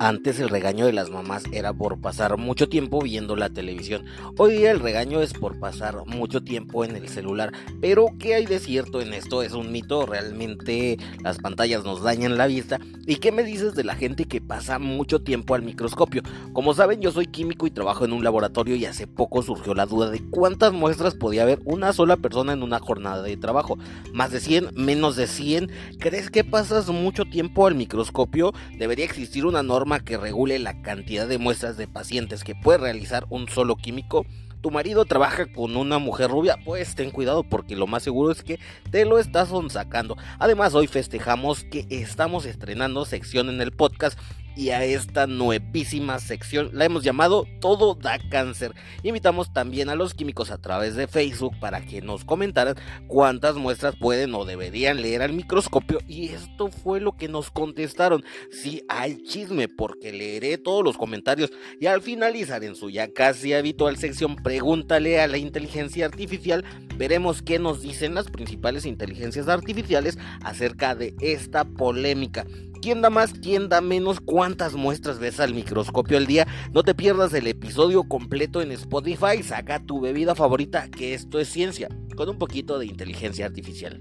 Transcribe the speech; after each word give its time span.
Antes 0.00 0.38
el 0.38 0.48
regaño 0.48 0.86
de 0.86 0.92
las 0.92 1.10
mamás 1.10 1.42
era 1.50 1.72
por 1.72 2.00
pasar 2.00 2.38
mucho 2.38 2.68
tiempo 2.68 3.00
viendo 3.00 3.34
la 3.34 3.50
televisión. 3.50 4.04
Hoy 4.36 4.58
día 4.58 4.70
el 4.70 4.78
regaño 4.78 5.20
es 5.20 5.32
por 5.32 5.58
pasar 5.58 6.06
mucho 6.06 6.40
tiempo 6.40 6.84
en 6.84 6.94
el 6.94 7.08
celular. 7.08 7.52
Pero 7.80 8.06
¿qué 8.16 8.36
hay 8.36 8.46
de 8.46 8.60
cierto 8.60 9.00
en 9.00 9.12
esto? 9.12 9.42
¿Es 9.42 9.54
un 9.54 9.72
mito? 9.72 10.06
¿Realmente 10.06 10.98
las 11.24 11.38
pantallas 11.38 11.82
nos 11.82 12.00
dañan 12.00 12.38
la 12.38 12.46
vista? 12.46 12.78
¿Y 13.10 13.16
qué 13.16 13.32
me 13.32 13.42
dices 13.42 13.74
de 13.74 13.84
la 13.84 13.94
gente 13.94 14.26
que 14.26 14.42
pasa 14.42 14.78
mucho 14.78 15.22
tiempo 15.22 15.54
al 15.54 15.62
microscopio? 15.62 16.20
Como 16.52 16.74
saben 16.74 17.00
yo 17.00 17.10
soy 17.10 17.24
químico 17.24 17.66
y 17.66 17.70
trabajo 17.70 18.04
en 18.04 18.12
un 18.12 18.22
laboratorio 18.22 18.76
y 18.76 18.84
hace 18.84 19.06
poco 19.06 19.40
surgió 19.40 19.72
la 19.72 19.86
duda 19.86 20.10
de 20.10 20.20
cuántas 20.28 20.74
muestras 20.74 21.14
podía 21.14 21.44
haber 21.44 21.58
una 21.64 21.94
sola 21.94 22.18
persona 22.18 22.52
en 22.52 22.62
una 22.62 22.80
jornada 22.80 23.22
de 23.22 23.38
trabajo. 23.38 23.78
¿Más 24.12 24.30
de 24.30 24.40
100? 24.40 24.74
¿Menos 24.74 25.16
de 25.16 25.26
100? 25.26 25.70
¿Crees 25.98 26.28
que 26.28 26.44
pasas 26.44 26.90
mucho 26.90 27.24
tiempo 27.24 27.66
al 27.66 27.76
microscopio? 27.76 28.52
Debería 28.76 29.06
existir 29.06 29.46
una 29.46 29.62
norma 29.62 30.00
que 30.00 30.18
regule 30.18 30.58
la 30.58 30.82
cantidad 30.82 31.26
de 31.26 31.38
muestras 31.38 31.78
de 31.78 31.88
pacientes 31.88 32.44
que 32.44 32.56
puede 32.56 32.76
realizar 32.76 33.24
un 33.30 33.48
solo 33.48 33.76
químico. 33.76 34.26
Tu 34.60 34.70
marido 34.70 35.04
trabaja 35.04 35.46
con 35.46 35.76
una 35.76 35.98
mujer 35.98 36.30
rubia, 36.30 36.56
pues 36.64 36.94
ten 36.94 37.10
cuidado 37.10 37.44
porque 37.44 37.76
lo 37.76 37.86
más 37.86 38.02
seguro 38.02 38.32
es 38.32 38.42
que 38.42 38.58
te 38.90 39.04
lo 39.04 39.18
estás 39.18 39.50
sacando. 39.70 40.16
Además, 40.38 40.74
hoy 40.74 40.86
festejamos 40.86 41.64
que 41.64 41.86
estamos 41.90 42.44
estrenando 42.44 43.04
sección 43.04 43.48
en 43.48 43.60
el 43.60 43.72
podcast 43.72 44.18
y 44.58 44.70
a 44.70 44.84
esta 44.84 45.28
nuevísima 45.28 46.18
sección 46.18 46.70
la 46.72 46.84
hemos 46.84 47.04
llamado 47.04 47.46
Todo 47.60 47.94
da 47.94 48.18
cáncer. 48.18 48.74
Invitamos 49.04 49.52
también 49.52 49.88
a 49.88 49.94
los 49.94 50.14
químicos 50.14 50.50
a 50.50 50.58
través 50.58 50.96
de 50.96 51.06
Facebook 51.06 51.54
para 51.60 51.80
que 51.86 52.02
nos 52.02 52.24
comentaran 52.24 52.74
cuántas 53.06 53.54
muestras 53.54 53.94
pueden 53.94 54.34
o 54.34 54.44
deberían 54.44 55.00
leer 55.00 55.22
al 55.22 55.32
microscopio 55.32 56.00
y 56.08 56.30
esto 56.30 56.72
fue 56.72 57.00
lo 57.00 57.12
que 57.12 57.28
nos 57.28 57.52
contestaron. 57.52 58.24
Sí, 58.50 58.82
hay 58.88 59.22
chisme 59.22 59.68
porque 59.68 60.12
leeré 60.12 60.58
todos 60.58 60.82
los 60.82 60.98
comentarios 60.98 61.52
y 61.80 61.86
al 61.86 62.02
finalizar 62.02 62.64
en 62.64 62.74
su 62.74 62.90
ya 62.90 63.12
casi 63.12 63.52
habitual 63.52 63.96
sección 63.96 64.34
Pregúntale 64.34 65.20
a 65.20 65.28
la 65.28 65.38
inteligencia 65.38 66.04
artificial 66.04 66.64
veremos 66.96 67.42
qué 67.42 67.60
nos 67.60 67.80
dicen 67.80 68.14
las 68.14 68.28
principales 68.28 68.84
inteligencias 68.86 69.46
artificiales 69.46 70.18
acerca 70.42 70.96
de 70.96 71.14
esta 71.20 71.64
polémica. 71.64 72.44
¿Quién 72.80 73.02
da 73.02 73.10
más? 73.10 73.32
¿Quién 73.32 73.68
da 73.68 73.80
menos? 73.80 74.20
¿Cuántas 74.20 74.74
muestras 74.74 75.18
ves 75.18 75.40
al 75.40 75.52
microscopio 75.54 76.16
al 76.16 76.26
día? 76.26 76.46
No 76.72 76.84
te 76.84 76.94
pierdas 76.94 77.34
el 77.34 77.46
episodio 77.46 78.04
completo 78.04 78.62
en 78.62 78.70
Spotify. 78.72 79.42
Saca 79.42 79.80
tu 79.80 80.00
bebida 80.00 80.34
favorita, 80.34 80.88
que 80.88 81.14
esto 81.14 81.40
es 81.40 81.48
ciencia, 81.48 81.88
con 82.16 82.28
un 82.28 82.38
poquito 82.38 82.78
de 82.78 82.86
inteligencia 82.86 83.46
artificial. 83.46 84.00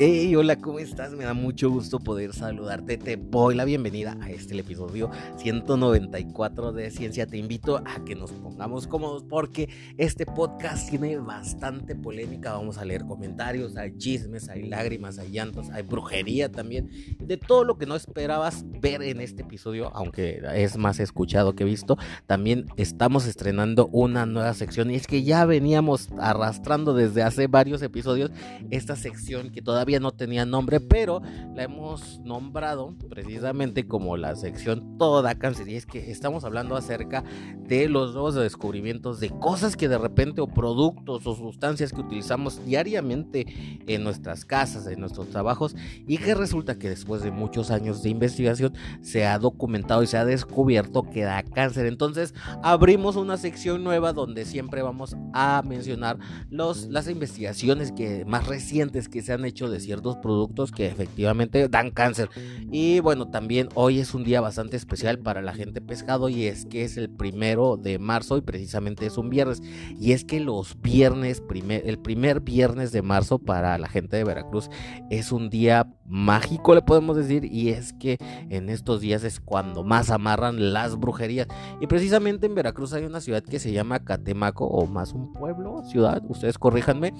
Hey, 0.00 0.36
hola, 0.36 0.54
¿cómo 0.54 0.78
estás? 0.78 1.10
Me 1.10 1.24
da 1.24 1.34
mucho 1.34 1.70
gusto 1.70 1.98
poder 1.98 2.32
saludarte. 2.32 2.98
Te 2.98 3.16
doy 3.16 3.56
la 3.56 3.64
bienvenida 3.64 4.16
a 4.20 4.30
este 4.30 4.56
episodio 4.56 5.10
194 5.38 6.70
de 6.70 6.92
Ciencia. 6.92 7.26
Te 7.26 7.36
invito 7.36 7.78
a 7.78 8.04
que 8.04 8.14
nos 8.14 8.30
pongamos 8.30 8.86
cómodos 8.86 9.24
porque 9.24 9.68
este 9.96 10.24
podcast 10.24 10.88
tiene 10.88 11.16
bastante 11.18 11.96
polémica. 11.96 12.52
Vamos 12.52 12.78
a 12.78 12.84
leer 12.84 13.06
comentarios, 13.06 13.76
hay 13.76 13.98
chismes, 13.98 14.48
hay 14.48 14.68
lágrimas, 14.68 15.18
hay 15.18 15.32
llantos, 15.32 15.68
hay 15.70 15.82
brujería 15.82 16.48
también. 16.48 16.88
De 17.18 17.36
todo 17.36 17.64
lo 17.64 17.76
que 17.76 17.86
no 17.86 17.96
esperabas 17.96 18.64
ver 18.80 19.02
en 19.02 19.20
este 19.20 19.42
episodio, 19.42 19.90
aunque 19.96 20.40
es 20.54 20.76
más 20.76 21.00
escuchado 21.00 21.56
que 21.56 21.64
visto, 21.64 21.98
también 22.26 22.66
estamos 22.76 23.26
estrenando 23.26 23.88
una 23.88 24.26
nueva 24.26 24.54
sección 24.54 24.92
y 24.92 24.94
es 24.94 25.08
que 25.08 25.24
ya 25.24 25.44
veníamos 25.44 26.08
arrastrando 26.20 26.94
desde 26.94 27.24
hace 27.24 27.48
varios 27.48 27.82
episodios 27.82 28.30
esta 28.70 28.94
sección 28.94 29.50
que 29.50 29.60
todavía 29.60 29.87
no 29.98 30.12
tenía 30.12 30.44
nombre, 30.44 30.80
pero 30.80 31.22
la 31.54 31.64
hemos 31.64 32.20
nombrado 32.20 32.94
precisamente 33.08 33.86
como 33.86 34.16
la 34.16 34.36
sección 34.36 34.98
Toda 34.98 35.34
Cáncer. 35.36 35.68
Y 35.68 35.76
es 35.76 35.86
que 35.86 36.10
estamos 36.10 36.44
hablando 36.44 36.76
acerca 36.76 37.24
de 37.66 37.88
los 37.88 38.12
nuevos 38.12 38.34
descubrimientos 38.34 39.20
de 39.20 39.30
cosas 39.30 39.76
que 39.76 39.88
de 39.88 39.98
repente 39.98 40.40
o 40.40 40.46
productos 40.46 41.26
o 41.26 41.34
sustancias 41.34 41.92
que 41.92 42.00
utilizamos 42.00 42.64
diariamente 42.64 43.46
en 43.86 44.04
nuestras 44.04 44.44
casas, 44.44 44.86
en 44.86 45.00
nuestros 45.00 45.28
trabajos 45.28 45.74
y 46.06 46.18
que 46.18 46.34
resulta 46.34 46.78
que 46.78 46.88
después 46.88 47.22
de 47.22 47.30
muchos 47.30 47.70
años 47.70 48.02
de 48.02 48.10
investigación 48.10 48.74
se 49.00 49.26
ha 49.26 49.38
documentado 49.38 50.02
y 50.02 50.06
se 50.06 50.18
ha 50.18 50.24
descubierto 50.24 51.02
que 51.02 51.22
da 51.22 51.42
cáncer. 51.42 51.86
Entonces 51.86 52.34
abrimos 52.62 53.16
una 53.16 53.36
sección 53.36 53.84
nueva 53.84 54.12
donde 54.12 54.44
siempre 54.44 54.82
vamos 54.82 55.16
a 55.32 55.62
mencionar 55.66 56.18
los, 56.50 56.86
las 56.88 57.08
investigaciones 57.08 57.92
que, 57.92 58.24
más 58.24 58.46
recientes 58.46 59.08
que 59.08 59.22
se 59.22 59.32
han 59.32 59.44
hecho 59.44 59.68
ciertos 59.80 60.16
productos 60.16 60.72
que 60.72 60.86
efectivamente 60.86 61.68
dan 61.68 61.90
cáncer. 61.90 62.28
Y 62.70 63.00
bueno, 63.00 63.28
también 63.28 63.68
hoy 63.74 64.00
es 64.00 64.14
un 64.14 64.24
día 64.24 64.40
bastante 64.40 64.76
especial 64.76 65.18
para 65.18 65.42
la 65.42 65.54
gente 65.54 65.80
pescado 65.80 66.28
y 66.28 66.46
es 66.46 66.66
que 66.66 66.84
es 66.84 66.96
el 66.96 67.10
primero 67.10 67.76
de 67.76 67.98
marzo 67.98 68.36
y 68.36 68.42
precisamente 68.42 69.06
es 69.06 69.18
un 69.18 69.30
viernes. 69.30 69.62
Y 69.98 70.12
es 70.12 70.24
que 70.24 70.40
los 70.40 70.80
viernes, 70.80 71.42
el 71.68 71.98
primer 71.98 72.40
viernes 72.40 72.92
de 72.92 73.02
marzo 73.02 73.38
para 73.38 73.78
la 73.78 73.88
gente 73.88 74.16
de 74.16 74.24
Veracruz 74.24 74.70
es 75.10 75.32
un 75.32 75.50
día 75.50 75.92
mágico, 76.08 76.74
le 76.74 76.82
podemos 76.82 77.16
decir, 77.16 77.44
y 77.44 77.68
es 77.68 77.92
que 77.92 78.16
en 78.48 78.68
estos 78.70 79.00
días 79.00 79.24
es 79.24 79.40
cuando 79.40 79.84
más 79.84 80.10
amarran 80.10 80.72
las 80.72 80.96
brujerías. 80.96 81.46
Y 81.80 81.86
precisamente 81.86 82.46
en 82.46 82.54
Veracruz 82.54 82.92
hay 82.92 83.04
una 83.04 83.20
ciudad 83.20 83.42
que 83.42 83.58
se 83.58 83.72
llama 83.72 84.00
Catemaco, 84.00 84.66
o 84.66 84.86
más 84.86 85.12
un 85.12 85.32
pueblo, 85.32 85.82
ciudad, 85.84 86.22
ustedes 86.28 86.58
corríjanme, 86.58 87.12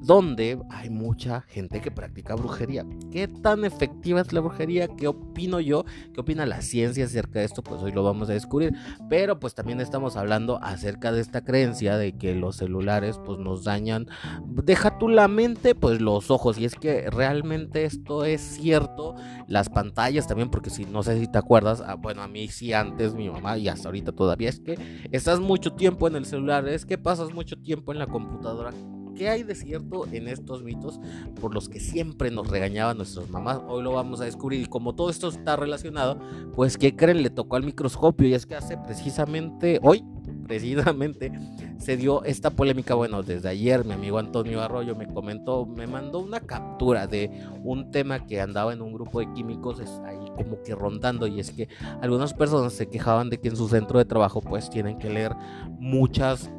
donde 0.00 0.58
hay 0.70 0.90
mucha 0.90 1.42
gente 1.42 1.80
que 1.80 1.90
practica 1.90 2.34
brujería. 2.34 2.84
¿Qué 3.10 3.28
tan 3.28 3.64
efectiva 3.64 4.20
es 4.20 4.32
la 4.32 4.40
brujería? 4.40 4.88
¿Qué 4.88 5.08
opino 5.08 5.60
yo? 5.60 5.84
¿Qué 6.14 6.20
opina 6.20 6.46
la 6.46 6.62
ciencia 6.62 7.04
acerca 7.04 7.40
de 7.40 7.44
esto? 7.44 7.62
Pues 7.62 7.82
hoy 7.82 7.92
lo 7.92 8.02
vamos 8.02 8.30
a 8.30 8.32
descubrir. 8.32 8.74
Pero 9.08 9.38
pues 9.38 9.54
también 9.54 9.80
estamos 9.80 10.16
hablando 10.16 10.58
acerca 10.62 11.12
de 11.12 11.20
esta 11.20 11.44
creencia 11.44 11.96
de 11.96 12.16
que 12.16 12.34
los 12.34 12.56
celulares 12.56 13.18
pues 13.24 13.38
nos 13.38 13.64
dañan. 13.64 14.06
Deja 14.46 14.98
tú 14.98 15.08
la 15.08 15.28
mente, 15.28 15.74
pues 15.74 16.00
los 16.00 16.30
ojos. 16.30 16.58
Y 16.58 16.64
es 16.64 16.74
que 16.74 17.10
realmente 17.10 17.84
esto 17.84 18.24
es 18.24 18.40
cierto. 18.40 19.14
Las 19.46 19.68
pantallas 19.68 20.26
también, 20.26 20.50
porque 20.50 20.70
si 20.70 20.84
no 20.84 21.02
sé 21.02 21.18
si 21.18 21.26
te 21.26 21.38
acuerdas, 21.38 21.82
ah, 21.84 21.94
bueno, 21.94 22.22
a 22.22 22.28
mí 22.28 22.48
sí 22.48 22.72
antes 22.72 23.14
mi 23.14 23.28
mamá 23.28 23.58
y 23.58 23.68
hasta 23.68 23.88
ahorita 23.88 24.12
todavía 24.12 24.48
es 24.48 24.60
que 24.60 24.78
estás 25.10 25.40
mucho 25.40 25.72
tiempo 25.72 26.06
en 26.06 26.16
el 26.16 26.26
celular, 26.26 26.68
es 26.68 26.86
que 26.86 26.98
pasas 26.98 27.32
mucho 27.32 27.56
tiempo 27.56 27.92
en 27.92 27.98
la 27.98 28.06
computadora 28.06 28.72
¿Qué 29.18 29.28
hay 29.28 29.42
de 29.42 29.56
cierto 29.56 30.06
en 30.12 30.28
estos 30.28 30.62
mitos 30.62 31.00
por 31.40 31.52
los 31.52 31.68
que 31.68 31.80
siempre 31.80 32.30
nos 32.30 32.46
regañaban 32.46 32.98
nuestras 32.98 33.28
mamás? 33.28 33.58
Hoy 33.66 33.82
lo 33.82 33.90
vamos 33.94 34.20
a 34.20 34.26
descubrir 34.26 34.60
y 34.62 34.66
como 34.66 34.94
todo 34.94 35.10
esto 35.10 35.26
está 35.26 35.56
relacionado, 35.56 36.20
pues 36.54 36.78
¿qué 36.78 36.94
creen? 36.94 37.24
Le 37.24 37.30
tocó 37.30 37.56
al 37.56 37.64
microscopio 37.64 38.28
y 38.28 38.34
es 38.34 38.46
que 38.46 38.54
hace 38.54 38.76
precisamente 38.76 39.80
hoy, 39.82 40.04
precisamente, 40.46 41.32
se 41.78 41.96
dio 41.96 42.22
esta 42.22 42.50
polémica. 42.50 42.94
Bueno, 42.94 43.24
desde 43.24 43.48
ayer 43.48 43.84
mi 43.84 43.94
amigo 43.94 44.18
Antonio 44.18 44.62
Arroyo 44.62 44.94
me 44.94 45.08
comentó, 45.08 45.66
me 45.66 45.88
mandó 45.88 46.20
una 46.20 46.38
captura 46.38 47.08
de 47.08 47.42
un 47.64 47.90
tema 47.90 48.24
que 48.24 48.40
andaba 48.40 48.72
en 48.72 48.80
un 48.80 48.92
grupo 48.92 49.18
de 49.18 49.32
químicos 49.32 49.80
ahí 50.06 50.30
como 50.36 50.62
que 50.62 50.76
rondando 50.76 51.26
y 51.26 51.40
es 51.40 51.50
que 51.50 51.68
algunas 52.00 52.34
personas 52.34 52.72
se 52.72 52.88
quejaban 52.88 53.30
de 53.30 53.40
que 53.40 53.48
en 53.48 53.56
su 53.56 53.68
centro 53.68 53.98
de 53.98 54.04
trabajo 54.04 54.40
pues 54.40 54.70
tienen 54.70 54.96
que 54.96 55.10
leer 55.10 55.34
muchas 55.80 56.52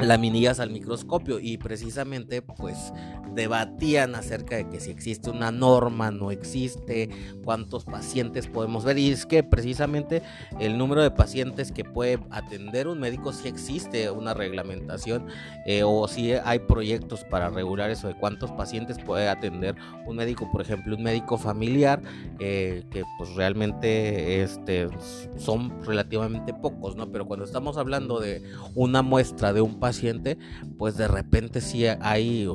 laminillas 0.00 0.60
al 0.60 0.70
microscopio 0.70 1.38
y 1.40 1.58
precisamente 1.58 2.42
pues 2.42 2.92
debatían 3.36 4.14
acerca 4.14 4.56
de 4.56 4.68
que 4.68 4.80
si 4.80 4.90
existe 4.90 5.30
una 5.30 5.52
norma, 5.52 6.10
no 6.10 6.30
existe, 6.30 7.10
cuántos 7.44 7.84
pacientes 7.84 8.48
podemos 8.48 8.84
ver 8.84 8.98
y 8.98 9.10
es 9.10 9.26
que 9.26 9.44
precisamente 9.44 10.22
el 10.58 10.78
número 10.78 11.02
de 11.02 11.10
pacientes 11.10 11.70
que 11.70 11.84
puede 11.84 12.18
atender 12.30 12.88
un 12.88 12.98
médico 12.98 13.32
si 13.32 13.46
existe 13.46 14.10
una 14.10 14.34
reglamentación 14.34 15.26
eh, 15.66 15.82
o 15.84 16.08
si 16.08 16.32
hay 16.32 16.60
proyectos 16.60 17.24
para 17.24 17.50
regular 17.50 17.90
eso 17.90 18.08
de 18.08 18.14
cuántos 18.14 18.50
pacientes 18.52 18.98
puede 18.98 19.28
atender 19.28 19.76
un 20.06 20.16
médico, 20.16 20.50
por 20.50 20.62
ejemplo 20.62 20.96
un 20.96 21.02
médico 21.02 21.36
familiar 21.36 22.02
eh, 22.40 22.84
que 22.90 23.04
pues 23.18 23.34
realmente 23.34 24.42
este, 24.42 24.88
son 25.36 25.82
relativamente 25.84 26.54
pocos, 26.54 26.96
¿no? 26.96 27.12
Pero 27.12 27.26
cuando 27.26 27.44
estamos 27.44 27.76
hablando 27.76 28.18
de 28.18 28.42
una 28.74 29.02
muestra 29.02 29.52
de 29.52 29.60
un 29.60 29.78
paciente, 29.78 30.38
pues 30.78 30.96
de 30.96 31.08
repente 31.08 31.60
sí 31.60 31.86
hay 31.86 32.48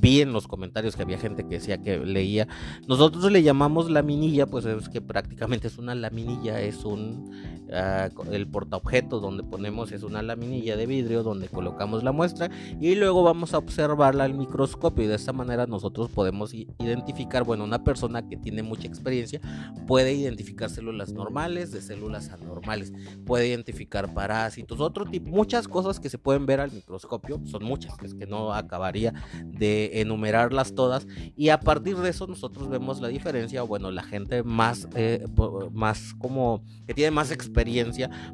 vi 0.00 0.20
en 0.20 0.32
los 0.32 0.48
comentarios 0.48 0.96
que 0.96 1.02
había 1.02 1.18
gente 1.18 1.44
que 1.44 1.56
decía 1.56 1.78
que 1.78 1.98
leía. 1.98 2.48
Nosotros 2.86 3.30
le 3.30 3.42
llamamos 3.42 3.90
laminilla, 3.90 4.46
pues 4.46 4.64
es 4.64 4.88
que 4.88 5.00
prácticamente 5.00 5.68
es 5.68 5.78
una 5.78 5.94
laminilla, 5.94 6.60
es 6.60 6.84
un 6.84 7.30
uh, 7.68 8.32
el 8.32 8.46
portaobjeto 8.48 9.20
donde 9.20 9.42
ponemos 9.42 9.92
es 9.92 10.02
una 10.02 10.22
laminilla 10.22 10.76
de 10.76 10.86
vidrio 10.86 11.22
donde 11.22 11.48
colocamos 11.48 12.02
la 12.02 12.12
muestra 12.12 12.50
y 12.80 12.94
luego 12.94 13.22
vamos 13.22 13.54
a 13.54 13.58
observarla 13.58 14.24
al 14.24 14.34
microscopio 14.34 15.04
y 15.04 15.06
de 15.08 15.16
esta 15.16 15.32
manera 15.32 15.66
nosotros 15.66 16.10
podemos 16.10 16.54
identificar, 16.54 17.44
bueno, 17.44 17.64
una 17.64 17.84
persona 17.84 18.26
que 18.26 18.36
tiene 18.36 18.62
mucha 18.62 18.86
experiencia 18.86 19.40
puede 19.86 20.12
identificar 20.14 20.70
células 20.70 21.12
normales 21.12 21.72
de 21.72 21.82
células 21.82 22.30
anormales, 22.30 22.92
puede 23.26 23.48
identificar 23.48 24.12
parásitos, 24.14 24.80
otro 24.80 25.04
tipo, 25.04 25.28
muchas 25.28 25.68
cosas 25.68 26.00
que 26.00 26.08
se 26.08 26.18
pueden 26.18 26.46
ver 26.46 26.60
al 26.60 26.72
microscopio, 26.72 27.40
son 27.44 27.64
muchas, 27.64 27.94
es 28.02 28.14
que 28.14 28.26
no 28.26 28.54
acabaría 28.54 29.12
de 29.44 30.00
enumerarlas 30.00 30.74
todas 30.74 31.06
y 31.36 31.50
a 31.50 31.60
partir 31.60 31.96
de 31.96 32.10
eso 32.10 32.26
nosotros 32.26 32.68
vemos 32.68 33.00
la 33.00 33.08
diferencia, 33.08 33.62
bueno, 33.62 33.90
la 33.90 34.02
gente 34.02 34.42
más, 34.42 34.88
eh, 34.94 35.24
más 35.72 36.14
como 36.14 36.62
que 36.86 36.94
tiene 36.94 37.10
más 37.10 37.30
experiencia 37.30 37.57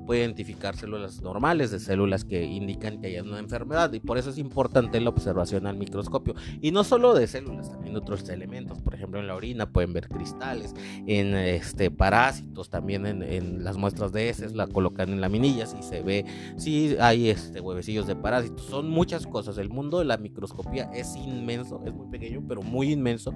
puede 0.06 0.21
identificar 0.21 0.76
células 0.76 1.23
normales 1.23 1.71
de 1.71 1.81
células 1.81 2.25
que 2.25 2.44
indican 2.44 3.00
que 3.00 3.09
hay 3.09 3.21
una 3.21 3.38
enfermedad 3.38 3.93
y 3.93 4.00
por 4.00 4.19
eso 4.19 4.31
es 4.31 4.38
importante 4.38 5.00
la 5.00 5.11
observación 5.11 5.67
al 5.67 5.76
microscopio 5.76 6.35
y 6.61 6.71
no 6.71 6.85
solo 6.85 7.15
de 7.15 7.26
células, 7.26 7.71
también 7.71 7.97
otros 7.97 8.29
elementos, 8.29 8.81
por 8.81 8.94
ejemplo 8.94 9.21
en 9.21 9.26
la 9.26 9.35
orina 9.35 9.67
pueden 9.67 9.93
ver 9.93 10.09
cristales, 10.09 10.75
en 11.06 11.35
este 11.35 11.91
parásitos, 11.91 12.71
también 12.71 13.06
en, 13.06 13.65
las 13.65 13.76
muestras 13.76 14.12
de 14.12 14.29
heces 14.29 14.55
la 14.55 14.67
colocan 14.67 15.11
en 15.11 15.21
laminillas 15.21 15.75
y 15.79 15.82
se 15.82 16.03
ve 16.03 16.25
si 16.56 16.97
hay 17.00 17.31
este 17.31 17.61
huevecillos 17.61 18.06
de 18.06 18.17
parásitos, 18.17 18.67
son 18.67 18.91
muchas 18.91 19.27
cosas, 19.27 19.59
el 19.59 19.70
mundo 19.70 19.99
de 19.99 20.05
la 20.05 20.17
microscopía 20.17 20.91
es 20.94 21.17
inmenso, 21.17 21.82
es 21.85 21.94
muy 21.94 22.09
pequeño, 22.09 22.43
pero 22.47 22.62
muy 22.62 22.93
inmenso. 22.93 23.32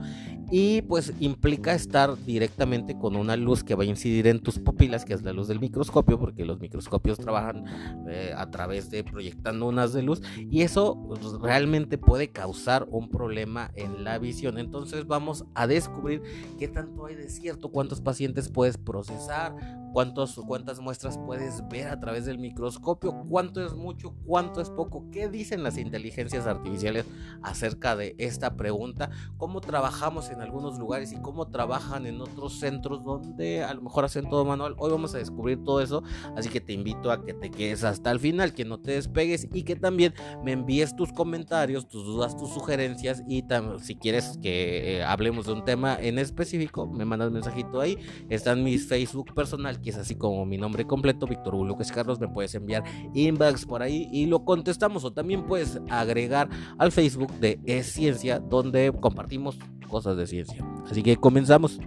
Y 0.50 0.82
pues 0.82 1.12
implica 1.20 1.74
estar 1.74 2.16
directamente 2.24 2.96
con 2.98 3.16
una 3.16 3.36
luz 3.36 3.64
que 3.64 3.74
va 3.74 3.84
a 3.84 3.86
incidir 3.86 4.26
en 4.26 4.40
tus 4.40 4.58
pupilas, 4.58 5.04
que 5.04 5.14
es 5.14 5.22
la 5.22 5.32
luz 5.32 5.48
del 5.48 5.60
microscopio, 5.60 5.77
porque 6.18 6.44
los 6.44 6.60
microscopios 6.60 7.18
trabajan 7.18 7.64
eh, 8.08 8.32
a 8.36 8.50
través 8.50 8.90
de 8.90 9.04
proyectando 9.04 9.66
unas 9.66 9.92
de 9.92 10.02
luz. 10.02 10.22
Y 10.36 10.62
eso 10.62 11.00
pues, 11.06 11.20
realmente 11.40 11.98
puede 11.98 12.30
causar 12.30 12.86
un 12.90 13.10
problema 13.10 13.70
en 13.74 14.04
la 14.04 14.18
visión. 14.18 14.58
Entonces 14.58 15.06
vamos 15.06 15.44
a 15.54 15.66
descubrir 15.66 16.22
qué 16.58 16.68
tanto 16.68 17.06
hay 17.06 17.14
de 17.14 17.28
cierto, 17.28 17.70
cuántos 17.70 18.00
pacientes 18.00 18.48
puedes 18.48 18.78
procesar, 18.78 19.54
cuántos, 19.92 20.34
cuántas 20.46 20.80
muestras 20.80 21.18
puedes 21.18 21.66
ver 21.68 21.88
a 21.88 21.98
través 21.98 22.24
del 22.24 22.38
microscopio, 22.38 23.24
cuánto 23.28 23.64
es 23.64 23.74
mucho, 23.74 24.14
cuánto 24.24 24.60
es 24.60 24.70
poco, 24.70 25.10
qué 25.10 25.28
dicen 25.28 25.62
las 25.62 25.78
inteligencias 25.78 26.46
artificiales 26.46 27.06
acerca 27.42 27.96
de 27.96 28.14
esta 28.18 28.56
pregunta, 28.56 29.10
cómo 29.36 29.60
trabajamos 29.60 30.30
en 30.30 30.40
algunos 30.40 30.78
lugares 30.78 31.12
y 31.12 31.20
cómo 31.20 31.48
trabajan 31.48 32.06
en 32.06 32.20
otros 32.20 32.58
centros 32.58 33.04
donde 33.04 33.64
a 33.64 33.74
lo 33.74 33.82
mejor 33.82 34.04
hacen 34.04 34.28
todo 34.28 34.44
manual. 34.44 34.74
Hoy 34.78 34.90
vamos 34.90 35.14
a 35.14 35.18
descubrir 35.18 35.62
todo 35.64 35.80
eso, 35.80 36.02
así 36.36 36.48
que 36.48 36.60
te 36.60 36.72
invito 36.72 37.10
a 37.10 37.24
que 37.24 37.34
te 37.34 37.50
quedes 37.50 37.84
hasta 37.84 38.10
el 38.10 38.20
final, 38.20 38.54
que 38.54 38.64
no 38.64 38.80
te 38.80 38.92
despegues 38.92 39.48
y 39.52 39.62
que 39.62 39.76
también 39.76 40.14
me 40.44 40.52
envíes 40.52 40.94
tus 40.96 41.12
comentarios, 41.12 41.88
tus 41.88 42.04
dudas, 42.04 42.36
tus 42.36 42.50
sugerencias 42.50 43.22
y 43.26 43.44
si 43.82 43.96
quieres 43.96 44.38
que 44.42 44.98
eh, 44.98 45.04
hablemos 45.04 45.46
de 45.46 45.52
un 45.52 45.64
tema 45.64 45.96
en 46.00 46.18
específico, 46.18 46.86
me 46.86 47.04
mandas 47.04 47.30
mensajito 47.30 47.80
ahí. 47.80 47.98
Está 48.28 48.52
en 48.52 48.64
mi 48.64 48.78
Facebook 48.78 49.34
personal, 49.34 49.77
que 49.82 49.90
es 49.90 49.96
así 49.96 50.14
como 50.14 50.44
mi 50.46 50.56
nombre 50.58 50.86
completo, 50.86 51.26
Víctor 51.26 51.54
Lucas 51.54 51.92
Carlos, 51.92 52.20
me 52.20 52.28
puedes 52.28 52.54
enviar 52.54 52.84
inbox 53.14 53.66
por 53.66 53.82
ahí 53.82 54.08
y 54.12 54.26
lo 54.26 54.44
contestamos 54.44 55.04
o 55.04 55.12
también 55.12 55.46
puedes 55.46 55.80
agregar 55.90 56.48
al 56.78 56.92
Facebook 56.92 57.32
de 57.40 57.60
Es 57.64 57.86
Ciencia, 57.92 58.38
donde 58.38 58.92
compartimos 59.00 59.58
cosas 59.88 60.16
de 60.16 60.26
ciencia. 60.26 60.64
Así 60.88 61.02
que 61.02 61.16
comenzamos. 61.16 61.80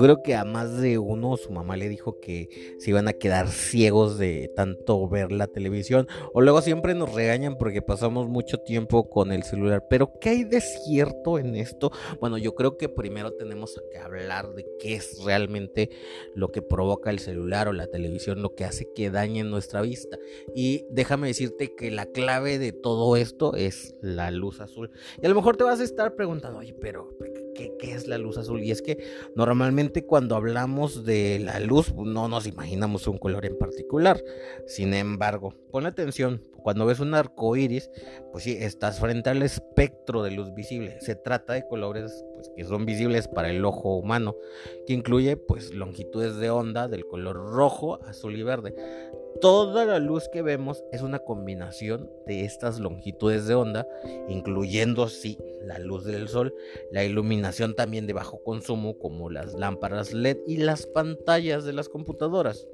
Yo 0.00 0.04
creo 0.04 0.22
que 0.22 0.34
a 0.34 0.46
más 0.46 0.80
de 0.80 0.96
uno 0.96 1.36
su 1.36 1.52
mamá 1.52 1.76
le 1.76 1.86
dijo 1.90 2.20
que 2.20 2.48
se 2.78 2.88
iban 2.88 3.06
a 3.06 3.12
quedar 3.12 3.48
ciegos 3.48 4.16
de 4.16 4.50
tanto 4.56 5.06
ver 5.06 5.30
la 5.30 5.46
televisión. 5.46 6.08
O 6.32 6.40
luego 6.40 6.62
siempre 6.62 6.94
nos 6.94 7.12
regañan 7.12 7.58
porque 7.58 7.82
pasamos 7.82 8.26
mucho 8.26 8.56
tiempo 8.56 9.10
con 9.10 9.30
el 9.30 9.42
celular. 9.42 9.88
Pero 9.90 10.10
¿qué 10.18 10.30
hay 10.30 10.44
de 10.44 10.62
cierto 10.62 11.38
en 11.38 11.54
esto? 11.54 11.92
Bueno, 12.18 12.38
yo 12.38 12.54
creo 12.54 12.78
que 12.78 12.88
primero 12.88 13.34
tenemos 13.34 13.78
que 13.92 13.98
hablar 13.98 14.54
de 14.54 14.64
qué 14.78 14.94
es 14.94 15.22
realmente 15.22 15.90
lo 16.34 16.48
que 16.48 16.62
provoca 16.62 17.10
el 17.10 17.18
celular 17.18 17.68
o 17.68 17.74
la 17.74 17.86
televisión, 17.86 18.40
lo 18.40 18.54
que 18.54 18.64
hace 18.64 18.88
que 18.94 19.10
dañe 19.10 19.44
nuestra 19.44 19.82
vista. 19.82 20.16
Y 20.54 20.86
déjame 20.88 21.26
decirte 21.26 21.74
que 21.74 21.90
la 21.90 22.06
clave 22.06 22.58
de 22.58 22.72
todo 22.72 23.16
esto 23.16 23.54
es 23.54 23.94
la 24.00 24.30
luz 24.30 24.62
azul. 24.62 24.90
Y 25.20 25.26
a 25.26 25.28
lo 25.28 25.34
mejor 25.34 25.58
te 25.58 25.64
vas 25.64 25.78
a 25.78 25.84
estar 25.84 26.14
preguntando, 26.14 26.60
oye, 26.60 26.72
pero 26.72 27.18
¿qué, 27.78 27.92
es 27.92 28.06
la 28.06 28.18
luz 28.18 28.38
azul? 28.38 28.62
Y 28.62 28.70
es 28.70 28.82
que 28.82 28.98
normalmente 29.34 30.04
cuando 30.04 30.36
hablamos 30.36 31.04
de 31.04 31.38
la 31.40 31.60
luz 31.60 31.92
pues, 31.92 32.08
no 32.08 32.28
nos 32.28 32.46
imaginamos 32.46 33.06
un 33.06 33.18
color 33.18 33.44
en 33.46 33.58
particular. 33.58 34.22
Sin 34.66 34.94
embargo, 34.94 35.54
pon 35.70 35.86
atención, 35.86 36.42
cuando 36.62 36.86
ves 36.86 37.00
un 37.00 37.14
arco 37.14 37.56
iris, 37.56 37.90
pues 38.32 38.44
sí, 38.44 38.56
estás 38.58 39.00
frente 39.00 39.30
al 39.30 39.42
espectro 39.42 40.22
de 40.22 40.30
luz 40.30 40.54
visible. 40.54 41.00
Se 41.00 41.14
trata 41.14 41.54
de 41.54 41.66
colores 41.66 42.24
pues, 42.34 42.50
que 42.56 42.64
son 42.64 42.86
visibles 42.86 43.28
para 43.28 43.50
el 43.50 43.64
ojo 43.64 43.96
humano, 43.96 44.36
que 44.86 44.92
incluye 44.92 45.36
pues 45.36 45.74
longitudes 45.74 46.36
de 46.36 46.50
onda 46.50 46.88
del 46.88 47.06
color 47.06 47.36
rojo, 47.36 48.02
azul 48.04 48.36
y 48.36 48.42
verde. 48.42 48.74
Toda 49.40 49.86
la 49.86 49.98
luz 49.98 50.28
que 50.28 50.42
vemos 50.42 50.84
es 50.92 51.00
una 51.00 51.20
combinación 51.20 52.10
de 52.26 52.44
estas 52.44 52.78
longitudes 52.78 53.46
de 53.46 53.54
onda, 53.54 53.86
incluyendo 54.28 55.08
sí 55.08 55.38
la 55.62 55.78
luz 55.78 56.04
del 56.04 56.28
sol, 56.28 56.54
la 56.90 57.04
iluminación 57.04 57.74
también 57.74 58.06
de 58.06 58.12
bajo 58.12 58.42
consumo 58.42 58.98
como 58.98 59.30
las 59.30 59.54
lámparas 59.54 60.12
LED 60.12 60.38
y 60.46 60.58
las 60.58 60.86
pantallas 60.86 61.64
de 61.64 61.72
las 61.72 61.88
computadoras. 61.88 62.66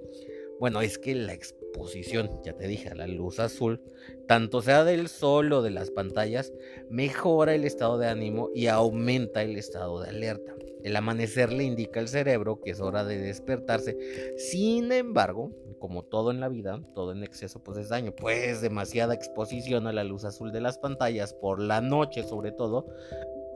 Bueno, 0.59 0.81
es 0.81 0.99
que 0.99 1.15
la 1.15 1.35
exposición, 1.35 2.31
ya 2.43 2.55
te 2.55 2.67
dije, 2.67 2.95
la 2.95 3.07
luz 3.07 3.39
azul, 3.39 3.81
tanto 4.27 4.63
sea 4.63 4.83
del 4.83 5.09
sol 5.09 5.53
o 5.53 5.63
de 5.63 5.71
las 5.71 5.91
pantallas, 5.91 6.53
mejora 6.91 7.55
el 7.55 7.65
estado 7.65 7.99
de 7.99 8.09
ánimo 8.09 8.51
y 8.55 8.67
aumenta 8.67 9.43
el 9.43 9.57
estado 9.57 10.01
de 10.01 10.09
alerta. 10.09 10.55
El 10.87 10.95
amanecer 10.95 11.53
le 11.53 11.65
indica 11.65 11.99
al 11.99 12.07
cerebro 12.07 12.61
que 12.61 12.71
es 12.71 12.81
hora 12.81 13.03
de 13.03 13.19
despertarse. 13.19 13.99
Sin 14.37 14.93
embargo, 14.93 15.51
como 15.81 16.05
todo 16.05 16.31
en 16.31 16.39
la 16.39 16.49
vida, 16.49 16.81
todo 16.95 17.11
en 17.11 17.25
exceso 17.25 17.61
pues 17.61 17.77
es 17.79 17.89
daño. 17.89 18.15
Pues 18.15 18.61
demasiada 18.61 19.13
exposición 19.13 19.89
a 19.89 19.93
la 19.93 20.05
luz 20.05 20.25
azul 20.25 20.53
de 20.53 20.61
las 20.61 20.79
pantallas 20.79 21.35
por 21.35 21.61
la 21.61 21.81
noche 21.81 22.23
sobre 22.23 22.53
todo, 22.53 22.87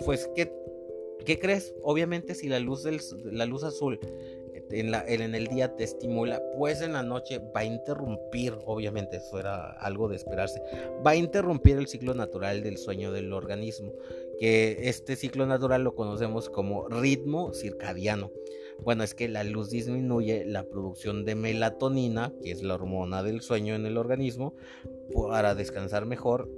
pues 0.04 0.28
¿qué, 0.34 0.52
qué 1.24 1.38
crees? 1.38 1.72
Obviamente 1.84 2.34
si 2.34 2.48
la 2.48 2.58
luz, 2.58 2.82
del, 2.82 3.00
la 3.26 3.46
luz 3.46 3.62
azul 3.62 4.00
en, 4.70 5.34
el 5.34 5.46
día 5.46 5.74
te 5.74 5.84
estimula, 5.84 6.42
pues 6.56 6.80
en 6.82 6.92
la 6.92 7.02
noche 7.02 7.38
va 7.38 7.60
a 7.60 7.64
interrumpir, 7.64 8.54
obviamente 8.64 9.16
eso 9.16 9.38
era 9.38 9.72
algo 9.72 10.08
de 10.08 10.16
esperarse, 10.16 10.62
va 11.04 11.12
a 11.12 11.16
interrumpir 11.16 11.76
el 11.76 11.86
ciclo 11.86 12.14
natural 12.14 12.62
del 12.62 12.78
sueño 12.78 13.12
del 13.12 13.32
organismo, 13.32 13.92
que 14.38 14.88
este 14.88 15.16
ciclo 15.16 15.46
natural 15.46 15.82
lo 15.82 15.94
conocemos 15.94 16.48
como 16.48 16.88
ritmo 16.88 17.52
circadiano. 17.52 18.30
Bueno, 18.82 19.04
es 19.04 19.14
que 19.14 19.28
la 19.28 19.44
luz 19.44 19.68
disminuye 19.68 20.44
la 20.46 20.64
producción 20.64 21.26
de 21.26 21.34
melatonina, 21.34 22.32
que 22.42 22.50
es 22.50 22.62
la 22.62 22.74
hormona 22.74 23.22
del 23.22 23.42
sueño 23.42 23.74
en 23.74 23.84
el 23.84 23.98
organismo, 23.98 24.54
para 25.28 25.54
descansar 25.54 26.06
mejor 26.06 26.48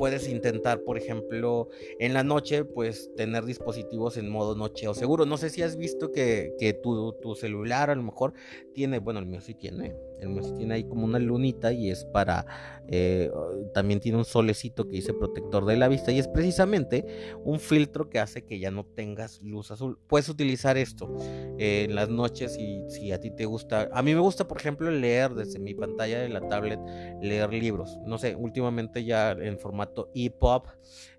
puedes 0.00 0.30
intentar, 0.30 0.80
por 0.80 0.96
ejemplo, 0.96 1.68
en 1.98 2.14
la 2.14 2.24
noche, 2.24 2.64
pues 2.64 3.10
tener 3.16 3.44
dispositivos 3.44 4.16
en 4.16 4.30
modo 4.30 4.54
noche 4.54 4.88
o 4.88 4.94
seguro. 4.94 5.26
No 5.26 5.36
sé 5.36 5.50
si 5.50 5.60
has 5.60 5.76
visto 5.76 6.10
que, 6.10 6.54
que 6.58 6.72
tu, 6.72 7.12
tu, 7.20 7.34
celular 7.34 7.90
a 7.90 7.94
lo 7.94 8.02
mejor 8.02 8.32
tiene, 8.72 8.98
bueno, 8.98 9.20
el 9.20 9.26
mío 9.26 9.42
sí 9.42 9.52
tiene, 9.52 9.94
el 10.20 10.56
tiene 10.56 10.74
ahí 10.74 10.84
como 10.84 11.04
una 11.04 11.18
lunita 11.18 11.72
y 11.72 11.90
es 11.90 12.04
para, 12.04 12.46
eh, 12.88 13.30
también 13.72 14.00
tiene 14.00 14.18
un 14.18 14.24
solecito 14.24 14.86
que 14.86 14.96
dice 14.96 15.14
protector 15.14 15.64
de 15.64 15.76
la 15.76 15.88
vista 15.88 16.12
y 16.12 16.18
es 16.18 16.28
precisamente 16.28 17.04
un 17.44 17.60
filtro 17.60 18.08
que 18.08 18.18
hace 18.18 18.44
que 18.44 18.58
ya 18.58 18.70
no 18.70 18.84
tengas 18.84 19.40
luz 19.42 19.70
azul. 19.70 19.98
Puedes 20.06 20.28
utilizar 20.28 20.76
esto 20.76 21.14
eh, 21.58 21.86
en 21.88 21.94
las 21.94 22.08
noches 22.08 22.56
y 22.58 22.88
si 22.88 23.12
a 23.12 23.20
ti 23.20 23.30
te 23.30 23.46
gusta, 23.46 23.88
a 23.92 24.02
mí 24.02 24.14
me 24.14 24.20
gusta, 24.20 24.46
por 24.46 24.58
ejemplo, 24.58 24.90
leer 24.90 25.34
desde 25.34 25.58
mi 25.58 25.74
pantalla 25.74 26.20
de 26.20 26.28
la 26.28 26.46
tablet, 26.48 26.80
leer 27.22 27.52
libros. 27.52 27.98
No 28.06 28.18
sé, 28.18 28.34
últimamente 28.34 29.04
ya 29.04 29.32
en 29.32 29.58
formato 29.58 30.10
EPUB, 30.14 30.64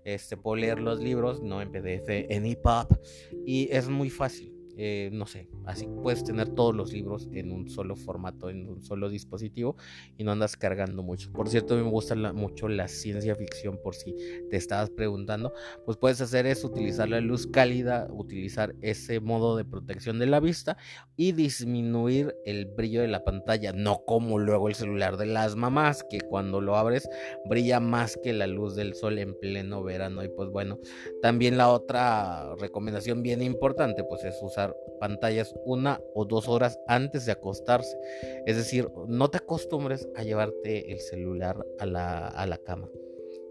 este, 0.04 0.36
puedo 0.36 0.56
leer 0.56 0.80
los 0.80 1.00
libros, 1.00 1.42
no 1.42 1.62
en 1.62 1.70
PDF, 1.70 2.08
en 2.08 2.46
EPUB 2.46 2.98
y 3.46 3.68
es 3.70 3.88
muy 3.88 4.10
fácil 4.10 4.51
eh, 4.76 5.10
no 5.12 5.26
sé, 5.26 5.48
así 5.66 5.86
puedes 6.02 6.24
tener 6.24 6.48
todos 6.50 6.74
los 6.74 6.92
libros 6.92 7.28
en 7.32 7.52
un 7.52 7.68
solo 7.68 7.96
formato, 7.96 8.48
en 8.48 8.68
un 8.68 8.82
solo 8.82 9.08
dispositivo 9.10 9.76
y 10.16 10.24
no 10.24 10.32
andas 10.32 10.56
cargando 10.56 11.02
mucho. 11.02 11.30
Por 11.32 11.48
cierto, 11.48 11.74
a 11.74 11.76
mí 11.76 11.84
me 11.84 11.90
gusta 11.90 12.14
mucho 12.32 12.68
la 12.68 12.88
ciencia 12.88 13.34
ficción, 13.34 13.78
por 13.82 13.94
si 13.94 14.14
te 14.50 14.56
estabas 14.56 14.90
preguntando, 14.90 15.52
pues 15.84 15.98
puedes 15.98 16.20
hacer 16.20 16.46
eso, 16.46 16.68
utilizar 16.68 17.08
la 17.08 17.20
luz 17.20 17.46
cálida, 17.46 18.08
utilizar 18.10 18.74
ese 18.80 19.20
modo 19.20 19.56
de 19.56 19.64
protección 19.64 20.18
de 20.18 20.26
la 20.26 20.40
vista 20.40 20.76
y 21.16 21.32
disminuir 21.32 22.34
el 22.44 22.66
brillo 22.66 23.02
de 23.02 23.08
la 23.08 23.24
pantalla, 23.24 23.72
no 23.72 24.02
como 24.06 24.38
luego 24.38 24.68
el 24.68 24.74
celular 24.74 25.16
de 25.16 25.26
las 25.26 25.56
mamás, 25.56 26.04
que 26.08 26.20
cuando 26.20 26.60
lo 26.60 26.76
abres 26.76 27.08
brilla 27.44 27.80
más 27.80 28.18
que 28.22 28.32
la 28.32 28.46
luz 28.46 28.74
del 28.74 28.94
sol 28.94 29.18
en 29.18 29.38
pleno 29.38 29.82
verano. 29.82 30.24
Y 30.24 30.28
pues 30.28 30.48
bueno, 30.50 30.78
también 31.20 31.56
la 31.56 31.70
otra 31.70 32.54
recomendación 32.56 33.22
bien 33.22 33.42
importante, 33.42 34.04
pues 34.04 34.24
es 34.24 34.38
usar 34.42 34.61
pantallas 35.00 35.54
una 35.64 36.00
o 36.14 36.24
dos 36.24 36.48
horas 36.48 36.78
antes 36.86 37.26
de 37.26 37.32
acostarse. 37.32 37.96
Es 38.46 38.56
decir, 38.56 38.88
no 39.08 39.30
te 39.30 39.38
acostumbres 39.38 40.08
a 40.14 40.22
llevarte 40.22 40.92
el 40.92 41.00
celular 41.00 41.64
a 41.78 41.86
la, 41.86 42.28
a 42.28 42.46
la 42.46 42.58
cama. 42.58 42.88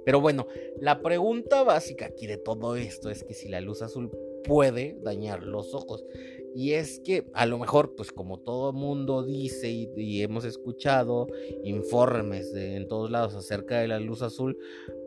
Pero 0.06 0.20
bueno, 0.20 0.48
la 0.80 1.02
pregunta 1.02 1.64
básica 1.64 2.06
aquí 2.06 2.28
de 2.28 2.38
todo 2.38 2.76
esto 2.76 3.10
es 3.10 3.24
que 3.24 3.34
si 3.34 3.50
la 3.50 3.62
luz 3.62 3.82
azul 3.82 4.10
puede 4.44 4.98
dañar 5.02 5.44
los 5.44 5.74
ojos. 5.74 6.06
Y 6.54 6.74
es 6.74 7.00
que 7.00 7.26
a 7.34 7.46
lo 7.46 7.58
mejor, 7.58 7.96
pues 7.96 8.12
como 8.12 8.40
todo 8.40 8.74
mundo 8.74 9.24
dice 9.24 9.70
y, 9.70 10.22
hemos 10.22 10.44
escuchado 10.44 11.28
informes 11.64 12.54
en 12.54 12.88
todos 12.88 13.10
lados 13.10 13.36
acerca 13.36 13.80
de 13.80 13.88
la 13.88 14.00
luz 14.00 14.22
azul, 14.22 14.58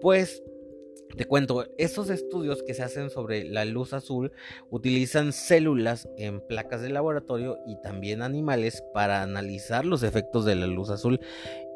pues 0.01 0.43
te 1.17 1.27
cuento, 1.27 1.67
estos 1.79 2.11
estudios 2.11 2.63
que 2.63 2.75
se 2.75 2.83
hacen 2.83 3.11
sobre 3.11 3.45
la 3.45 3.65
luz 3.65 3.93
azul 3.93 4.33
utilizan 4.71 5.33
células 5.33 6.09
en 6.17 6.41
placas 6.41 6.83
de 6.83 6.91
laboratorio 6.91 7.59
y 7.67 7.81
también 7.81 8.23
animales 8.23 8.83
para 8.93 9.23
analizar 9.23 9.85
los 9.85 10.03
efectos 10.03 10.45
de 10.45 10.57
la 10.57 10.67
luz 10.67 10.91
azul. 10.91 11.21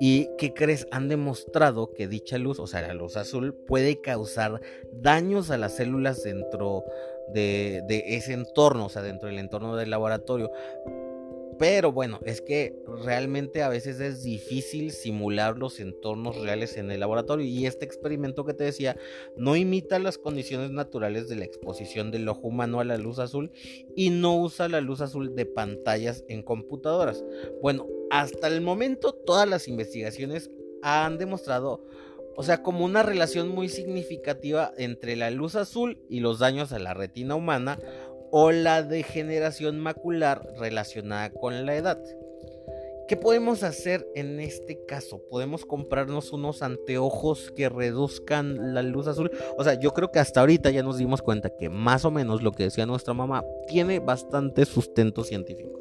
¿Y 0.00 0.28
qué 0.38 0.54
crees? 0.54 0.86
Han 0.90 1.08
demostrado 1.08 1.92
que 1.92 2.08
dicha 2.08 2.38
luz, 2.38 2.58
o 2.58 2.66
sea, 2.66 2.82
la 2.82 2.94
luz 2.94 3.16
azul, 3.16 3.54
puede 3.54 4.00
causar 4.00 4.60
daños 4.92 5.50
a 5.50 5.58
las 5.58 5.76
células 5.76 6.22
dentro 6.22 6.84
de, 7.32 7.82
de 7.86 8.16
ese 8.16 8.32
entorno, 8.32 8.86
o 8.86 8.88
sea, 8.88 9.02
dentro 9.02 9.28
del 9.28 9.38
entorno 9.38 9.76
del 9.76 9.90
laboratorio. 9.90 10.50
Pero 11.58 11.90
bueno, 11.92 12.20
es 12.24 12.40
que 12.40 12.76
realmente 13.04 13.62
a 13.62 13.68
veces 13.68 14.00
es 14.00 14.22
difícil 14.22 14.92
simular 14.92 15.58
los 15.58 15.80
entornos 15.80 16.36
reales 16.36 16.76
en 16.76 16.90
el 16.90 17.00
laboratorio 17.00 17.44
y 17.44 17.66
este 17.66 17.84
experimento 17.84 18.44
que 18.44 18.54
te 18.54 18.64
decía 18.64 18.96
no 19.36 19.56
imita 19.56 19.98
las 19.98 20.18
condiciones 20.18 20.70
naturales 20.70 21.28
de 21.28 21.36
la 21.36 21.44
exposición 21.44 22.10
del 22.10 22.28
ojo 22.28 22.48
humano 22.48 22.80
a 22.80 22.84
la 22.84 22.96
luz 22.96 23.18
azul 23.18 23.50
y 23.96 24.10
no 24.10 24.36
usa 24.36 24.68
la 24.68 24.80
luz 24.80 25.00
azul 25.00 25.34
de 25.34 25.46
pantallas 25.46 26.24
en 26.28 26.42
computadoras. 26.42 27.24
Bueno, 27.60 27.86
hasta 28.10 28.46
el 28.46 28.60
momento 28.60 29.12
todas 29.12 29.48
las 29.48 29.66
investigaciones 29.66 30.50
han 30.82 31.18
demostrado 31.18 31.84
o 32.40 32.44
sea, 32.44 32.62
como 32.62 32.84
una 32.84 33.02
relación 33.02 33.48
muy 33.48 33.68
significativa 33.68 34.72
entre 34.76 35.16
la 35.16 35.28
luz 35.32 35.56
azul 35.56 35.98
y 36.08 36.20
los 36.20 36.38
daños 36.38 36.72
a 36.72 36.78
la 36.78 36.94
retina 36.94 37.34
humana 37.34 37.80
o 38.30 38.50
la 38.52 38.82
degeneración 38.82 39.78
macular 39.78 40.46
relacionada 40.58 41.30
con 41.30 41.66
la 41.66 41.76
edad. 41.76 41.98
¿Qué 43.08 43.16
podemos 43.16 43.62
hacer 43.62 44.06
en 44.14 44.38
este 44.38 44.84
caso? 44.84 45.22
¿Podemos 45.30 45.64
comprarnos 45.64 46.30
unos 46.34 46.60
anteojos 46.60 47.50
que 47.56 47.70
reduzcan 47.70 48.74
la 48.74 48.82
luz 48.82 49.06
azul? 49.06 49.30
O 49.56 49.64
sea, 49.64 49.80
yo 49.80 49.94
creo 49.94 50.12
que 50.12 50.18
hasta 50.18 50.40
ahorita 50.40 50.70
ya 50.70 50.82
nos 50.82 50.98
dimos 50.98 51.22
cuenta 51.22 51.48
que 51.48 51.70
más 51.70 52.04
o 52.04 52.10
menos 52.10 52.42
lo 52.42 52.52
que 52.52 52.64
decía 52.64 52.84
nuestra 52.84 53.14
mamá 53.14 53.44
tiene 53.66 54.00
bastante 54.00 54.66
sustento 54.66 55.24
científico. 55.24 55.80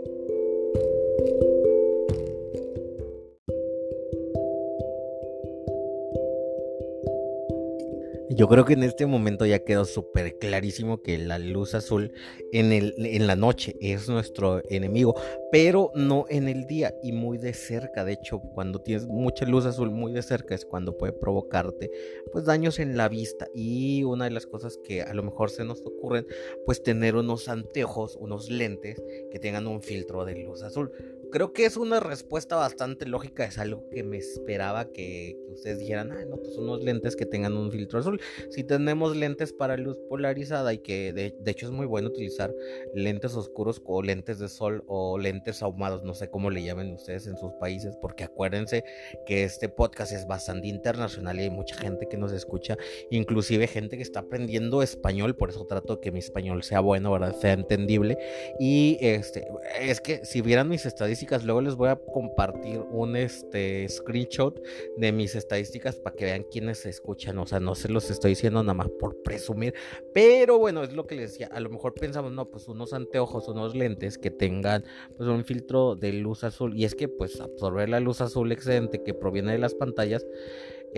Yo 8.38 8.48
creo 8.48 8.66
que 8.66 8.74
en 8.74 8.84
este 8.84 9.08
momento 9.08 9.48
ya 9.48 9.64
quedó 9.64 9.84
súper 9.84 10.38
clarísimo 10.38 11.02
que 11.02 11.18
la 11.18 11.40
luz 11.40 11.74
azul 11.74 12.12
en, 12.52 12.72
el, 12.72 12.94
en 13.00 13.26
la 13.26 13.36
noche 13.36 13.76
es 13.82 14.08
nuestro 14.10 14.62
enemigo, 14.70 15.16
pero 15.52 15.90
no 15.96 16.26
en 16.30 16.48
el 16.48 16.68
día 16.68 16.94
y 17.02 17.14
muy 17.14 17.40
de 17.40 17.54
cerca. 17.54 18.06
De 18.06 18.14
hecho, 18.14 18.40
cuando 18.40 18.78
tienes 18.78 19.08
mucha 19.08 19.48
luz 19.48 19.66
azul 19.66 19.90
muy 19.90 20.14
de 20.14 20.22
cerca 20.22 20.54
es 20.54 20.66
cuando 20.66 20.96
puede 20.96 21.14
provocarte 21.14 21.90
pues 22.32 22.46
daños 22.46 22.78
en 22.78 22.96
la 22.96 23.10
vista. 23.10 23.48
Y 23.56 24.04
una 24.04 24.26
de 24.26 24.32
las 24.32 24.46
cosas 24.46 24.78
que 24.84 25.02
a 25.02 25.16
lo 25.16 25.24
mejor 25.24 25.50
se 25.50 25.66
nos 25.66 25.82
ocurren, 25.82 26.28
pues 26.64 26.84
tener 26.84 27.16
unos 27.16 27.50
anteojos, 27.50 28.18
unos 28.18 28.52
lentes 28.52 29.02
que 29.32 29.40
tengan 29.40 29.66
un 29.66 29.82
filtro 29.82 30.26
de 30.26 30.36
luz 30.36 30.62
azul. 30.62 30.92
Creo 31.32 31.52
que 31.54 31.66
es 31.66 31.78
una 31.78 32.00
respuesta 32.00 32.56
bastante 32.56 33.06
lógica, 33.06 33.46
es 33.46 33.58
algo 33.58 33.88
que 33.90 34.04
me 34.04 34.18
esperaba 34.18 34.92
que, 34.92 35.38
ustedes 35.52 35.80
dijeran, 35.80 36.12
ah, 36.12 36.24
no, 36.26 36.38
pues 36.38 36.56
unos 36.58 36.84
lentes 36.84 37.16
que 37.16 37.26
tengan 37.26 37.58
un 37.58 37.72
filtro 37.72 38.00
azul. 38.00 38.22
Si 38.50 38.64
tenemos 38.64 39.16
lentes 39.16 39.54
para 39.54 39.76
luz 39.76 39.98
polarizada 40.10 40.74
y 40.74 40.80
que 40.80 41.14
de, 41.14 41.34
hecho 41.46 41.66
es 41.66 41.72
muy 41.72 41.86
bueno 41.86 42.10
utilizar 42.10 42.54
lentes 42.94 43.36
oscuros 43.36 43.82
o 43.86 44.02
lentes 44.02 44.40
de 44.40 44.48
sol 44.50 44.84
o 44.88 45.18
lentes 45.18 45.64
ahumados, 45.64 46.04
no 46.04 46.14
sé 46.14 46.30
cómo 46.30 46.50
le 46.50 46.64
llamen 46.64 46.94
ustedes 46.94 47.28
en 47.28 47.38
sus 47.38 47.54
países, 47.54 47.96
porque 48.02 48.24
acuérdense 48.24 48.84
que 49.26 49.44
este 49.44 49.70
podcast 49.70 50.12
es 50.14 50.28
bastante 50.28 50.68
internacional 50.68 51.40
y 51.40 51.44
hay 51.44 51.50
mucha 51.50 51.76
gente 51.76 52.08
que 52.08 52.18
nos 52.18 52.32
escucha, 52.32 52.78
inclusive 53.10 53.68
gente 53.68 53.98
que 53.98 54.04
está 54.04 54.22
aprendiendo 54.22 54.82
español, 54.82 55.36
por 55.36 55.50
eso 55.50 55.66
trato 55.66 56.00
que 56.00 56.12
mi 56.12 56.20
español 56.20 56.64
sea 56.64 56.80
bueno. 56.80 57.08
Sea 57.40 57.54
entendible. 57.54 58.18
Y 58.60 58.98
este, 59.02 59.48
es 59.80 60.02
que 60.02 60.26
si 60.26 60.42
vieran 60.42 60.70
mis 60.70 60.86
estadísticas, 60.86 61.17
Luego 61.44 61.62
les 61.62 61.76
voy 61.76 61.90
a 61.90 61.96
compartir 61.96 62.80
un 62.92 63.16
este, 63.16 63.88
screenshot 63.90 64.62
de 64.98 65.12
mis 65.12 65.36
estadísticas 65.36 65.96
para 65.98 66.16
que 66.16 66.26
vean 66.26 66.44
quiénes 66.44 66.80
se 66.80 66.90
escuchan. 66.90 67.38
O 67.40 67.46
sea, 67.46 67.60
no 67.60 67.76
se 67.76 67.90
los 67.90 68.10
estoy 68.10 68.32
diciendo 68.32 68.62
nada 68.62 68.74
más 68.74 68.90
por 69.00 69.22
presumir. 69.24 69.74
Pero 70.14 70.60
bueno, 70.60 70.84
es 70.84 70.94
lo 70.94 71.06
que 71.06 71.16
les 71.16 71.32
decía. 71.32 71.50
A 71.52 71.60
lo 71.60 71.70
mejor 71.70 71.94
pensamos, 71.94 72.32
no, 72.32 72.46
pues 72.50 72.68
unos 72.68 72.94
anteojos, 72.94 73.48
unos 73.48 73.76
lentes 73.76 74.18
que 74.18 74.32
tengan 74.32 74.84
pues 75.16 75.28
un 75.30 75.44
filtro 75.44 75.96
de 75.96 76.14
luz 76.14 76.44
azul. 76.44 76.78
Y 76.78 76.86
es 76.86 76.96
que 76.96 77.08
pues 77.08 77.40
absorber 77.42 77.90
la 77.90 78.00
luz 78.00 78.22
azul 78.22 78.52
excedente 78.52 79.04
que 79.04 79.14
proviene 79.14 79.54
de 79.54 79.60
las 79.60 79.74
pantallas 79.74 80.26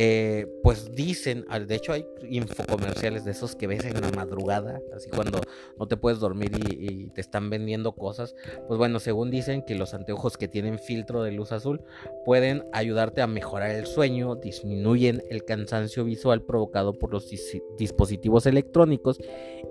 eh, 0.02 0.48
pues 0.64 0.96
dicen, 0.96 1.46
de 1.68 1.76
hecho 1.76 1.92
hay 1.92 2.06
infocomerciales 2.30 3.26
de 3.26 3.32
esos 3.32 3.58
que 3.58 3.68
ves 3.68 3.84
en 3.84 4.00
la 4.00 4.10
madrugada, 4.12 4.80
así 4.96 5.10
cuando 5.10 5.42
no 5.78 5.90
te 5.90 5.98
puedes 5.98 6.22
dormir 6.22 6.52
y, 6.70 7.10
te 7.10 7.20
están 7.20 7.50
vendiendo 7.50 7.92
cosas, 7.92 8.34
pues 8.70 8.78
bueno, 8.78 9.02
según 9.02 9.30
dicen 9.30 9.62
que 9.62 9.76
los 9.76 9.94
anteojos 9.94 10.38
que 10.38 10.48
tienen 10.48 10.80
filtro 10.80 11.22
de 11.22 11.34
luz 11.34 11.52
azul 11.52 11.82
pueden 12.24 12.64
ayudarte 12.72 13.22
a 13.22 13.28
mejorar 13.28 13.72
el 13.72 13.88
sueño, 13.88 14.36
disminuyen 14.36 15.22
el 15.30 15.44
cansancio 15.44 16.06
visual 16.06 16.44
provocado 16.44 16.98
por 16.98 17.12
los 17.12 17.30
dispositivos 17.78 18.46
electrónicos 18.46 19.20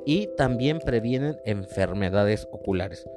y 0.05 0.29
también 0.37 0.81
previenen 0.81 1.39
enfermedades 1.47 2.47
oculares. 2.53 3.09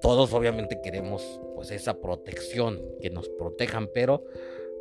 Todos 0.00 0.32
obviamente 0.32 0.80
queremos 0.82 1.40
pues 1.54 1.70
esa 1.70 2.00
protección, 2.00 2.82
que 3.00 3.10
nos 3.10 3.28
protejan, 3.28 3.88
pero 3.94 4.24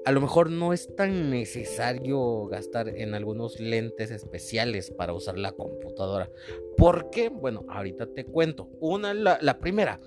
a 0.03 0.11
lo 0.11 0.21
mejor 0.21 0.49
no 0.49 0.73
es 0.73 0.95
tan 0.95 1.29
necesario 1.29 2.47
gastar 2.47 2.89
en 2.89 3.13
algunos 3.13 3.59
lentes 3.59 4.11
especiales 4.11 4.91
para 4.91 5.13
usar 5.13 5.37
la 5.37 5.51
computadora. 5.51 6.29
¿Por 6.77 7.09
qué? 7.11 7.29
Bueno, 7.29 7.65
ahorita 7.69 8.07
te 8.07 8.25
cuento. 8.25 8.69
Una, 8.79 9.13
la, 9.13 9.37
la 9.41 9.59
primera, 9.59 9.99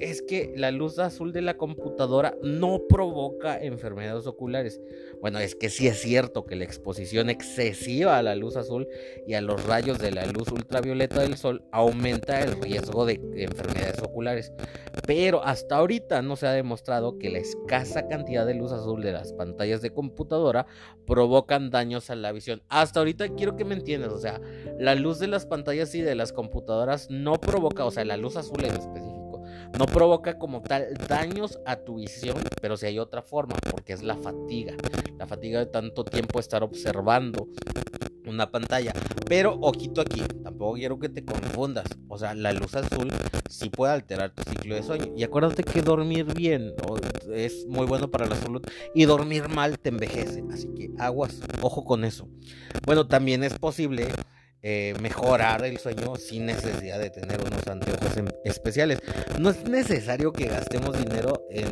es 0.00 0.22
que 0.22 0.52
la 0.56 0.70
luz 0.70 0.98
azul 0.98 1.32
de 1.32 1.42
la 1.42 1.56
computadora 1.56 2.36
no 2.42 2.82
provoca 2.88 3.58
enfermedades 3.58 4.26
oculares. 4.26 4.80
Bueno, 5.20 5.38
es 5.38 5.54
que 5.54 5.70
sí 5.70 5.88
es 5.88 6.00
cierto 6.00 6.46
que 6.46 6.56
la 6.56 6.64
exposición 6.64 7.30
excesiva 7.30 8.18
a 8.18 8.22
la 8.22 8.36
luz 8.36 8.56
azul 8.56 8.86
y 9.26 9.34
a 9.34 9.40
los 9.40 9.64
rayos 9.66 9.98
de 9.98 10.12
la 10.12 10.26
luz 10.26 10.48
ultravioleta 10.52 11.20
del 11.20 11.36
sol 11.36 11.64
aumenta 11.72 12.40
el 12.40 12.60
riesgo 12.60 13.06
de 13.06 13.20
enfermedades 13.36 14.00
oculares. 14.02 14.52
Pero 15.06 15.42
hasta 15.44 15.76
ahorita 15.76 16.22
no 16.22 16.36
se 16.36 16.46
ha 16.46 16.52
demostrado 16.52 17.18
que 17.18 17.30
la 17.30 17.38
escasa 17.38 18.06
cantidad 18.08 18.46
de 18.46 18.54
luz 18.54 18.72
azul 18.72 19.02
de 19.02 19.12
las 19.12 19.32
pantallas 19.32 19.82
de 19.82 19.90
computadora 19.90 20.66
provocan 21.06 21.70
daños 21.70 22.10
a 22.10 22.14
la 22.14 22.32
visión. 22.32 22.62
Hasta 22.68 23.00
ahorita 23.00 23.28
quiero 23.30 23.56
que 23.56 23.64
me 23.64 23.74
entiendas, 23.74 24.12
o 24.12 24.18
sea, 24.18 24.40
la 24.78 24.94
luz 24.94 25.18
de 25.18 25.28
las 25.28 25.46
pantallas 25.46 25.94
y 25.94 26.02
de 26.02 26.14
las 26.14 26.32
computadoras 26.32 27.10
no 27.10 27.34
provoca, 27.34 27.84
o 27.84 27.90
sea, 27.90 28.04
la 28.04 28.16
luz 28.16 28.36
azul 28.36 28.64
en 28.64 28.74
específico 28.74 29.27
no 29.76 29.86
provoca 29.86 30.38
como 30.38 30.62
tal 30.62 30.94
daños 31.08 31.58
a 31.66 31.76
tu 31.76 31.96
visión, 31.96 32.36
pero 32.60 32.76
si 32.76 32.86
hay 32.86 32.98
otra 32.98 33.22
forma, 33.22 33.56
porque 33.70 33.92
es 33.92 34.02
la 34.02 34.16
fatiga. 34.16 34.74
La 35.18 35.26
fatiga 35.26 35.58
de 35.58 35.66
tanto 35.66 36.04
tiempo 36.04 36.38
estar 36.38 36.62
observando 36.62 37.48
una 38.28 38.50
pantalla. 38.50 38.92
Pero 39.26 39.58
ojito 39.60 40.00
aquí, 40.00 40.22
tampoco 40.42 40.74
quiero 40.74 40.98
que 40.98 41.08
te 41.08 41.24
confundas. 41.24 41.86
O 42.08 42.18
sea, 42.18 42.34
la 42.34 42.52
luz 42.52 42.74
azul 42.74 43.08
sí 43.48 43.70
puede 43.70 43.92
alterar 43.92 44.30
tu 44.34 44.42
ciclo 44.50 44.74
de 44.74 44.82
sueño. 44.82 45.12
Y 45.16 45.22
acuérdate 45.24 45.64
que 45.64 45.82
dormir 45.82 46.26
bien 46.34 46.74
es 47.32 47.66
muy 47.66 47.86
bueno 47.86 48.10
para 48.10 48.26
la 48.26 48.36
salud. 48.36 48.62
Y 48.94 49.04
dormir 49.04 49.48
mal 49.48 49.78
te 49.78 49.88
envejece. 49.88 50.44
Así 50.52 50.68
que 50.74 50.90
aguas, 50.98 51.40
ojo 51.62 51.84
con 51.84 52.04
eso. 52.04 52.28
Bueno, 52.86 53.06
también 53.06 53.42
es 53.42 53.58
posible 53.58 54.08
eh, 54.62 54.94
mejorar 55.00 55.64
el 55.64 55.78
sueño 55.78 56.16
sin 56.16 56.46
necesidad 56.46 56.98
de 56.98 57.10
tener 57.10 57.40
unos 57.40 57.66
anteojos 57.66 58.10
especiales. 58.44 58.98
No 59.38 59.50
es 59.50 59.62
necesario 59.64 60.32
que 60.32 60.46
gastemos 60.46 60.98
dinero 60.98 61.46
en, 61.50 61.68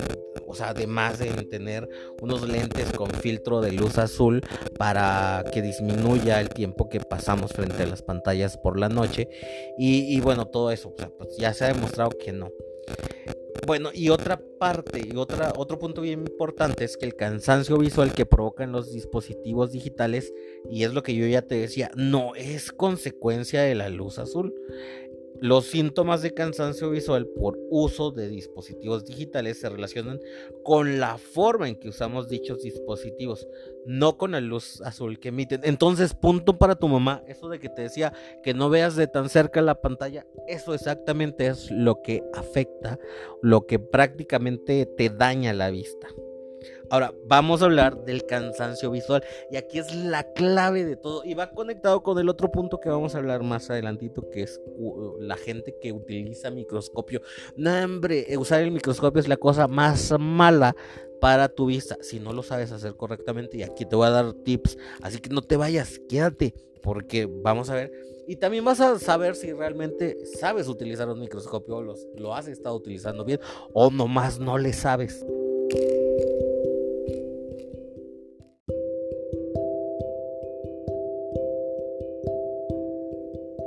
o 0.47 0.55
sea, 0.55 0.69
además 0.69 1.21
en 1.21 1.49
tener 1.49 1.89
unos 2.21 2.49
lentes 2.49 2.93
con 2.93 3.11
filtro 3.11 3.61
de 3.61 3.73
luz 3.73 3.99
azul 3.99 4.43
para 4.79 5.45
que 5.53 5.63
disminuya 5.63 6.41
el 6.41 6.49
tiempo 6.49 6.89
que 6.89 7.01
pasamos 7.01 7.53
frente 7.53 7.83
a 7.83 7.87
las 7.87 8.03
pantallas 8.03 8.57
por 8.57 8.79
la 8.79 8.89
noche. 8.89 9.29
Y, 9.77 10.21
bueno, 10.21 10.47
todo 10.47 10.71
eso, 10.71 10.95
pues 10.95 11.37
ya 11.39 11.53
se 11.55 11.65
ha 11.65 11.69
demostrado 11.69 12.11
que 12.11 12.33
no. 12.33 12.51
Bueno, 13.65 13.91
y 13.95 14.11
otra 14.11 14.41
parte, 14.59 15.01
y 15.07 15.17
otra, 15.17 15.53
otro 15.57 15.79
punto 15.79 16.01
bien 16.01 16.21
importante 16.21 16.85
es 16.85 16.97
que 16.97 17.07
el 17.07 17.15
cansancio 17.15 17.79
visual 17.79 18.13
que 18.13 18.27
provocan 18.27 18.73
los 18.73 18.93
dispositivos 18.93 19.73
digitales, 19.73 20.33
y 20.71 20.85
es 20.85 20.93
lo 20.93 21.03
que 21.03 21.15
yo 21.15 21.27
ya 21.27 21.43
te 21.43 21.55
decía, 21.55 21.91
no 21.95 22.35
es 22.35 22.73
consecuencia 22.73 23.63
de 23.63 23.75
la 23.75 23.89
luz 23.89 24.19
azul. 24.19 24.55
Los 25.41 25.67
síntomas 25.67 26.23
de 26.23 26.33
cansancio 26.33 26.91
visual 26.91 27.27
por 27.27 27.59
uso 27.71 28.11
de 28.11 28.29
dispositivos 28.29 29.05
digitales 29.05 29.61
se 29.61 29.69
relacionan 29.69 30.21
con 30.63 30.99
la 30.99 31.19
forma 31.19 31.69
en 31.69 31.77
que 31.77 31.89
usamos 31.89 32.29
dichos 32.29 32.63
dispositivos, 32.63 33.47
no 33.85 34.17
con 34.17 34.33
la 34.33 34.41
luz 34.41 34.81
azul 34.83 35.19
que 35.19 35.29
emiten. 35.29 35.61
Entonces, 35.65 36.15
punto 36.15 36.59
para 36.59 36.77
tu 36.77 36.89
mamá, 36.89 37.23
eso 37.27 37.49
de 37.49 37.59
que 37.59 37.69
te 37.69 37.83
decía 37.83 38.13
que 38.43 38.55
no 38.55 38.71
veas 38.71 38.97
de 38.97 39.07
tan 39.07 39.29
cerca 39.29 39.63
la 39.63 39.81
pantalla, 39.81 40.27
eso 40.47 40.75
exactamente 40.75 41.47
es 41.47 41.71
lo 41.71 42.03
que 42.03 42.23
afecta, 42.35 42.99
lo 43.43 43.67
que 43.67 43.79
prácticamente 43.79 44.87
te 44.87 45.11
daña 45.11 45.53
la 45.53 45.71
vista. 45.71 46.09
Ahora, 46.91 47.13
vamos 47.27 47.63
a 47.63 47.67
hablar 47.67 48.05
del 48.05 48.25
cansancio 48.27 48.91
visual. 48.91 49.23
Y 49.51 49.57
aquí 49.57 49.79
es 49.79 49.95
la 49.95 50.33
clave 50.33 50.85
de 50.85 50.97
todo. 50.97 51.25
Y 51.25 51.35
va 51.35 51.51
conectado 51.51 52.03
con 52.03 52.19
el 52.19 52.29
otro 52.29 52.51
punto 52.51 52.79
que 52.79 52.89
vamos 52.89 53.15
a 53.15 53.19
hablar 53.19 53.43
más 53.43 53.71
adelantito, 53.71 54.29
que 54.31 54.43
es 54.43 54.61
la 55.21 55.37
gente 55.37 55.75
que 55.81 55.93
utiliza 55.93 56.51
microscopio. 56.51 57.21
No, 57.57 57.73
hombre, 57.85 58.33
eh, 58.33 58.37
usar 58.37 58.61
el 58.61 58.71
microscopio 58.71 59.21
es 59.21 59.29
la 59.29 59.37
cosa 59.37 59.67
más 59.69 60.15
mala 60.19 60.77
para 61.21 61.49
tu 61.49 61.67
vista 61.67 61.97
si 62.01 62.21
no 62.21 62.33
lo 62.33 62.43
sabes 62.43 62.73
hacer 62.73 62.95
correctamente. 62.95 63.57
Y 63.59 63.63
aquí 63.63 63.85
te 63.85 63.97
voy 63.97 64.07
a 64.07 64.11
dar 64.11 64.33
tips. 64.33 64.79
Así 65.03 65.19
que 65.19 65.31
no 65.31 65.43
te 65.43 65.57
vayas, 65.57 66.01
quédate, 66.09 66.55
porque 66.83 67.27
vamos 67.27 67.71
a 67.71 67.75
ver. 67.75 67.93
Y 68.29 68.37
también 68.37 68.65
vas 68.65 68.81
a 68.81 68.99
saber 68.99 69.37
si 69.37 69.53
realmente 69.53 70.17
sabes 70.39 70.67
utilizar 70.67 71.09
un 71.09 71.21
microscopio, 71.21 71.81
los, 71.81 72.07
lo 72.17 72.35
has 72.35 72.49
estado 72.49 72.75
utilizando 72.75 73.25
bien 73.25 73.39
o 73.73 73.91
nomás 73.91 74.41
no 74.41 74.59
le 74.59 74.73
sabes. 74.73 75.25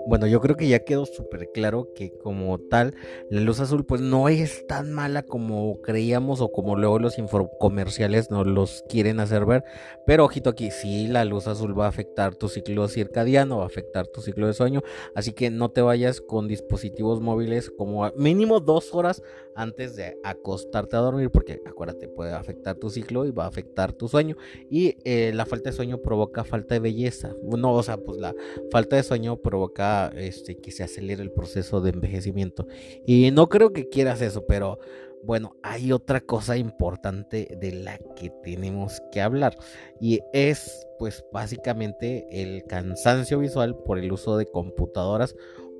Bueno, 0.09 0.25
yo 0.25 0.41
creo 0.41 0.57
que 0.57 0.67
ya 0.67 0.79
quedó 0.79 1.05
súper 1.05 1.51
claro 1.53 1.93
que 1.93 2.11
como 2.17 2.57
tal, 2.57 2.95
la 3.29 3.41
luz 3.41 3.59
azul 3.59 3.85
pues 3.85 4.01
no 4.01 4.27
es 4.27 4.65
tan 4.65 4.91
mala 4.91 5.21
como 5.21 5.79
creíamos 5.83 6.41
o 6.41 6.51
como 6.51 6.75
luego 6.75 6.97
los 6.97 7.19
infocomerciales 7.19 8.31
nos 8.31 8.47
los 8.47 8.83
quieren 8.89 9.19
hacer 9.19 9.45
ver. 9.45 9.63
Pero 10.07 10.25
ojito 10.25 10.49
aquí, 10.49 10.71
sí, 10.71 11.07
la 11.07 11.25
luz 11.25 11.45
azul 11.47 11.79
va 11.79 11.85
a 11.85 11.89
afectar 11.89 12.33
tu 12.35 12.49
ciclo 12.49 12.87
circadiano, 12.87 13.59
va 13.59 13.65
a 13.65 13.67
afectar 13.67 14.07
tu 14.07 14.21
ciclo 14.21 14.47
de 14.47 14.53
sueño. 14.53 14.81
Así 15.13 15.33
que 15.33 15.51
no 15.51 15.69
te 15.69 15.81
vayas 15.81 16.21
con 16.21 16.47
dispositivos 16.47 17.21
móviles 17.21 17.69
como 17.69 18.11
mínimo 18.15 18.59
dos 18.59 18.95
horas 18.95 19.21
antes 19.55 19.95
de 19.95 20.17
acostarte 20.23 20.95
a 20.95 20.99
dormir, 20.99 21.29
porque 21.29 21.61
acuérdate, 21.65 22.07
puede 22.07 22.33
afectar 22.33 22.77
tu 22.77 22.89
ciclo 22.89 23.25
y 23.25 23.31
va 23.31 23.43
a 23.43 23.47
afectar 23.47 23.93
tu 23.93 24.07
sueño. 24.07 24.37
Y 24.71 24.95
eh, 25.03 25.31
la 25.35 25.45
falta 25.45 25.69
de 25.69 25.75
sueño 25.75 26.01
provoca 26.01 26.43
falta 26.43 26.75
de 26.75 26.79
belleza. 26.79 27.35
No, 27.43 27.73
o 27.73 27.83
sea, 27.83 27.97
pues 27.97 28.19
la 28.19 28.33
falta 28.71 28.95
de 28.95 29.03
sueño 29.03 29.37
provoca 29.37 29.98
este, 30.07 30.57
que 30.57 30.71
se 30.71 30.83
acelere 30.83 31.21
el 31.21 31.31
proceso 31.31 31.81
de 31.81 31.91
envejecimiento. 31.91 32.67
Y 33.05 33.31
no 33.31 33.49
creo 33.49 33.71
que 33.73 33.89
quieras 33.89 34.21
eso, 34.21 34.45
pero 34.47 34.79
bueno, 35.23 35.55
hay 35.63 35.91
otra 35.91 36.21
cosa 36.21 36.57
importante 36.57 37.57
de 37.59 37.71
la 37.73 37.97
que 38.15 38.31
tenemos 38.43 39.01
que 39.11 39.21
hablar 39.21 39.57
y 39.99 40.21
es 40.31 40.87
pues 40.97 41.25
básicamente 41.33 42.25
el 42.31 42.63
cansancio 42.63 43.39
visual 43.39 43.75
por 43.85 43.99
el 43.99 44.11
uso 44.11 44.37
de 44.37 44.45
computadoras 44.45 45.35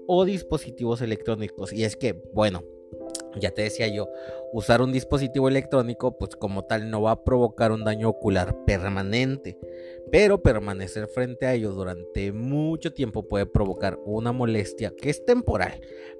o 0.07 0.25
dispositivos 0.25 1.01
electrónicos. 1.01 1.71
Y 1.71 1.83
es 1.83 1.95
que, 1.95 2.21
bueno, 2.33 2.63
ya 3.35 3.51
te 3.51 3.63
decía 3.63 3.87
yo, 3.87 4.09
usar 4.53 4.81
un 4.81 4.91
dispositivo 4.91 5.47
electrónico 5.47 6.17
pues 6.17 6.35
como 6.35 6.65
tal 6.65 6.89
no 6.89 7.01
va 7.01 7.11
a 7.11 7.23
provocar 7.23 7.71
un 7.71 7.83
daño 7.83 8.09
ocular 8.09 8.55
permanente, 8.65 9.57
pero 10.11 10.41
permanecer 10.41 11.07
frente 11.07 11.45
a 11.45 11.53
ello 11.53 11.71
durante 11.71 12.31
mucho 12.31 12.93
tiempo 12.93 13.27
puede 13.27 13.45
provocar 13.45 13.99
una 14.05 14.31
molestia 14.31 14.93
que 14.95 15.09
es 15.09 15.23
temporal, 15.25 15.79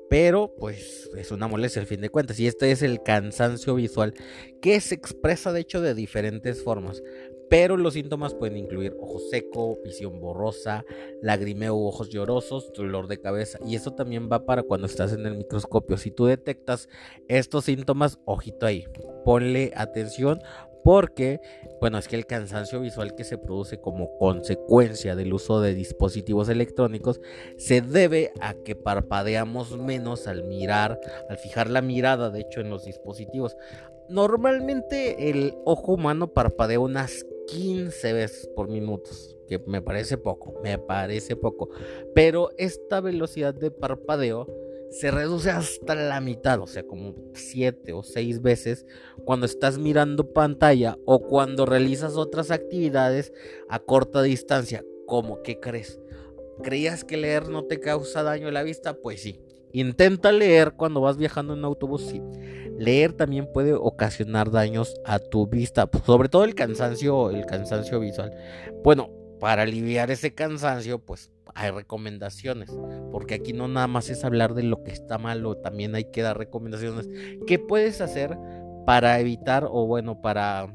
pero 0.10 0.54
pues 0.60 1.10
es 1.18 1.32
una 1.32 1.48
molestia 1.48 1.82
al 1.82 1.88
fin 1.88 2.02
de 2.02 2.10
cuentas 2.10 2.40
y 2.40 2.48
este 2.48 2.72
es 2.72 2.82
el 2.82 3.02
cansancio 3.02 3.76
visual 3.76 4.14
que 4.62 4.80
se 4.82 4.96
expresa 4.96 5.54
de 5.54 5.62
hecho 5.62 5.82
de 5.82 5.94
diferentes 5.94 6.64
formas 6.64 7.02
pero 7.50 7.78
los 7.78 7.94
síntomas 7.96 8.34
pueden 8.36 8.58
incluir 8.58 8.96
ojo 9.00 9.20
seco, 9.32 9.80
visión 9.84 10.20
borrosa, 10.20 10.86
lagrimeo 11.22 11.76
u 11.76 11.88
ojos 11.88 12.10
llorosos, 12.10 12.72
dolor 12.74 13.08
de 13.08 13.20
cabeza. 13.20 13.58
Y 13.66 13.76
eso 13.76 13.92
también 13.92 14.30
va 14.32 14.46
para 14.46 14.64
cuando 14.64 14.88
estás 14.88 15.14
en 15.14 15.26
el 15.26 15.36
microscopio. 15.36 15.98
Si 15.98 16.12
tú 16.12 16.26
detectas 16.26 16.90
estos 17.28 17.66
síntomas, 17.66 18.20
ojito 18.26 18.66
ahí, 18.66 18.86
ponle 19.26 19.72
atención 19.76 20.40
porque, 20.84 21.42
bueno, 21.82 21.98
es 21.98 22.08
que 22.08 22.16
el 22.16 22.26
cansancio 22.26 22.80
visual 22.80 23.16
que 23.16 23.24
se 23.24 23.38
produce 23.38 23.80
como 23.82 24.18
consecuencia 24.18 25.16
del 25.16 25.34
uso 25.34 25.62
de 25.62 25.74
dispositivos 25.74 26.50
electrónicos 26.50 27.20
se 27.58 27.82
debe 27.82 28.32
a 28.42 28.54
que 28.54 28.76
parpadeamos 28.76 29.78
menos 29.78 30.28
al 30.28 30.44
mirar, 30.46 31.00
al 31.30 31.38
fijar 31.38 31.70
la 31.70 31.82
mirada, 31.82 32.30
de 32.30 32.42
hecho, 32.42 32.62
en 32.62 32.70
los 32.70 32.86
dispositivos. 32.86 33.58
Normalmente 34.08 35.30
el 35.30 35.54
ojo 35.66 35.94
humano 35.94 36.34
parpadea 36.34 36.80
unas 36.80 37.26
15 37.52 38.14
veces 38.14 38.50
por 38.56 38.70
minuto, 38.70 39.10
que 39.48 39.60
me 39.60 39.82
parece 39.82 40.18
poco, 40.18 40.60
me 40.64 40.78
parece 40.78 41.36
poco. 41.36 41.70
Pero 42.14 42.50
esta 42.58 43.02
velocidad 43.02 43.54
de 43.54 43.72
parpadeo 43.72 44.48
se 44.90 45.12
reduce 45.12 45.52
hasta 45.52 45.96
la 45.96 46.20
mitad, 46.20 46.60
o 46.60 46.68
sea, 46.68 46.84
como 46.84 47.16
7 47.34 47.94
o 47.94 48.04
6 48.04 48.42
veces 48.42 48.86
cuando 49.24 49.46
estás 49.46 49.78
mirando 49.78 50.34
pantalla 50.34 50.98
o 51.06 51.22
cuando 51.22 51.66
realizas 51.66 52.16
otras 52.16 52.52
actividades 52.52 53.32
a 53.70 53.80
corta 53.80 54.22
distancia. 54.22 54.84
¿Cómo? 55.06 55.42
¿Qué 55.44 55.60
crees? 55.60 56.00
¿Creías 56.64 57.04
que 57.04 57.18
leer 57.18 57.50
no 57.50 57.66
te 57.66 57.80
causa 57.80 58.24
daño 58.24 58.48
a 58.48 58.52
la 58.52 58.64
vista? 58.64 58.96
Pues 58.96 59.22
sí. 59.22 59.40
Intenta 59.72 60.32
leer 60.32 60.74
cuando 60.74 61.02
vas 61.02 61.18
viajando 61.18 61.54
en 61.54 61.64
autobús, 61.64 62.04
sí. 62.04 62.22
Leer 62.78 63.14
también 63.14 63.52
puede 63.52 63.74
ocasionar 63.74 64.52
daños 64.52 64.96
a 65.06 65.20
tu 65.20 65.48
vista, 65.48 65.90
sobre 66.06 66.30
todo 66.30 66.46
el 66.46 66.56
cansancio, 66.56 67.30
el 67.30 67.46
cansancio 67.46 68.00
visual. 68.00 68.32
Bueno, 68.84 69.10
para 69.40 69.64
aliviar 69.64 70.12
ese 70.12 70.34
cansancio, 70.34 71.00
pues 71.00 71.32
hay 71.56 71.72
recomendaciones, 71.72 72.70
porque 73.12 73.36
aquí 73.36 73.54
no 73.54 73.68
nada 73.68 73.88
más 73.88 74.10
es 74.10 74.24
hablar 74.24 74.54
de 74.54 74.64
lo 74.64 74.84
que 74.84 74.92
está 74.92 75.18
malo, 75.18 75.58
también 75.58 75.96
hay 75.96 76.06
que 76.06 76.22
dar 76.22 76.38
recomendaciones. 76.38 77.10
¿Qué 77.48 77.60
puedes 77.60 78.02
hacer 78.02 78.38
para 78.86 79.20
evitar 79.20 79.68
o 79.70 79.86
bueno, 79.86 80.22
para 80.22 80.74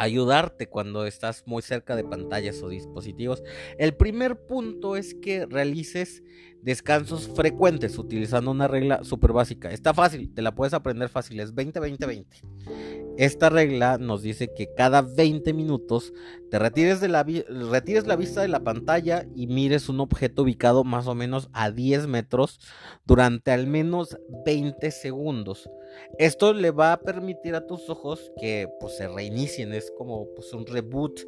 ayudarte 0.00 0.66
cuando 0.66 1.04
estás 1.04 1.44
muy 1.46 1.62
cerca 1.62 1.94
de 1.94 2.04
pantallas 2.04 2.62
o 2.62 2.68
dispositivos? 2.68 3.42
El 3.78 3.94
primer 3.94 4.46
punto 4.46 4.96
es 4.96 5.14
que 5.14 5.46
realices 5.46 6.22
descansos 6.62 7.28
frecuentes 7.28 7.98
utilizando 7.98 8.50
una 8.50 8.68
regla 8.68 9.04
súper 9.04 9.32
básica. 9.32 9.70
Está 9.70 9.94
fácil, 9.94 10.32
te 10.32 10.42
la 10.42 10.54
puedes 10.54 10.74
aprender 10.74 11.08
fácil, 11.08 11.38
es 11.40 11.54
20-20-20. 11.54 12.26
Esta 13.18 13.50
regla 13.50 13.98
nos 13.98 14.22
dice 14.22 14.50
que 14.54 14.72
cada 14.74 15.02
20 15.02 15.52
minutos 15.52 16.12
te 16.50 16.58
retires, 16.58 17.00
de 17.00 17.08
la 17.08 17.22
retires 17.22 18.06
la 18.06 18.16
vista 18.16 18.40
de 18.42 18.48
la 18.48 18.60
pantalla 18.60 19.26
y 19.34 19.46
mires 19.46 19.88
un 19.88 20.00
objeto 20.00 20.42
ubicado 20.42 20.84
más 20.84 21.06
o 21.06 21.14
menos 21.14 21.48
a 21.52 21.70
10 21.70 22.06
metros 22.06 22.60
durante 23.06 23.52
al 23.52 23.66
menos 23.66 24.18
20 24.44 24.90
segundos. 24.90 25.70
Esto 26.18 26.52
le 26.52 26.70
va 26.70 26.92
a 26.92 27.00
permitir 27.00 27.54
a 27.54 27.66
tus 27.66 27.88
ojos 27.88 28.32
que 28.38 28.68
pues, 28.80 28.96
se 28.96 29.08
reinicien, 29.08 29.72
es 29.72 29.90
como 29.96 30.28
pues, 30.34 30.52
un 30.52 30.66
reboot, 30.66 31.20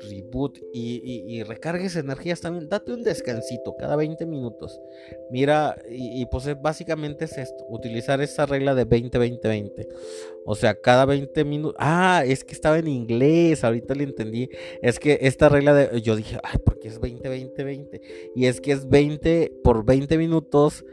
reboot 0.00 0.58
y, 0.72 1.42
recargues 1.44 1.96
energías 1.96 2.40
también. 2.40 2.68
Date 2.68 2.92
un 2.92 3.02
descansito 3.02 3.74
cada 3.76 3.96
20 3.96 4.26
minutos. 4.26 4.80
Mira, 5.30 5.76
y, 5.88 6.26
pues 6.26 6.48
básicamente 6.60 7.24
es 7.24 7.38
esto, 7.38 7.64
utilizar 7.68 8.20
esa 8.20 8.46
regla 8.46 8.74
de 8.74 8.86
20-20-20. 8.86 9.88
O 10.44 10.54
sea, 10.54 10.74
cada 10.74 11.06
20 11.06 11.44
minutos. 11.44 11.76
Ah, 11.78 12.22
es 12.26 12.44
que 12.44 12.52
estaba 12.52 12.78
en 12.78 12.88
inglés, 12.88 13.64
ahorita 13.64 13.94
le 13.94 14.04
entendí. 14.04 14.50
Es 14.82 14.98
que 14.98 15.18
esta 15.22 15.48
regla 15.48 15.74
de. 15.74 16.00
Yo 16.00 16.16
dije, 16.16 16.38
ay, 16.42 16.58
porque 16.64 16.88
es 16.88 17.00
20-20-20. 17.00 18.00
Y 18.34 18.46
es 18.46 18.60
que 18.60 18.72
es 18.72 18.88
20 18.88 19.60
por 19.62 19.84
20 19.84 20.18
minutos 20.18 20.84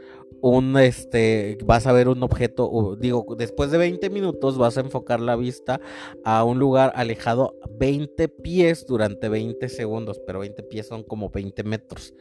un 0.42 0.76
este 0.76 1.56
vas 1.64 1.86
a 1.86 1.92
ver 1.92 2.08
un 2.08 2.22
objeto 2.24 2.96
digo 2.98 3.36
después 3.38 3.70
de 3.70 3.78
20 3.78 4.10
minutos 4.10 4.58
vas 4.58 4.76
a 4.76 4.80
enfocar 4.80 5.20
la 5.20 5.36
vista 5.36 5.80
a 6.24 6.42
un 6.42 6.58
lugar 6.58 6.92
alejado 6.96 7.54
20 7.78 8.26
pies 8.28 8.84
durante 8.84 9.28
20 9.28 9.68
segundos 9.68 10.20
pero 10.26 10.40
20 10.40 10.64
pies 10.64 10.88
son 10.88 11.04
como 11.04 11.30
20 11.30 11.62
metros 11.62 12.14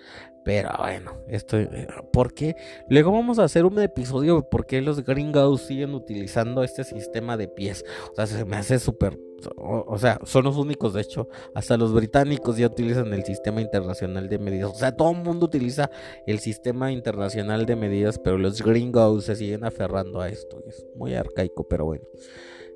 pero 0.43 0.69
bueno 0.77 1.17
esto 1.27 1.57
eh, 1.57 1.87
porque 2.11 2.55
luego 2.89 3.11
vamos 3.11 3.39
a 3.39 3.43
hacer 3.43 3.65
un 3.65 3.79
episodio 3.79 4.37
de 4.37 4.43
por 4.43 4.65
qué 4.65 4.81
los 4.81 5.03
gringos 5.05 5.61
siguen 5.61 5.93
utilizando 5.93 6.63
este 6.63 6.83
sistema 6.83 7.37
de 7.37 7.47
pies 7.47 7.85
o 8.11 8.15
sea 8.15 8.27
se 8.27 8.45
me 8.45 8.57
hace 8.57 8.79
súper 8.79 9.17
o, 9.57 9.97
sea, 9.97 10.19
son 10.23 10.45
los 10.45 10.57
únicos, 10.57 10.93
de 10.93 11.01
hecho, 11.01 11.27
hasta 11.53 11.77
los 11.77 11.93
británicos 11.93 12.57
ya 12.57 12.67
utilizan 12.67 13.13
el 13.13 13.23
sistema 13.23 13.61
internacional 13.61 14.29
de 14.29 14.39
medidas. 14.39 14.71
O 14.71 14.75
sea, 14.75 14.95
todo 14.95 15.11
el 15.11 15.17
mundo 15.17 15.45
utiliza 15.45 15.89
el 16.27 16.39
sistema 16.39 16.91
internacional 16.91 17.65
de 17.65 17.75
medidas, 17.75 18.19
pero 18.19 18.37
los 18.37 18.61
gringos 18.61 19.25
se 19.25 19.35
siguen 19.35 19.63
aferrando 19.63 20.21
a 20.21 20.29
esto. 20.29 20.63
Es 20.67 20.85
muy 20.95 21.15
arcaico, 21.15 21.67
pero 21.67 21.85
bueno. 21.85 22.05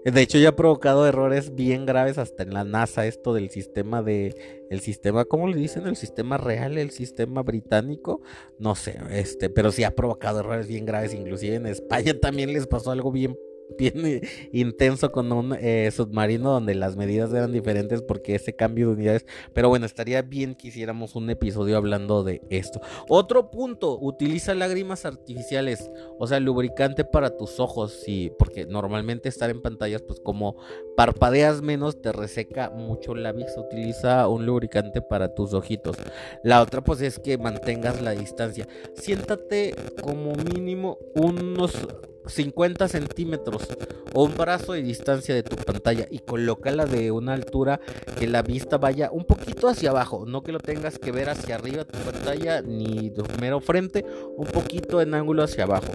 De 0.05 0.21
hecho, 0.21 0.37
ya 0.37 0.49
ha 0.49 0.55
provocado 0.55 1.07
errores 1.07 1.55
bien 1.55 1.87
graves 1.87 2.19
hasta 2.19 2.43
en 2.43 2.53
la 2.53 2.63
NASA, 2.63 3.07
esto 3.07 3.33
del 3.33 3.49
sistema 3.49 4.03
de. 4.03 4.35
El 4.69 4.79
sistema, 4.81 5.25
¿cómo 5.25 5.47
le 5.47 5.57
dicen? 5.57 5.87
El 5.87 5.95
sistema 5.95 6.37
real, 6.37 6.77
el 6.77 6.91
sistema 6.91 7.41
británico. 7.41 8.21
No 8.59 8.75
sé, 8.75 8.99
este, 9.09 9.49
pero 9.49 9.71
sí 9.71 9.83
ha 9.83 9.95
provocado 9.95 10.41
errores 10.41 10.67
bien 10.67 10.85
graves. 10.85 11.15
Inclusive 11.15 11.55
en 11.55 11.65
España 11.65 12.13
también 12.19 12.53
les 12.53 12.67
pasó 12.67 12.91
algo 12.91 13.11
bien 13.11 13.35
bien 13.78 14.21
intenso 14.51 15.12
con 15.12 15.32
un 15.32 15.56
eh, 15.60 15.89
submarino 15.91 16.51
donde 16.51 16.75
las 16.75 16.95
medidas 16.95 17.34
eran 17.34 17.51
diferentes 17.51 18.01
porque 18.01 18.36
ese 18.36 18.56
cambio 18.56 18.88
de 18.88 18.93
unidades. 18.93 19.25
Pero 19.54 19.69
bueno, 19.69 19.86
estaría 19.86 20.21
bien 20.21 20.56
que 20.56 20.69
hiciéramos 20.69 21.15
un 21.15 21.30
episodio 21.30 21.78
hablando 21.78 22.23
de 22.23 22.41
esto. 22.49 22.82
Otro 23.10 23.49
punto, 23.51 23.97
utiliza 23.99 24.56
lágrimas 24.56 25.06
artificiales, 25.06 25.89
o 26.19 26.28
sea, 26.28 26.39
lubricante 26.39 27.06
para 27.06 27.36
tus 27.38 27.60
ojos, 27.60 27.93
sí, 28.06 28.32
porque 28.38 28.65
normalmente 28.65 29.30
estar 29.30 29.49
en 29.49 29.62
pantallas, 29.62 30.01
pues 30.01 30.19
como 30.19 30.56
parpadeas 30.95 31.62
menos, 31.62 32.01
te 32.01 32.12
reseca 32.12 32.69
mucho 32.69 33.15
la 33.15 33.32
vista. 33.32 33.62
Utiliza 33.62 34.28
un 34.28 34.45
lubricante 34.45 35.01
para 35.01 35.34
tus 35.34 35.54
ojitos. 35.54 35.97
La 36.43 36.62
otra, 36.62 36.84
pues 36.84 37.01
es 37.01 37.19
que 37.19 37.38
mantengas 37.38 38.01
la 38.01 38.12
distancia. 38.12 38.67
Siéntate 38.93 39.75
como 40.01 40.34
mínimo 40.34 40.97
unos 41.15 41.88
50 42.27 42.88
centímetros 42.88 43.67
o 44.13 44.23
un 44.23 44.35
brazo 44.35 44.73
de 44.73 44.81
distancia 44.81 45.35
de 45.35 45.43
tu 45.43 45.55
pantalla 45.55 46.07
y 46.09 46.19
colócala 46.19 46.85
de 46.85 47.11
una 47.11 47.33
altura 47.33 47.79
que 48.17 48.27
la 48.27 48.41
vista 48.41 48.77
vaya 48.77 49.09
un 49.11 49.25
poquito 49.25 49.67
hacia 49.67 49.89
abajo, 49.89 50.25
no 50.25 50.43
que 50.43 50.51
lo 50.51 50.59
tengas 50.59 50.99
que 50.99 51.11
ver 51.11 51.29
hacia 51.29 51.55
arriba 51.55 51.85
tu 51.85 51.97
pantalla 51.99 52.61
ni 52.61 53.09
de 53.09 53.23
mero 53.39 53.59
frente, 53.59 54.05
un 54.38 54.47
poquito 54.47 55.01
en 55.01 55.13
ángulo 55.13 55.43
hacia 55.43 55.65
abajo. 55.65 55.91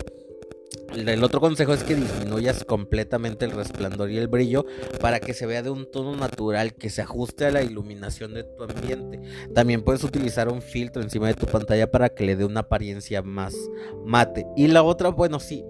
El 0.95 1.23
otro 1.23 1.41
consejo 1.41 1.73
es 1.73 1.85
que 1.85 1.95
disminuyas 1.95 2.65
completamente 2.65 3.45
el 3.45 3.53
resplandor 3.53 4.11
y 4.11 4.19
el 4.19 4.27
brillo 4.27 4.67
para 5.01 5.21
que 5.21 5.35
se 5.35 5.47
vea 5.47 5.63
de 5.63 5.71
un 5.71 5.89
tono 5.89 6.17
natural 6.17 6.75
que 6.75 6.91
se 6.91 7.01
ajuste 7.01 7.47
a 7.47 7.53
la 7.53 7.63
iluminación 7.63 8.35
de 8.35 8.43
tu 8.43 8.65
ambiente. 8.65 9.21
También 9.55 9.83
puedes 9.83 10.03
utilizar 10.03 10.49
un 10.49 10.63
filtro 10.63 11.01
encima 11.01 11.29
de 11.29 11.35
tu 11.35 11.47
pantalla 11.47 11.91
para 11.91 12.09
que 12.09 12.25
le 12.25 12.35
dé 12.35 12.45
una 12.45 12.61
apariencia 12.61 13.23
más 13.23 13.55
mate. 14.05 14.47
Y 14.57 14.67
la 14.67 14.83
otra, 14.83 15.11
bueno, 15.11 15.39
sí, 15.39 15.65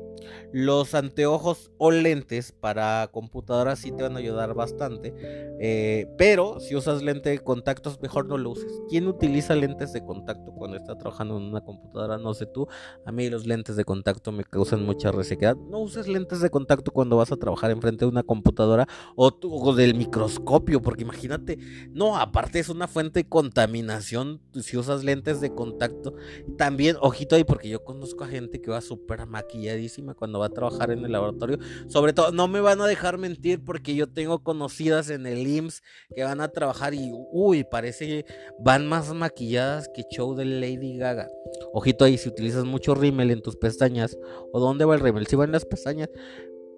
los 0.52 0.94
anteojos 0.94 1.70
o 1.78 1.90
lentes 1.90 2.52
para 2.52 3.08
computadoras 3.12 3.78
sí 3.78 3.92
te 3.92 4.02
van 4.02 4.16
a 4.16 4.18
ayudar 4.18 4.54
bastante. 4.54 5.14
Eh, 5.60 6.06
pero 6.18 6.60
si 6.60 6.74
usas 6.74 7.02
lente 7.02 7.30
de 7.30 7.38
contactos, 7.38 8.00
mejor 8.00 8.26
no 8.26 8.38
lo 8.38 8.50
uses. 8.50 8.72
¿Quién 8.88 9.06
utiliza 9.06 9.54
lentes 9.54 9.92
de 9.92 10.04
contacto 10.04 10.52
cuando 10.52 10.76
está 10.76 10.96
trabajando 10.96 11.36
en 11.36 11.44
una 11.44 11.60
computadora? 11.60 12.18
No 12.18 12.34
sé 12.34 12.46
tú. 12.46 12.66
A 13.04 13.12
mí 13.12 13.28
los 13.30 13.46
lentes 13.46 13.76
de 13.76 13.84
contacto 13.84 14.32
me 14.32 14.44
causan 14.44 14.84
mucha 14.84 15.12
resequedad. 15.12 15.56
No 15.56 15.78
uses 15.78 16.08
lentes 16.08 16.40
de 16.40 16.50
contacto 16.50 16.90
cuando 16.90 17.16
vas 17.16 17.32
a 17.32 17.36
trabajar 17.36 17.70
enfrente 17.70 18.04
de 18.04 18.10
una 18.10 18.22
computadora 18.22 18.88
o, 19.16 19.30
o 19.42 19.74
del 19.74 19.94
microscopio. 19.94 20.82
Porque 20.82 21.02
imagínate, 21.02 21.58
no, 21.90 22.16
aparte 22.16 22.58
es 22.58 22.68
una 22.68 22.88
fuente 22.88 23.20
de 23.20 23.28
contaminación 23.28 24.40
si 24.60 24.76
usas 24.76 25.04
lentes 25.04 25.40
de 25.40 25.54
contacto. 25.54 26.14
También, 26.58 26.96
ojito 27.00 27.36
ahí, 27.36 27.44
porque 27.44 27.68
yo 27.68 27.84
conozco 27.84 28.24
a 28.24 28.28
gente 28.28 28.60
que 28.60 28.70
va 28.70 28.80
súper 28.80 29.26
maquilladísima 29.26 30.14
cuando 30.14 30.39
va 30.40 30.46
a 30.46 30.50
trabajar 30.50 30.90
en 30.90 31.04
el 31.04 31.12
laboratorio. 31.12 31.58
Sobre 31.88 32.12
todo, 32.12 32.32
no 32.32 32.48
me 32.48 32.60
van 32.60 32.80
a 32.80 32.86
dejar 32.86 33.18
mentir 33.18 33.64
porque 33.64 33.94
yo 33.94 34.08
tengo 34.08 34.42
conocidas 34.42 35.10
en 35.10 35.26
el 35.26 35.46
IMSS 35.46 35.82
que 36.14 36.24
van 36.24 36.40
a 36.40 36.48
trabajar 36.48 36.94
y, 36.94 37.10
uy, 37.12 37.64
parece 37.64 38.24
van 38.58 38.86
más 38.86 39.12
maquilladas 39.12 39.88
que 39.94 40.04
show 40.10 40.34
de 40.34 40.44
Lady 40.44 40.96
Gaga. 40.96 41.28
Ojito 41.72 42.04
ahí, 42.04 42.18
si 42.18 42.28
utilizas 42.28 42.64
mucho 42.64 42.94
rímel 42.94 43.30
en 43.30 43.42
tus 43.42 43.56
pestañas, 43.56 44.16
o 44.52 44.60
dónde 44.60 44.84
va 44.84 44.94
el 44.94 45.00
rímel, 45.00 45.26
si 45.26 45.36
va 45.36 45.44
en 45.44 45.52
las 45.52 45.64
pestañas, 45.64 46.08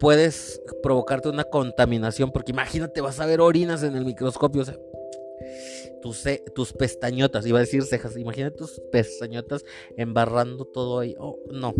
puedes 0.02 0.60
provocarte 0.82 1.28
una 1.28 1.44
contaminación 1.44 2.32
porque 2.32 2.50
imagínate, 2.50 3.00
vas 3.00 3.20
a 3.20 3.26
ver 3.26 3.40
orinas 3.40 3.84
en 3.84 3.94
el 3.94 4.04
microscopio, 4.04 4.62
o 4.62 4.64
sea, 4.64 4.76
tus, 6.02 6.24
tus, 6.54 6.72
pestañotas, 6.72 7.46
iba 7.46 7.58
a 7.58 7.62
decir 7.62 7.84
cejas, 7.84 8.16
imagínate 8.16 8.56
tus 8.56 8.80
pestañotas 8.90 9.64
embarrando 9.96 10.64
todo 10.64 10.98
ahí. 10.98 11.14
Oh, 11.18 11.38
no, 11.52 11.72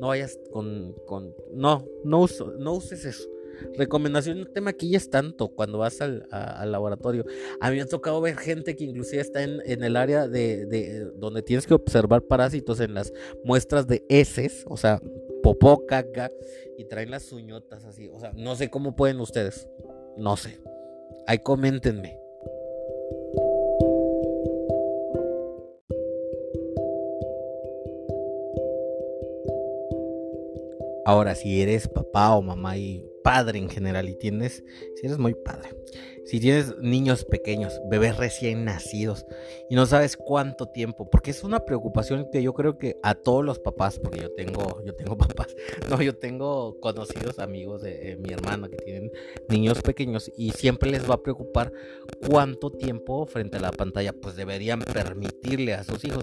no 0.00 0.08
vayas 0.08 0.38
con, 0.50 0.94
con 1.06 1.34
no, 1.52 1.86
no, 2.04 2.20
uso, 2.20 2.52
no 2.58 2.72
uses 2.72 3.04
eso. 3.04 3.28
Recomendación, 3.76 4.40
no 4.40 4.46
te 4.46 4.62
maquilles 4.62 5.10
tanto 5.10 5.48
cuando 5.48 5.78
vas 5.78 6.00
al, 6.00 6.26
laboratorio. 6.64 7.26
A 7.60 7.70
mí 7.70 7.76
me 7.76 7.82
ha 7.82 7.86
tocado 7.86 8.20
ver 8.22 8.36
gente 8.38 8.74
que 8.74 8.84
inclusive 8.84 9.20
está 9.20 9.42
en, 9.42 9.60
el 9.66 9.96
área 9.96 10.26
de, 10.26 10.64
de, 10.64 11.04
donde 11.16 11.42
tienes 11.42 11.66
que 11.66 11.74
observar 11.74 12.22
parásitos 12.22 12.80
en 12.80 12.94
las 12.94 13.12
muestras 13.44 13.86
de 13.86 14.02
heces, 14.08 14.64
o 14.66 14.78
sea, 14.78 15.02
popó, 15.42 15.84
caca, 15.84 16.30
y 16.78 16.84
traen 16.84 17.10
las 17.10 17.30
uñotas 17.32 17.84
así. 17.84 18.08
O 18.08 18.18
sea, 18.18 18.32
no 18.34 18.56
sé 18.56 18.70
cómo 18.70 18.96
pueden 18.96 19.20
ustedes. 19.20 19.68
No 20.16 20.38
sé. 20.38 20.58
Ahí 21.26 21.38
coméntenme. 21.38 22.19
Ahora, 31.10 31.34
si 31.34 31.60
eres 31.60 31.88
papá 31.88 32.36
o 32.36 32.40
mamá 32.40 32.76
y 32.76 33.04
padre 33.24 33.58
en 33.58 33.68
general 33.68 34.08
y 34.08 34.14
tienes, 34.14 34.62
si 34.94 35.06
eres 35.06 35.18
muy 35.18 35.34
padre, 35.34 35.70
si 36.30 36.38
tienes 36.38 36.78
niños 36.78 37.24
pequeños, 37.24 37.80
bebés 37.90 38.16
recién 38.16 38.64
nacidos 38.64 39.26
y 39.68 39.74
no 39.74 39.84
sabes 39.84 40.16
cuánto 40.16 40.66
tiempo, 40.66 41.10
porque 41.10 41.32
es 41.32 41.42
una 41.42 41.64
preocupación 41.64 42.28
que 42.30 42.40
yo 42.40 42.54
creo 42.54 42.78
que 42.78 42.94
a 43.02 43.16
todos 43.16 43.44
los 43.44 43.58
papás, 43.58 43.98
porque 43.98 44.20
yo 44.20 44.30
tengo, 44.30 44.80
yo 44.84 44.94
tengo 44.94 45.18
papás, 45.18 45.56
no, 45.88 46.00
yo 46.00 46.14
tengo 46.14 46.78
conocidos 46.78 47.40
amigos 47.40 47.82
de, 47.82 48.16
mi 48.20 48.32
hermano 48.32 48.70
que 48.70 48.76
tienen 48.76 49.10
niños 49.48 49.82
pequeños 49.82 50.30
y 50.36 50.52
siempre 50.52 50.88
les 50.92 51.10
va 51.10 51.14
a 51.14 51.22
preocupar 51.24 51.72
cuánto 52.28 52.70
tiempo 52.70 53.26
frente 53.26 53.56
a 53.56 53.60
la 53.60 53.72
pantalla 53.72 54.12
pues 54.12 54.36
deberían 54.36 54.78
permitirle 54.78 55.74
a 55.74 55.82
sus 55.82 56.04
hijos. 56.04 56.22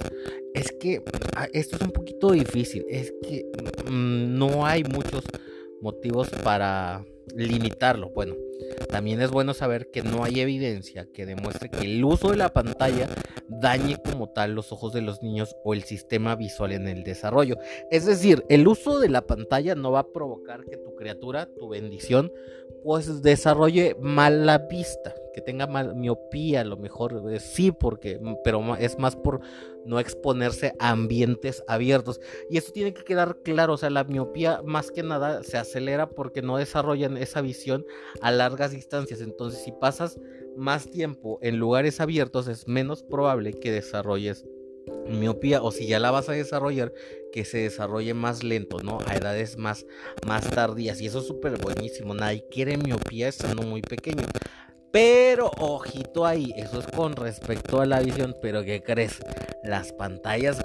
Es 0.54 0.72
que 0.72 1.04
ah, 1.36 1.50
esto 1.52 1.76
es 1.76 1.82
un 1.82 1.92
poquito 1.92 2.32
difícil, 2.32 2.86
es 2.90 3.14
que 3.22 3.46
mm, 3.92 4.38
no 4.38 4.66
hay 4.66 4.86
muchos 4.86 5.26
motivos 5.82 6.30
para 6.44 7.06
limitarlo. 7.36 8.10
Bueno, 8.10 8.36
también 8.90 9.22
es 9.22 9.32
bueno 9.32 9.54
saber 9.54 9.90
que 9.92 10.02
no 10.02 10.24
hay 10.24 10.40
evidencia 10.40 11.08
que 11.14 11.26
demuestre 11.26 11.70
que 11.70 11.86
el 11.86 12.04
uso 12.04 12.32
de 12.32 12.38
la 12.38 12.54
pantalla 12.54 13.08
dañe 13.50 13.98
como 13.98 14.30
tal 14.30 14.54
los 14.54 14.72
ojos 14.72 14.94
de 14.94 15.02
los 15.02 15.22
niños 15.22 15.56
o 15.64 15.74
el 15.74 15.84
sistema 15.84 16.36
visual 16.36 16.72
en 16.72 16.88
el 16.88 17.04
desarrollo. 17.04 17.58
Es 17.92 18.06
decir, 18.06 18.44
el 18.50 18.68
uso 18.68 19.00
de 19.00 19.10
la 19.10 19.22
pantalla 19.22 19.76
no 19.76 19.92
va 19.92 20.00
a 20.00 20.12
provocar 20.12 20.64
que 20.66 20.78
tu 20.78 20.96
criatura, 20.96 21.48
tu 21.58 21.70
bendición, 21.70 22.32
pues 22.84 23.22
desarrolle 23.22 23.96
mala 24.00 24.60
vista, 24.60 25.14
que 25.34 25.42
tenga 25.42 25.68
mal, 25.68 25.96
miopía, 25.96 26.62
a 26.62 26.66
lo 26.66 26.78
mejor 26.78 27.24
eh, 27.32 27.40
sí, 27.40 27.72
porque, 27.72 28.20
pero 28.44 28.76
es 28.78 28.98
más 28.98 29.16
por 29.16 29.42
no 29.88 30.00
exponerse 30.00 30.74
a 30.80 30.90
ambientes 30.90 31.64
abiertos. 31.68 32.20
Y 32.50 32.58
esto 32.58 32.72
tiene 32.72 32.94
que 32.94 33.04
quedar 33.04 33.38
claro, 33.44 33.74
o 33.74 33.78
sea, 33.78 33.90
la 33.90 34.04
miopía 34.04 34.62
más 34.66 34.92
que 34.92 35.04
nada 35.04 35.44
se 35.44 35.58
acelera 35.58 36.10
porque 36.10 36.42
no 36.42 36.58
desarrollan 36.58 37.18
esa 37.18 37.42
visión 37.42 37.86
a 38.22 38.32
largas 38.32 38.72
distancias. 38.72 39.22
Entonces, 39.22 39.64
si 39.64 39.72
pasas 39.72 40.20
más 40.56 40.90
tiempo 40.90 41.40
en 41.42 41.58
lugares 41.58 42.00
abiertos, 42.02 42.48
es 42.48 42.68
menos 42.68 43.04
probable 43.04 43.54
que 43.54 43.72
desarrolles 43.72 44.46
miopía 45.10 45.62
o 45.62 45.72
si 45.72 45.88
ya 45.88 46.00
la 46.00 46.12
vas 46.12 46.30
a 46.30 46.34
desarrollar 46.34 46.94
que 47.32 47.46
se 47.46 47.60
desarrolle 47.60 48.14
más 48.14 48.44
lento, 48.44 48.80
¿no? 48.82 49.00
A 49.06 49.16
edades 49.16 49.58
más, 49.58 49.86
más 50.26 50.50
tardías 50.50 51.02
y 51.02 51.08
eso 51.08 51.20
es 51.20 51.28
súper 51.28 51.62
buenísimo, 51.62 52.14
nadie 52.14 52.46
quiere 52.50 52.78
miopía 52.78 53.28
estando 53.28 53.64
muy 53.64 53.82
pequeño. 53.82 54.24
Pero 55.00 55.52
ojito 55.60 56.26
ahí, 56.26 56.56
eso 56.56 56.80
es 56.80 56.88
con 56.88 57.16
respecto 57.16 57.82
a 57.82 57.86
la 57.86 58.00
visión, 58.00 58.36
pero 58.42 58.64
¿qué 58.64 58.82
crees? 58.82 59.20
Las 59.62 59.94
pantallas 59.94 60.60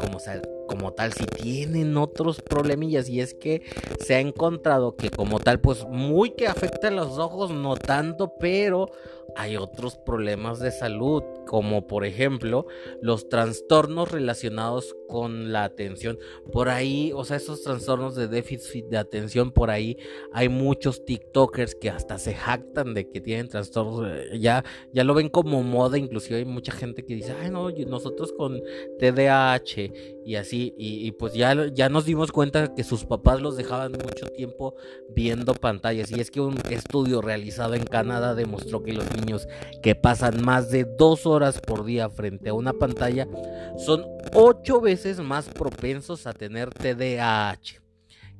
como, 0.66 0.92
tal 0.94 1.12
si 1.12 1.26
tienen 1.26 1.98
otros 1.98 2.40
problemillas 2.40 3.10
y 3.10 3.20
es 3.20 3.34
que 3.34 3.60
se 4.00 4.14
ha 4.14 4.20
encontrado 4.20 4.96
que 4.96 5.10
como 5.10 5.38
tal 5.38 5.60
pues 5.60 5.84
muy 5.86 6.30
que 6.30 6.46
afecta 6.46 6.88
a 6.88 6.92
los 6.92 7.18
ojos, 7.18 7.50
no 7.50 7.76
tanto, 7.76 8.32
pero 8.38 8.88
hay 9.36 9.56
otros 9.56 9.96
problemas 9.96 10.60
de 10.60 10.70
salud 10.70 11.22
como 11.46 11.86
por 11.86 12.04
ejemplo 12.04 12.66
los 13.00 13.28
trastornos 13.28 14.10
relacionados 14.10 14.94
con 15.08 15.52
la 15.52 15.64
atención. 15.64 16.18
Por 16.52 16.68
ahí, 16.68 17.12
o 17.14 17.24
sea, 17.24 17.36
esos 17.36 17.62
trastornos 17.62 18.14
de 18.14 18.28
déficit 18.28 18.86
de 18.86 18.98
atención, 18.98 19.50
por 19.50 19.70
ahí 19.70 19.98
hay 20.32 20.48
muchos 20.48 21.04
TikTokers 21.04 21.74
que 21.74 21.90
hasta 21.90 22.18
se 22.18 22.34
jactan 22.34 22.94
de 22.94 23.10
que 23.10 23.20
tienen 23.20 23.48
trastornos, 23.48 24.06
eh, 24.08 24.38
ya, 24.38 24.64
ya 24.92 25.04
lo 25.04 25.14
ven 25.14 25.28
como 25.28 25.62
moda, 25.62 25.98
inclusive 25.98 26.38
hay 26.38 26.44
mucha 26.44 26.72
gente 26.72 27.04
que 27.04 27.14
dice, 27.14 27.34
ay 27.40 27.50
no, 27.50 27.70
nosotros 27.70 28.32
con 28.32 28.60
TDAH 28.98 29.92
y 30.24 30.36
así, 30.36 30.74
y, 30.78 31.10
pues 31.12 31.34
ya, 31.34 31.66
ya 31.72 31.88
nos 31.88 32.04
dimos 32.04 32.30
cuenta 32.30 32.74
que 32.74 32.84
sus 32.84 33.04
papás 33.04 33.40
los 33.40 33.56
dejaban 33.56 33.92
mucho 33.92 34.26
tiempo 34.28 34.74
viendo 35.08 35.54
pantallas. 35.54 36.12
Y 36.12 36.20
es 36.20 36.30
que 36.30 36.40
un 36.40 36.56
estudio 36.70 37.20
realizado 37.20 37.74
en 37.74 37.84
Canadá 37.84 38.34
demostró 38.34 38.82
que 38.82 38.92
los 38.92 39.11
niños 39.16 39.48
que 39.82 39.94
pasan 39.94 40.42
más 40.42 40.70
de 40.70 40.84
dos 40.84 41.26
horas 41.26 41.60
por 41.60 41.84
día 41.84 42.08
frente 42.08 42.50
a 42.50 42.54
una 42.54 42.72
pantalla 42.72 43.26
son 43.76 44.04
ocho 44.34 44.80
veces 44.80 45.20
más 45.20 45.48
propensos 45.48 46.26
a 46.26 46.32
tener 46.32 46.70
TDAH 46.70 47.82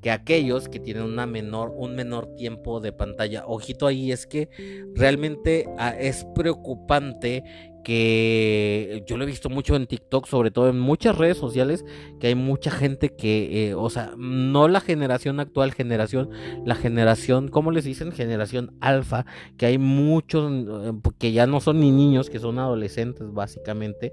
que 0.02 0.10
aquellos 0.10 0.68
que 0.68 0.80
tienen 0.80 1.04
una 1.04 1.26
menor, 1.26 1.72
un 1.76 1.94
menor 1.94 2.34
tiempo 2.34 2.80
de 2.80 2.92
pantalla. 2.92 3.44
Ojito 3.46 3.86
ahí, 3.86 4.10
es 4.10 4.26
que 4.26 4.48
realmente 4.96 5.68
ah, 5.78 5.94
es 5.96 6.26
preocupante 6.34 7.44
que 7.82 9.04
yo 9.06 9.16
lo 9.16 9.24
he 9.24 9.26
visto 9.26 9.48
mucho 9.48 9.76
en 9.76 9.86
TikTok, 9.86 10.26
sobre 10.26 10.50
todo 10.50 10.68
en 10.68 10.78
muchas 10.78 11.16
redes 11.16 11.36
sociales, 11.36 11.84
que 12.20 12.28
hay 12.28 12.34
mucha 12.34 12.70
gente 12.70 13.10
que, 13.10 13.68
eh, 13.68 13.74
o 13.74 13.90
sea, 13.90 14.14
no 14.16 14.68
la 14.68 14.80
generación 14.80 15.40
actual, 15.40 15.72
generación, 15.72 16.30
la 16.64 16.74
generación, 16.74 17.48
¿cómo 17.48 17.70
les 17.70 17.84
dicen? 17.84 18.12
Generación 18.12 18.74
alfa, 18.80 19.26
que 19.56 19.66
hay 19.66 19.78
muchos 19.78 20.50
eh, 20.52 20.92
que 21.18 21.32
ya 21.32 21.46
no 21.46 21.60
son 21.60 21.80
ni 21.80 21.90
niños, 21.90 22.30
que 22.30 22.38
son 22.38 22.58
adolescentes 22.58 23.32
básicamente, 23.32 24.12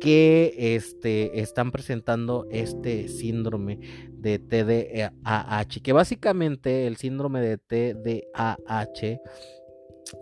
que 0.00 0.54
este, 0.56 1.40
están 1.40 1.70
presentando 1.70 2.46
este 2.50 3.08
síndrome 3.08 3.78
de 4.10 4.38
TDAH, 4.38 5.80
que 5.82 5.92
básicamente 5.92 6.86
el 6.86 6.96
síndrome 6.96 7.40
de 7.40 7.58
TDAH 7.58 9.20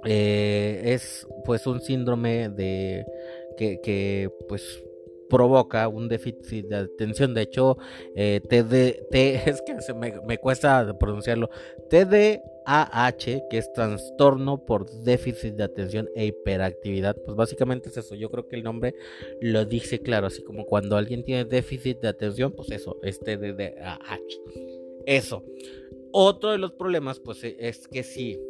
eh, 0.05 0.83
es 0.85 1.27
pues 1.45 1.67
un 1.67 1.81
síndrome 1.81 2.49
de 2.49 3.07
que, 3.57 4.31
pues 4.49 4.83
provoca 5.29 5.89
un 5.89 6.09
déficit 6.09 6.67
de 6.69 6.77
atención. 6.77 7.35
De 7.35 7.43
hecho, 7.43 7.77
eh, 8.17 8.41
es 9.11 9.63
que 9.63 9.95
me, 9.95 10.15
me, 10.27 10.39
cuesta 10.39 10.97
pronunciarlo. 10.99 11.51
TDAH, 11.91 13.49
que 13.51 13.59
es 13.59 13.71
trastorno 13.75 14.65
por 14.65 14.91
déficit 15.03 15.55
de 15.55 15.65
atención 15.65 16.09
e 16.15 16.27
hiperactividad. 16.27 17.17
Pues 17.27 17.37
básicamente 17.37 17.91
es 17.91 17.99
eso. 17.99 18.15
Yo 18.15 18.31
creo 18.31 18.49
que 18.49 18.57
el 18.57 18.63
nombre 18.63 18.95
lo 19.43 19.67
dice 19.67 20.01
claro. 20.01 20.29
Así 20.29 20.43
como 20.43 20.65
cuando 20.65 20.97
alguien 20.97 21.25
tiene 21.25 21.45
déficit 21.45 22.01
de 22.01 22.09
atención, 22.09 22.53
pues 22.53 22.71
eso, 22.71 22.99
es 23.03 23.21
TDAH. 23.21 24.19
Eso. 25.05 25.45
Otro 26.11 26.53
de 26.53 26.59
los 26.59 26.73
problemas, 26.73 27.21
pues 27.21 27.45
es 27.45 27.87
que 27.87 28.03
si 28.03 28.41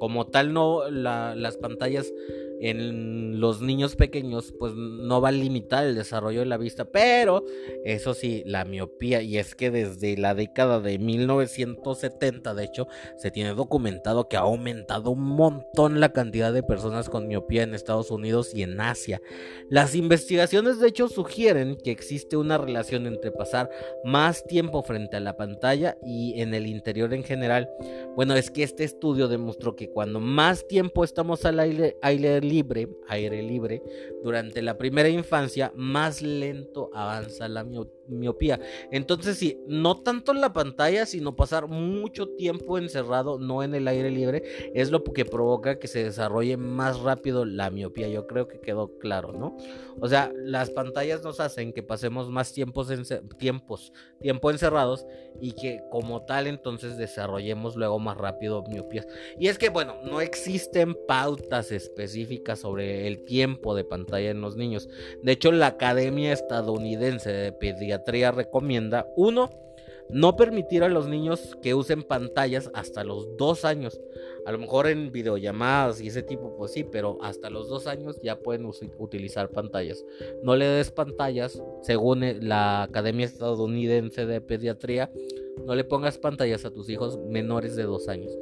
como 0.00 0.26
tal 0.26 0.52
no 0.52 0.90
las 0.90 1.56
pantallas 1.58 2.12
en 2.60 3.40
los 3.40 3.62
niños 3.62 3.96
pequeños 3.96 4.52
pues 4.58 4.74
no 4.74 5.20
va 5.20 5.28
a 5.28 5.32
limitar 5.32 5.84
el 5.86 5.94
desarrollo 5.94 6.40
de 6.40 6.46
la 6.46 6.58
vista, 6.58 6.84
pero 6.84 7.44
eso 7.84 8.14
sí, 8.14 8.42
la 8.46 8.64
miopía, 8.64 9.22
y 9.22 9.38
es 9.38 9.54
que 9.54 9.70
desde 9.70 10.16
la 10.16 10.34
década 10.34 10.80
de 10.80 10.98
1970 10.98 12.54
de 12.54 12.64
hecho 12.64 12.86
se 13.16 13.30
tiene 13.30 13.54
documentado 13.54 14.28
que 14.28 14.36
ha 14.36 14.40
aumentado 14.40 15.10
un 15.10 15.22
montón 15.22 16.00
la 16.00 16.12
cantidad 16.12 16.52
de 16.52 16.62
personas 16.62 17.08
con 17.08 17.28
miopía 17.28 17.62
en 17.62 17.74
Estados 17.74 18.10
Unidos 18.10 18.54
y 18.54 18.62
en 18.62 18.80
Asia. 18.80 19.20
Las 19.68 19.94
investigaciones 19.94 20.78
de 20.80 20.88
hecho 20.88 21.08
sugieren 21.08 21.76
que 21.76 21.90
existe 21.90 22.36
una 22.36 22.58
relación 22.58 23.06
entre 23.06 23.32
pasar 23.32 23.70
más 24.04 24.44
tiempo 24.44 24.82
frente 24.82 25.16
a 25.16 25.20
la 25.20 25.36
pantalla 25.36 25.96
y 26.04 26.40
en 26.40 26.54
el 26.54 26.66
interior 26.66 27.14
en 27.14 27.24
general. 27.24 27.70
Bueno, 28.16 28.34
es 28.34 28.50
que 28.50 28.62
este 28.62 28.84
estudio 28.84 29.28
demostró 29.28 29.76
que 29.76 29.90
cuando 29.90 30.20
más 30.20 30.66
tiempo 30.66 31.04
estamos 31.04 31.44
al 31.44 31.60
aire, 31.60 31.96
aire 32.02 32.40
libre, 32.50 32.88
aire 33.08 33.42
libre, 33.42 33.82
durante 34.22 34.60
la 34.62 34.76
primera 34.76 35.08
infancia, 35.08 35.72
más 35.74 36.20
lento 36.20 36.90
avanza 36.92 37.48
la 37.48 37.64
miopía. 37.64 37.99
Entonces, 38.90 39.38
sí, 39.38 39.58
no 39.66 40.00
tanto 40.02 40.32
en 40.32 40.40
la 40.40 40.52
pantalla, 40.52 41.06
sino 41.06 41.36
pasar 41.36 41.68
mucho 41.68 42.28
tiempo 42.28 42.78
encerrado, 42.78 43.38
no 43.38 43.62
en 43.62 43.74
el 43.74 43.88
aire 43.88 44.10
libre, 44.10 44.42
es 44.74 44.90
lo 44.90 45.02
que 45.04 45.24
provoca 45.24 45.78
que 45.78 45.88
se 45.88 46.04
desarrolle 46.04 46.56
más 46.56 47.00
rápido 47.00 47.44
la 47.44 47.70
miopía. 47.70 48.08
Yo 48.08 48.26
creo 48.26 48.48
que 48.48 48.60
quedó 48.60 48.98
claro, 48.98 49.32
¿no? 49.32 49.56
O 50.00 50.08
sea, 50.08 50.32
las 50.36 50.70
pantallas 50.70 51.22
nos 51.22 51.40
hacen 51.40 51.72
que 51.72 51.82
pasemos 51.82 52.30
más 52.30 52.52
tiempos, 52.52 52.88
tiempos, 53.38 53.92
tiempo 54.20 54.50
encerrados 54.50 55.06
y 55.40 55.52
que 55.52 55.82
como 55.90 56.22
tal 56.22 56.46
entonces 56.46 56.96
desarrollemos 56.96 57.76
luego 57.76 57.98
más 57.98 58.16
rápido 58.16 58.62
miopías. 58.68 59.06
Y 59.38 59.48
es 59.48 59.58
que, 59.58 59.68
bueno, 59.68 59.96
no 60.04 60.20
existen 60.20 60.96
pautas 61.06 61.72
específicas 61.72 62.60
sobre 62.60 63.06
el 63.06 63.24
tiempo 63.24 63.74
de 63.74 63.84
pantalla 63.84 64.30
en 64.30 64.40
los 64.40 64.56
niños. 64.56 64.88
De 65.22 65.32
hecho, 65.32 65.52
la 65.52 65.68
Academia 65.68 66.32
Estadounidense 66.32 67.30
de 67.32 67.52
Pediatría 67.52 67.99
recomienda, 68.32 69.06
uno, 69.16 69.50
no 70.12 70.36
permitir 70.36 70.82
a 70.82 70.88
los 70.88 71.08
niños 71.08 71.56
que 71.62 71.74
usen 71.74 72.02
pantallas 72.02 72.70
hasta 72.74 73.04
los 73.04 73.36
dos 73.36 73.64
años. 73.64 74.00
A 74.46 74.52
lo 74.52 74.58
mejor 74.58 74.88
en 74.88 75.12
videollamadas 75.12 76.00
y 76.00 76.08
ese 76.08 76.22
tipo, 76.22 76.56
pues 76.56 76.72
sí, 76.72 76.84
pero 76.84 77.18
hasta 77.22 77.50
los 77.50 77.68
dos 77.68 77.86
años 77.86 78.20
ya 78.22 78.38
pueden 78.38 78.68
utilizar 78.98 79.50
pantallas. 79.50 80.04
No 80.42 80.56
le 80.56 80.66
des 80.66 80.90
pantallas, 80.90 81.62
según 81.82 82.24
la 82.40 82.82
Academia 82.82 83.26
Estadounidense 83.26 84.26
de 84.26 84.40
Pediatría, 84.40 85.10
no 85.64 85.74
le 85.74 85.84
pongas 85.84 86.18
pantallas 86.18 86.64
a 86.64 86.70
tus 86.70 86.88
hijos 86.88 87.18
menores 87.28 87.76
de 87.76 87.84
dos 87.84 88.08
años. 88.08 88.32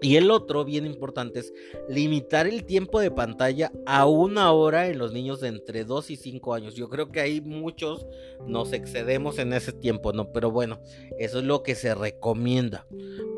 Y 0.00 0.16
el 0.16 0.30
otro, 0.30 0.64
bien 0.64 0.86
importante, 0.86 1.40
es 1.40 1.52
limitar 1.88 2.46
el 2.46 2.64
tiempo 2.64 3.00
de 3.00 3.10
pantalla 3.10 3.72
a 3.86 4.06
una 4.06 4.52
hora 4.52 4.88
en 4.88 4.98
los 4.98 5.12
niños 5.12 5.40
de 5.40 5.48
entre 5.48 5.84
2 5.84 6.10
y 6.10 6.16
5 6.16 6.54
años. 6.54 6.74
Yo 6.74 6.88
creo 6.88 7.10
que 7.10 7.20
ahí 7.20 7.40
muchos 7.40 8.06
nos 8.46 8.72
excedemos 8.72 9.38
en 9.38 9.52
ese 9.52 9.72
tiempo, 9.72 10.12
¿no? 10.12 10.32
Pero 10.32 10.50
bueno, 10.50 10.80
eso 11.18 11.38
es 11.38 11.44
lo 11.44 11.62
que 11.62 11.74
se 11.74 11.94
recomienda. 11.94 12.86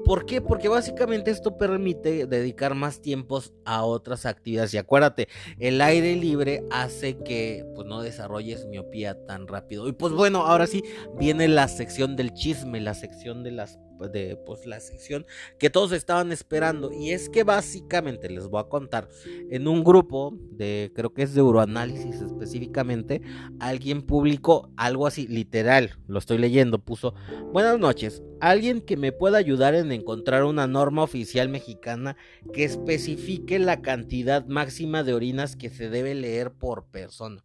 ¿Por 0.04 0.26
qué? 0.26 0.40
Porque 0.40 0.68
básicamente 0.68 1.30
esto 1.30 1.56
permite 1.56 2.26
dedicar 2.26 2.74
más 2.74 3.00
tiempos 3.00 3.52
a 3.64 3.84
otras 3.84 4.26
actividades. 4.26 4.74
Y 4.74 4.78
acuérdate, 4.78 5.28
el 5.58 5.80
aire 5.80 6.16
libre 6.16 6.64
hace 6.70 7.18
que 7.18 7.64
pues, 7.74 7.86
no 7.86 8.02
desarrolles 8.02 8.66
miopía 8.66 9.14
tan 9.26 9.46
rápido. 9.46 9.88
Y 9.88 9.92
pues 9.92 10.12
bueno, 10.12 10.46
ahora 10.46 10.66
sí 10.66 10.82
viene 11.18 11.48
la 11.48 11.68
sección 11.68 12.16
del 12.16 12.32
chisme, 12.34 12.80
la 12.80 12.94
sección 12.94 13.42
de 13.42 13.52
las 13.52 13.78
de 14.08 14.36
pues 14.46 14.66
la 14.66 14.80
sección 14.80 15.26
que 15.58 15.70
todos 15.70 15.92
estaban 15.92 16.32
esperando. 16.32 16.92
Y 16.92 17.10
es 17.10 17.28
que 17.28 17.44
básicamente 17.44 18.28
les 18.28 18.48
voy 18.48 18.60
a 18.60 18.68
contar 18.68 19.08
en 19.50 19.68
un 19.68 19.84
grupo 19.84 20.36
de 20.52 20.92
creo 20.94 21.12
que 21.12 21.22
es 21.22 21.34
de 21.34 21.40
Euroanálisis 21.40 22.20
específicamente 22.20 23.22
alguien 23.58 24.02
publicó 24.02 24.70
algo 24.76 25.06
así 25.06 25.26
literal 25.26 25.98
lo 26.06 26.18
estoy 26.18 26.38
leyendo 26.38 26.78
puso 26.78 27.14
buenas 27.52 27.78
noches 27.78 28.22
alguien 28.40 28.80
que 28.80 28.96
me 28.96 29.12
pueda 29.12 29.38
ayudar 29.38 29.74
en 29.74 29.92
encontrar 29.92 30.44
una 30.44 30.66
norma 30.66 31.02
oficial 31.02 31.48
mexicana 31.48 32.16
que 32.52 32.64
especifique 32.64 33.58
la 33.58 33.82
cantidad 33.82 34.46
máxima 34.46 35.02
de 35.02 35.14
orinas 35.14 35.56
que 35.56 35.70
se 35.70 35.88
debe 35.90 36.14
leer 36.14 36.52
por 36.52 36.86
persona 36.86 37.44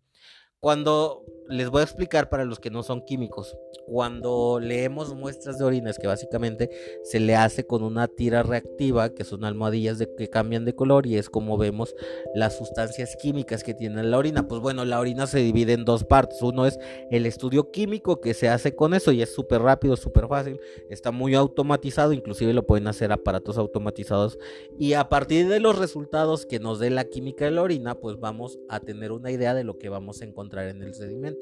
cuando 0.59 1.23
les 1.47 1.69
voy 1.69 1.81
a 1.81 1.83
explicar 1.83 2.29
para 2.29 2.45
los 2.45 2.59
que 2.59 2.69
no 2.69 2.83
son 2.83 3.01
químicos, 3.01 3.57
cuando 3.85 4.59
leemos 4.59 5.13
muestras 5.15 5.57
de 5.57 5.65
orinas 5.65 5.97
que 5.99 6.07
básicamente 6.07 6.69
se 7.03 7.19
le 7.19 7.35
hace 7.35 7.65
con 7.65 7.83
una 7.83 8.07
tira 8.07 8.43
reactiva, 8.43 9.09
que 9.09 9.23
son 9.23 9.43
almohadillas 9.43 9.99
de, 9.99 10.13
que 10.15 10.29
cambian 10.29 10.65
de 10.65 10.73
color 10.73 11.05
y 11.05 11.17
es 11.17 11.29
como 11.29 11.57
vemos 11.57 11.95
las 12.33 12.57
sustancias 12.57 13.15
químicas 13.15 13.63
que 13.63 13.73
tiene 13.73 14.03
la 14.03 14.17
orina. 14.17 14.47
Pues 14.47 14.61
bueno, 14.61 14.85
la 14.85 14.99
orina 14.99 15.27
se 15.27 15.39
divide 15.39 15.73
en 15.73 15.85
dos 15.85 16.03
partes. 16.03 16.41
Uno 16.41 16.65
es 16.65 16.79
el 17.11 17.25
estudio 17.25 17.71
químico 17.71 18.21
que 18.21 18.33
se 18.33 18.49
hace 18.49 18.75
con 18.75 18.93
eso 18.93 19.11
y 19.11 19.21
es 19.21 19.33
súper 19.33 19.61
rápido, 19.61 19.95
súper 19.95 20.27
fácil, 20.27 20.59
está 20.89 21.11
muy 21.11 21.35
automatizado, 21.35 22.13
inclusive 22.13 22.53
lo 22.53 22.65
pueden 22.65 22.87
hacer 22.87 23.11
aparatos 23.11 23.57
automatizados 23.57 24.37
y 24.79 24.93
a 24.93 25.09
partir 25.09 25.47
de 25.47 25.59
los 25.59 25.77
resultados 25.77 26.45
que 26.45 26.59
nos 26.59 26.79
dé 26.79 26.89
la 26.89 27.05
química 27.05 27.45
de 27.45 27.51
la 27.51 27.61
orina, 27.61 27.95
pues 27.95 28.19
vamos 28.19 28.59
a 28.69 28.79
tener 28.79 29.11
una 29.11 29.31
idea 29.31 29.53
de 29.53 29.63
lo 29.63 29.77
que 29.77 29.89
vamos 29.89 30.21
a 30.21 30.25
encontrar 30.25 30.67
en 30.67 30.81
el 30.81 30.93
sedimento. 30.93 31.34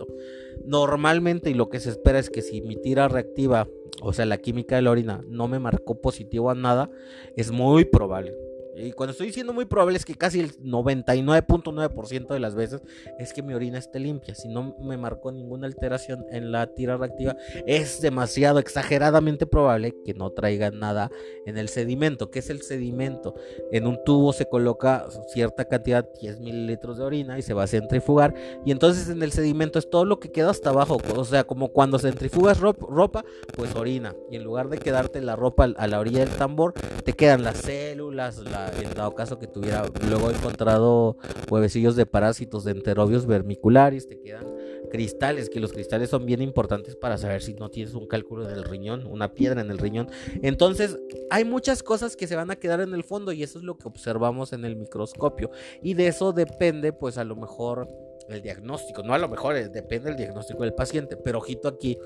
Normalmente 0.65 1.49
y 1.49 1.53
lo 1.53 1.69
que 1.69 1.79
se 1.79 1.89
espera 1.89 2.19
es 2.19 2.29
que 2.29 2.41
si 2.41 2.61
mi 2.61 2.75
tira 2.75 3.07
reactiva, 3.07 3.67
o 4.01 4.13
sea, 4.13 4.25
la 4.25 4.37
química 4.37 4.75
de 4.75 4.81
la 4.83 4.91
orina, 4.91 5.23
no 5.27 5.47
me 5.47 5.59
marcó 5.59 6.01
positivo 6.01 6.49
a 6.49 6.55
nada, 6.55 6.89
es 7.35 7.51
muy 7.51 7.85
probable 7.85 8.33
y 8.75 8.91
cuando 8.91 9.11
estoy 9.11 9.27
diciendo 9.27 9.53
muy 9.53 9.65
probable 9.65 9.97
es 9.97 10.05
que 10.05 10.15
casi 10.15 10.39
el 10.39 10.57
99.9% 10.59 12.27
de 12.27 12.39
las 12.39 12.55
veces 12.55 12.81
es 13.19 13.33
que 13.33 13.43
mi 13.43 13.53
orina 13.53 13.77
esté 13.77 13.99
limpia. 13.99 14.33
Si 14.33 14.47
no 14.47 14.75
me 14.79 14.97
marcó 14.97 15.31
ninguna 15.31 15.67
alteración 15.67 16.25
en 16.31 16.51
la 16.51 16.67
tira 16.67 16.97
reactiva, 16.97 17.35
es 17.67 18.01
demasiado 18.01 18.59
exageradamente 18.59 19.45
probable 19.45 19.93
que 20.03 20.13
no 20.13 20.31
traiga 20.31 20.71
nada 20.71 21.11
en 21.45 21.57
el 21.57 21.69
sedimento. 21.69 22.31
¿Qué 22.31 22.39
es 22.39 22.49
el 22.49 22.61
sedimento? 22.63 23.35
En 23.71 23.85
un 23.85 24.03
tubo 24.03 24.33
se 24.33 24.47
coloca 24.47 25.05
cierta 25.27 25.65
cantidad, 25.65 26.07
10 26.19 26.39
mililitros 26.39 26.97
de 26.97 27.03
orina, 27.03 27.37
y 27.37 27.41
se 27.41 27.53
va 27.53 27.63
a 27.63 27.67
centrifugar. 27.67 28.33
Y 28.65 28.71
entonces 28.71 29.09
en 29.09 29.21
el 29.21 29.31
sedimento 29.31 29.77
es 29.77 29.89
todo 29.89 30.05
lo 30.05 30.19
que 30.19 30.31
queda 30.31 30.49
hasta 30.49 30.71
abajo. 30.71 30.97
O 31.15 31.25
sea, 31.25 31.43
como 31.43 31.69
cuando 31.69 31.99
centrifugas 31.99 32.59
ropa, 32.59 33.23
pues 33.55 33.75
orina. 33.75 34.15
Y 34.31 34.37
en 34.37 34.43
lugar 34.43 34.69
de 34.69 34.77
quedarte 34.77 35.21
la 35.21 35.35
ropa 35.35 35.65
a 35.77 35.87
la 35.87 35.99
orilla 35.99 36.19
del 36.19 36.35
tambor, 36.35 36.73
te 37.03 37.13
quedan 37.13 37.43
las 37.43 37.57
células, 37.57 38.43
en 38.69 38.93
dado 38.93 39.13
caso 39.15 39.39
que 39.39 39.47
tuviera 39.47 39.85
luego 40.07 40.29
encontrado 40.29 41.17
huevecillos 41.49 41.95
de 41.95 42.05
parásitos 42.05 42.63
de 42.63 42.71
enterobios 42.71 43.25
vermiculares, 43.25 44.07
te 44.07 44.19
quedan 44.19 44.45
cristales, 44.91 45.49
que 45.49 45.59
los 45.59 45.73
cristales 45.73 46.11
son 46.11 46.25
bien 46.25 46.41
importantes 46.41 46.95
para 46.95 47.17
saber 47.17 47.41
si 47.41 47.55
no 47.55 47.69
tienes 47.69 47.95
un 47.95 48.05
cálculo 48.05 48.47
en 48.47 48.55
el 48.55 48.63
riñón, 48.63 49.07
una 49.07 49.33
piedra 49.33 49.61
en 49.61 49.71
el 49.71 49.79
riñón. 49.79 50.07
Entonces, 50.43 50.99
hay 51.31 51.45
muchas 51.45 51.81
cosas 51.81 52.15
que 52.15 52.27
se 52.27 52.35
van 52.35 52.51
a 52.51 52.55
quedar 52.57 52.79
en 52.79 52.93
el 52.93 53.03
fondo 53.03 53.31
y 53.31 53.41
eso 53.41 53.57
es 53.57 53.65
lo 53.65 53.77
que 53.77 53.87
observamos 53.87 54.53
en 54.53 54.65
el 54.65 54.75
microscopio. 54.75 55.49
Y 55.81 55.95
de 55.95 56.07
eso 56.07 56.31
depende, 56.31 56.93
pues 56.93 57.17
a 57.17 57.23
lo 57.23 57.35
mejor 57.35 57.87
el 58.29 58.41
diagnóstico, 58.41 59.03
no 59.03 59.13
a 59.13 59.17
lo 59.17 59.27
mejor 59.27 59.55
eh, 59.55 59.67
depende 59.67 60.09
del 60.09 60.17
diagnóstico 60.17 60.63
del 60.63 60.73
paciente, 60.73 61.17
pero 61.17 61.39
ojito 61.39 61.67
aquí, 61.67 61.97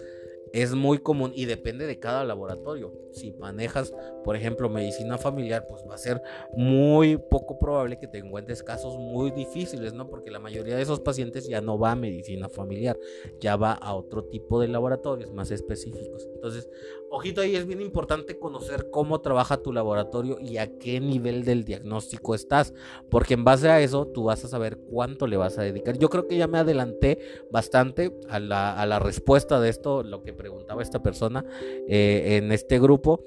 es 0.53 0.73
muy 0.73 0.99
común 0.99 1.31
y 1.35 1.45
depende 1.45 1.85
de 1.85 1.99
cada 1.99 2.23
laboratorio. 2.23 2.93
Si 3.11 3.31
manejas, 3.33 3.93
por 4.23 4.35
ejemplo, 4.35 4.69
medicina 4.69 5.17
familiar, 5.17 5.65
pues 5.67 5.83
va 5.89 5.95
a 5.95 5.97
ser 5.97 6.21
muy 6.55 7.17
poco 7.17 7.57
probable 7.57 7.97
que 7.97 8.07
te 8.07 8.19
encuentres 8.19 8.63
casos 8.63 8.97
muy 8.97 9.31
difíciles, 9.31 9.93
¿no? 9.93 10.09
Porque 10.09 10.31
la 10.31 10.39
mayoría 10.39 10.75
de 10.75 10.81
esos 10.81 10.99
pacientes 10.99 11.47
ya 11.47 11.61
no 11.61 11.79
va 11.79 11.91
a 11.91 11.95
medicina 11.95 12.49
familiar, 12.49 12.97
ya 13.39 13.55
va 13.55 13.73
a 13.73 13.93
otro 13.93 14.25
tipo 14.25 14.59
de 14.59 14.67
laboratorios 14.67 15.31
más 15.31 15.51
específicos. 15.51 16.27
Entonces, 16.33 16.69
ojito 17.09 17.41
ahí, 17.41 17.55
es 17.55 17.65
bien 17.65 17.81
importante 17.81 18.37
conocer 18.37 18.89
cómo 18.91 19.21
trabaja 19.21 19.57
tu 19.57 19.71
laboratorio 19.73 20.39
y 20.39 20.57
a 20.57 20.77
qué 20.77 20.99
nivel 20.99 21.43
del 21.45 21.63
diagnóstico 21.63 22.35
estás, 22.35 22.73
porque 23.09 23.33
en 23.33 23.43
base 23.43 23.69
a 23.69 23.81
eso 23.81 24.07
tú 24.07 24.25
vas 24.25 24.43
a 24.43 24.47
saber 24.47 24.77
cuánto 24.77 25.27
le 25.27 25.37
vas 25.37 25.57
a 25.57 25.63
dedicar. 25.63 25.97
Yo 25.97 26.09
creo 26.09 26.27
que 26.27 26.37
ya 26.37 26.47
me 26.47 26.57
adelanté 26.57 27.19
bastante 27.51 28.13
a 28.29 28.39
la, 28.39 28.99
respuesta 28.99 29.59
de 29.59 29.69
esto, 29.69 30.03
lo 30.03 30.23
que 30.23 30.33
preguntaba 30.33 30.81
esta 30.81 31.01
persona 31.01 31.45
eh, 31.87 32.37
en 32.37 32.51
este 32.51 32.79
grupo 32.79 33.23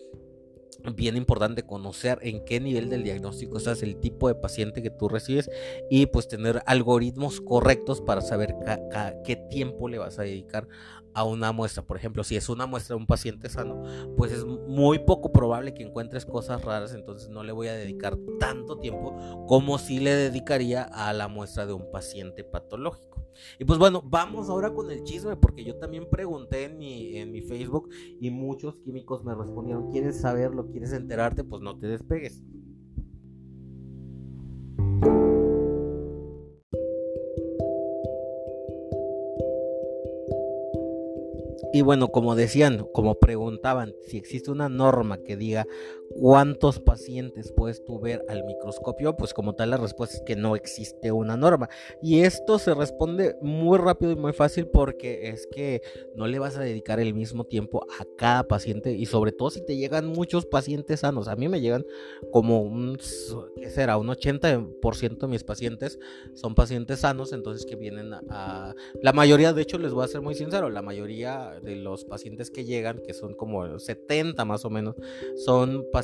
bien 0.95 1.17
importante 1.17 1.63
conocer 1.63 2.19
en 2.23 2.45
qué 2.45 2.61
nivel 2.61 2.89
del 2.89 3.03
diagnóstico 3.03 3.59
estás, 3.59 3.83
el 3.83 3.97
tipo 3.97 4.29
de 4.29 4.35
paciente 4.35 4.83
que 4.83 4.91
tú 4.91 5.09
recibes 5.09 5.51
y 5.91 6.07
pues 6.07 6.29
tener 6.29 6.63
algoritmos 6.67 7.41
correctos 7.41 8.01
para 8.01 8.21
saber 8.21 8.55
qué 9.25 9.37
tiempo 9.37 9.89
le 9.89 9.99
vas 9.99 10.19
a 10.19 10.23
dedicar 10.23 10.69
a 11.15 11.25
una 11.25 11.53
muestra. 11.53 11.83
Por 11.83 11.97
ejemplo, 11.97 12.25
si 12.25 12.37
es 12.37 12.49
una 12.49 12.67
muestra 12.67 12.95
de 12.95 13.01
un 13.01 13.07
paciente 13.07 13.49
sano, 13.49 13.83
pues 14.17 14.33
es 14.33 14.45
muy 14.45 15.01
poco 15.01 15.33
probable 15.33 15.75
que 15.75 15.83
encuentres 15.83 16.27
cosas 16.27 16.65
raras, 16.65 16.95
entonces 16.95 17.29
no 17.29 17.43
le 17.43 17.53
voy 17.53 17.69
a 17.69 17.75
dedicar 17.75 18.19
tanto 18.39 18.79
tiempo 18.79 19.47
como 19.47 19.79
si 19.79 20.01
le 20.01 20.15
dedicaría 20.15 20.83
a 20.83 21.13
la 21.13 21.29
muestra 21.29 21.67
de 21.67 21.73
un 21.73 21.91
paciente 21.91 22.45
patológico. 22.45 23.11
Y 23.59 23.65
pues 23.65 23.79
bueno, 23.79 24.03
vamos 24.05 24.49
ahora 24.49 24.73
con 24.73 24.91
el 24.91 25.05
chisme, 25.05 25.37
porque 25.37 25.65
yo 25.65 25.77
también 25.77 26.09
pregunté 26.11 26.65
en 26.65 26.79
mi, 26.79 27.17
en 27.17 27.33
mi 27.33 27.43
Facebook 27.43 27.89
y 28.21 28.31
muchos 28.31 28.77
químicos 28.77 29.25
me 29.25 29.35
respondieron, 29.35 29.91
¿quieres 29.91 30.21
saberlo? 30.21 30.69
¿Quieres 30.71 30.93
enterarte? 30.93 31.45
Pues 31.45 31.63
no 31.63 31.79
te 31.79 31.87
despegues. 31.87 32.43
Y 41.81 41.83
bueno, 41.83 42.09
como 42.09 42.35
decían, 42.35 42.87
como 42.93 43.15
preguntaban, 43.15 43.95
si 44.07 44.19
existe 44.19 44.51
una 44.51 44.69
norma 44.69 45.17
que 45.17 45.39
diga 45.39 45.67
cuántos 46.11 46.81
pacientes 46.81 47.53
puedes 47.53 47.85
tú 47.85 48.01
ver 48.01 48.25
al 48.29 48.45
microscopio, 48.45 49.17
pues 49.17 49.33
como 49.33 49.55
tal 49.55 49.71
la 49.71 49.77
respuesta 49.77 50.17
es 50.17 50.23
que 50.23 50.37
no 50.37 50.57
existe 50.57 51.13
una 51.13 51.37
norma. 51.37 51.69
Y 52.03 52.21
esto 52.21 52.59
se 52.59 52.75
responde 52.75 53.37
muy 53.41 53.79
rápido 53.79 54.13
y 54.13 54.17
muy 54.17 54.33
fácil 54.33 54.67
porque 54.67 55.29
es 55.31 55.47
que 55.47 55.83
no 56.17 56.27
le 56.27 56.39
vas 56.39 56.57
a 56.57 56.63
dedicar 56.63 57.01
el 57.01 57.15
mismo 57.15 57.45
tiempo 57.45 57.87
a 57.99 58.05
cada 58.17 58.45
paciente 58.45 58.93
y 58.93 59.07
sobre 59.07 59.33
todo 59.33 59.51
si 59.51 59.65
te 59.65 59.77
llegan 59.77 60.07
muchos 60.07 60.47
pacientes 60.47 61.01
sanos. 61.01 61.29
A 61.29 61.37
mí 61.37 61.49
me 61.49 61.61
llegan 61.61 61.87
como 62.33 62.61
un, 62.61 62.99
¿qué 63.61 63.71
será? 63.71 63.97
Un 63.97 64.09
80% 64.09 65.19
de 65.19 65.27
mis 65.29 65.45
pacientes 65.45 65.99
son 66.35 66.55
pacientes 66.55 67.01
sanos, 67.01 67.33
entonces 67.33 67.65
que 67.65 67.77
vienen 67.77 68.13
a... 68.15 68.75
La 69.03 69.13
mayoría, 69.13 69.53
de 69.53 69.63
hecho, 69.63 69.79
les 69.79 69.93
voy 69.93 70.05
a 70.05 70.09
ser 70.09 70.21
muy 70.21 70.35
sincero, 70.35 70.71
la 70.71 70.83
mayoría 70.83 71.61
de 71.63 71.77
los 71.77 72.05
pacientes 72.05 72.51
que 72.51 72.65
llegan, 72.65 73.01
que 73.07 73.15
son 73.15 73.35
como 73.35 73.79
70 73.79 74.45
más 74.45 74.65
o 74.65 74.71
menos, 74.71 74.97
son 75.37 75.87
pacientes 75.93 76.00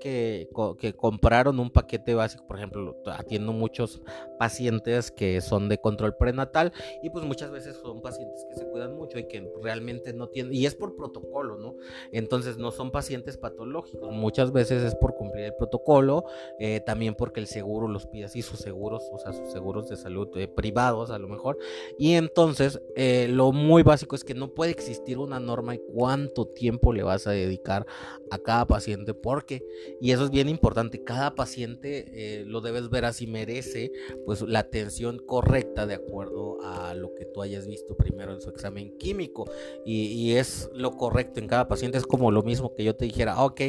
que, 0.00 0.48
que 0.78 0.92
compraron 0.94 1.58
un 1.58 1.70
paquete 1.70 2.14
básico, 2.14 2.46
por 2.46 2.56
ejemplo, 2.56 2.96
atiendo 3.06 3.52
muchos 3.52 4.00
pacientes 4.38 5.10
que 5.10 5.40
son 5.40 5.68
de 5.68 5.78
control 5.78 6.16
prenatal 6.16 6.72
y 7.02 7.10
pues 7.10 7.24
muchas 7.24 7.50
veces 7.50 7.76
son 7.76 8.00
pacientes 8.00 8.46
que 8.48 8.56
se 8.56 8.66
cuidan 8.66 8.96
mucho 8.96 9.18
y 9.18 9.28
que 9.28 9.50
realmente 9.62 10.12
no 10.12 10.28
tienen, 10.28 10.54
y 10.54 10.66
es 10.66 10.74
por 10.74 10.96
protocolo, 10.96 11.56
¿no? 11.56 11.76
Entonces 12.12 12.58
no 12.58 12.70
son 12.70 12.90
pacientes 12.90 13.36
patológicos, 13.36 14.10
muchas 14.12 14.52
veces 14.52 14.82
es 14.82 14.94
por 14.94 15.14
cumplir 15.14 15.46
el 15.46 15.54
protocolo, 15.54 16.24
eh, 16.58 16.80
también 16.80 17.14
porque 17.14 17.40
el 17.40 17.46
seguro 17.46 17.88
los 17.88 18.06
pide 18.06 18.24
así, 18.24 18.42
sus 18.42 18.60
seguros, 18.60 19.08
o 19.12 19.18
sea, 19.18 19.32
sus 19.32 19.50
seguros 19.52 19.88
de 19.88 19.96
salud 19.96 20.28
eh, 20.36 20.48
privados 20.48 21.10
a 21.10 21.18
lo 21.18 21.28
mejor, 21.28 21.58
y 21.98 22.14
entonces 22.14 22.80
eh, 22.96 23.28
lo 23.28 23.52
muy 23.52 23.82
básico 23.82 24.14
es 24.14 24.24
que 24.24 24.34
no 24.34 24.54
puede 24.54 24.70
existir 24.70 25.18
una 25.18 25.40
norma 25.40 25.74
y 25.74 25.80
cuánto 25.92 26.46
tiempo 26.46 26.92
le 26.92 27.02
vas 27.02 27.26
a 27.26 27.32
dedicar 27.32 27.86
a 28.30 28.38
cada 28.38 28.66
paciente, 28.66 29.14
porque, 29.40 29.64
y 30.02 30.12
eso 30.12 30.24
es 30.24 30.30
bien 30.30 30.50
importante, 30.50 31.02
cada 31.02 31.34
paciente 31.34 32.04
eh, 32.12 32.44
lo 32.44 32.60
debes 32.60 32.90
ver 32.90 33.06
así 33.06 33.26
merece 33.26 33.90
pues 34.26 34.42
la 34.42 34.58
atención 34.58 35.18
correcta 35.18 35.86
de 35.86 35.94
acuerdo 35.94 36.58
a 36.62 36.92
lo 36.92 37.14
que 37.14 37.24
tú 37.24 37.40
hayas 37.40 37.66
visto 37.66 37.96
primero 37.96 38.34
en 38.34 38.42
su 38.42 38.50
examen 38.50 38.98
químico. 38.98 39.50
Y, 39.86 40.30
es 40.30 40.70
lo 40.74 40.92
correcto 40.92 41.40
en 41.40 41.48
cada 41.48 41.66
paciente, 41.68 41.96
es 41.96 42.06
como 42.06 42.30
lo 42.30 42.42
mismo 42.42 42.74
que 42.74 42.84
yo 42.84 42.94
te 42.94 43.06
dijera, 43.06 43.42
ok, 43.42 43.60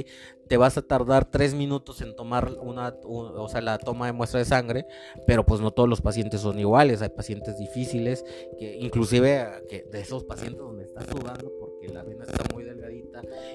te 0.47 0.57
vas 0.57 0.77
a 0.77 0.81
tardar 0.81 1.31
tres 1.31 1.53
minutos 1.53 2.01
en 2.01 2.15
tomar 2.15 2.51
una, 2.61 2.93
o 3.03 3.47
sea, 3.47 3.61
la 3.61 3.77
toma 3.77 4.07
de 4.07 4.11
muestra 4.11 4.39
de 4.39 4.45
sangre, 4.45 4.85
pero 5.25 5.45
pues 5.45 5.61
no 5.61 5.71
todos 5.71 5.87
los 5.87 6.01
pacientes 6.01 6.41
son 6.41 6.59
iguales, 6.59 7.01
hay 7.01 7.09
pacientes 7.09 7.57
difíciles, 7.57 8.25
que 8.59 8.75
inclusive 8.77 9.47
de 9.69 9.99
esos 9.99 10.25
pacientes 10.25 10.59
donde 10.59 10.83
estás 10.83 11.05
sudando 11.07 11.51
porque 11.57 11.87
la 11.87 12.03
vena 12.03 12.25
está 12.25 12.43
muy 12.53 12.65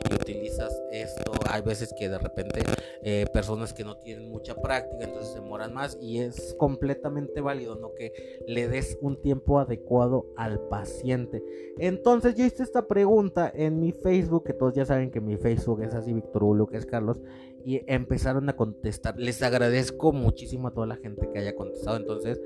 y 0.09 0.15
utilizas 0.15 0.81
esto, 0.91 1.33
hay 1.51 1.63
veces 1.63 1.95
que 1.97 2.09
de 2.09 2.19
repente 2.19 2.63
eh, 3.03 3.27
personas 3.33 3.73
que 3.73 3.85
no 3.85 3.97
tienen 3.97 4.31
mucha 4.31 4.55
práctica, 4.55 5.05
entonces 5.05 5.33
se 5.33 5.41
demoran 5.41 5.73
más 5.73 5.99
y 6.01 6.19
es 6.19 6.55
completamente 6.59 7.41
válido, 7.41 7.77
¿no? 7.77 7.95
Que 7.95 8.41
le 8.47 8.69
des 8.69 8.99
un 9.01 9.21
tiempo 9.21 9.59
adecuado 9.59 10.27
al 10.37 10.61
paciente. 10.69 11.43
Entonces 11.79 12.35
yo 12.35 12.45
hice 12.45 12.63
esta 12.63 12.87
pregunta 12.87 13.51
en 13.55 13.81
mi 13.81 13.93
Facebook, 13.93 14.45
que 14.45 14.53
todos 14.53 14.75
ya 14.75 14.85
saben 14.85 15.11
que 15.11 15.21
mi 15.21 15.37
Facebook 15.37 15.83
es 15.83 15.95
así, 15.95 16.13
Víctor 16.13 16.43
Julio, 16.43 16.67
que 16.67 16.77
es 16.77 16.87
Carlos, 16.87 17.21
y 17.67 17.83
empezaron 17.89 18.49
a 18.49 18.55
contestar. 18.55 19.19
Les 19.19 19.43
agradezco 19.43 20.13
muchísimo 20.13 20.69
a 20.69 20.71
toda 20.71 20.87
la 20.87 20.95
gente 20.95 21.29
que 21.33 21.41
haya 21.41 21.57
contestado. 21.57 21.97
Entonces, 21.97 22.41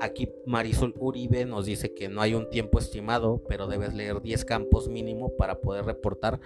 aquí 0.00 0.28
Marisol 0.44 0.94
Uribe 0.98 1.46
nos 1.46 1.64
dice 1.64 1.94
que 1.94 2.10
no 2.10 2.20
hay 2.20 2.34
un 2.34 2.50
tiempo 2.50 2.78
estimado, 2.78 3.42
pero 3.48 3.68
debes 3.68 3.94
leer 3.94 4.20
10 4.20 4.44
campos 4.44 4.90
mínimo 4.90 5.34
para 5.38 5.62
poder 5.62 5.86
reportar 5.86 6.40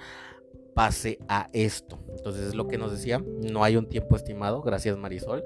pase 0.75 1.19
a 1.27 1.49
esto. 1.53 1.99
Entonces 2.17 2.47
es 2.47 2.55
lo 2.55 2.69
que 2.69 2.79
nos 2.79 2.93
decía, 2.93 3.19
no 3.19 3.65
hay 3.65 3.77
un 3.77 3.89
tiempo 3.89 4.15
estimado, 4.15 4.63
gracias 4.63 4.97
Marisol. 4.97 5.45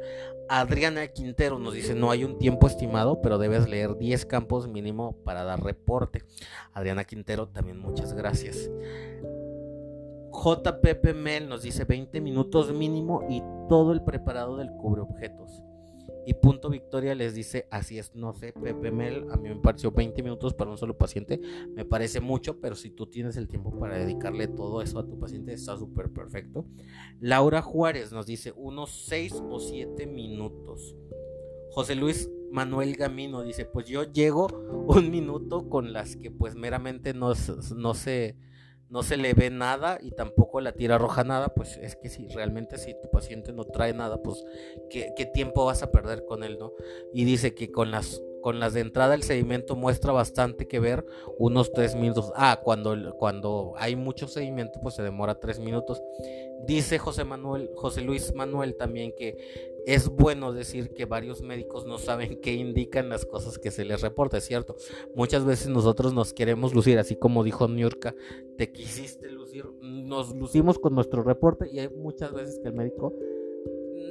Adriana 0.51 1.09
Quintero 1.09 1.59
nos 1.59 1.73
dice, 1.73 1.94
no 1.94 2.11
hay 2.11 2.23
un 2.23 2.37
tiempo 2.38 2.66
estimado, 2.66 3.23
pero 3.23 3.38
debes 3.38 3.66
leer 3.66 3.97
10 3.97 4.27
campos 4.27 4.68
mínimo 4.68 5.16
para 5.25 5.42
dar 5.42 5.64
reporte. 5.64 6.23
Adriana 6.75 7.05
Quintero, 7.05 7.49
también 7.49 7.79
muchas 7.79 8.12
gracias. 8.12 8.70
JPP 10.35 11.14
Mel 11.14 11.49
nos 11.49 11.62
dice 11.62 11.85
20 11.85 12.20
minutos 12.20 12.73
mínimo 12.73 13.27
y 13.31 13.42
todo 13.68 13.92
el 13.92 14.03
preparado 14.03 14.57
del 14.57 14.70
cubre 14.73 15.03
objetos. 15.03 15.62
Y 16.27 16.35
Punto 16.35 16.70
Victoria 16.70 17.14
les 17.14 17.35
dice, 17.35 17.68
así 17.70 17.99
es, 17.99 18.14
no 18.14 18.33
sé, 18.33 18.53
Pepe 18.53 18.90
Mel, 18.90 19.27
a 19.31 19.37
mí 19.37 19.49
me 19.51 19.57
pareció 19.57 19.90
20 19.90 20.23
minutos 20.23 20.55
para 20.55 20.70
un 20.70 20.79
solo 20.79 20.97
paciente, 20.97 21.38
me 21.75 21.85
parece 21.85 22.20
mucho, 22.20 22.61
pero 22.61 22.75
si 22.77 22.90
tú 22.90 23.07
tienes 23.07 23.37
el 23.37 23.47
tiempo 23.47 23.79
para 23.79 23.99
dedicarle 23.99 24.49
todo 24.49 24.81
eso 24.81 24.99
a 24.99 25.07
tu 25.07 25.18
paciente, 25.18 25.53
está 25.53 25.77
súper 25.77 26.11
perfecto. 26.11 26.64
Laura 27.20 27.61
Juárez 27.61 28.11
nos 28.11 28.25
dice, 28.25 28.53
unos 28.57 28.90
6 29.07 29.42
o 29.51 29.61
7 29.61 30.07
minutos. 30.07 30.97
José 31.73 31.94
Luis 31.94 32.31
Manuel 32.51 32.97
Gamino 32.97 33.42
dice, 33.42 33.66
pues 33.66 33.87
yo 33.87 34.05
llego 34.05 34.47
un 34.88 35.11
minuto 35.11 35.68
con 35.68 35.92
las 35.92 36.16
que 36.16 36.31
pues 36.31 36.55
meramente 36.55 37.12
no, 37.12 37.33
no 37.77 37.94
se 37.94 38.37
no 38.94 39.02
se 39.02 39.16
le 39.16 39.35
ve 39.35 39.50
nada 39.50 39.98
y 40.00 40.12
tampoco 40.12 40.61
la 40.61 40.70
tira 40.70 40.98
roja 40.98 41.24
nada, 41.24 41.48
pues 41.48 41.78
es 41.78 41.96
que 41.96 42.09
si 42.09 42.28
realmente 42.28 42.78
si 42.78 42.94
tu 42.94 43.11
paciente 43.11 43.52
no 43.52 43.64
trae 43.64 43.92
nada, 43.92 44.22
pues 44.22 44.44
¿qué, 44.88 45.12
qué 45.16 45.26
tiempo 45.26 45.64
vas 45.64 45.83
a 45.83 45.90
perder 45.90 46.24
con 46.24 46.44
él, 46.44 46.59
¿no? 46.61 46.72
Y 47.12 47.24
dice 47.24 47.57
que 47.57 47.72
con 47.72 47.90
las 47.90 48.22
con 48.44 48.61
las 48.61 48.74
de 48.74 48.80
entrada 48.80 49.14
el 49.14 49.22
sedimento 49.22 49.74
muestra 49.74 50.12
bastante 50.12 50.68
que 50.68 50.78
ver, 50.78 51.07
unos 51.38 51.72
3 51.72 51.94
minutos. 51.94 52.30
Ah, 52.37 52.61
cuando, 52.62 53.14
cuando 53.16 53.72
hay 53.78 53.96
mucho 53.96 54.28
sedimento, 54.28 54.80
pues 54.83 54.96
se 54.96 55.02
demora 55.02 55.40
3 55.40 55.61
minutos. 55.61 56.02
Dice 56.66 56.98
José 56.98 57.24
Manuel, 57.24 57.70
José 57.74 58.02
Luis 58.02 58.35
Manuel 58.35 58.76
también 58.76 59.14
que 59.16 59.80
es 59.87 60.11
bueno 60.11 60.52
decir 60.52 60.90
que 60.92 61.07
varios 61.07 61.40
médicos 61.40 61.87
no 61.87 61.96
saben 61.96 62.38
qué 62.42 62.52
indican 62.52 63.09
las 63.09 63.24
cosas 63.24 63.59
que 63.59 63.70
se 63.70 63.87
les 63.87 64.02
reporta, 64.02 64.37
es 64.37 64.44
cierto. 64.44 64.76
Muchas 65.14 65.46
veces 65.46 65.68
nosotros 65.68 66.12
nos 66.12 66.35
queremos 66.35 66.74
lucir, 66.74 66.98
así 66.98 67.16
como 67.16 67.44
dijo 67.44 67.66
Niurka, 67.66 68.14
te 68.59 68.70
quisiste 68.70 69.30
lucir, 69.30 69.64
nos 69.80 70.37
lucimos 70.37 70.78
con 70.78 70.94
nuestro 70.94 71.22
reporte 71.22 71.70
y 71.72 71.78
hay 71.78 71.88
muchas 71.88 72.35
veces 72.35 72.59
que 72.59 72.68
el 72.68 72.74
médico 72.74 73.14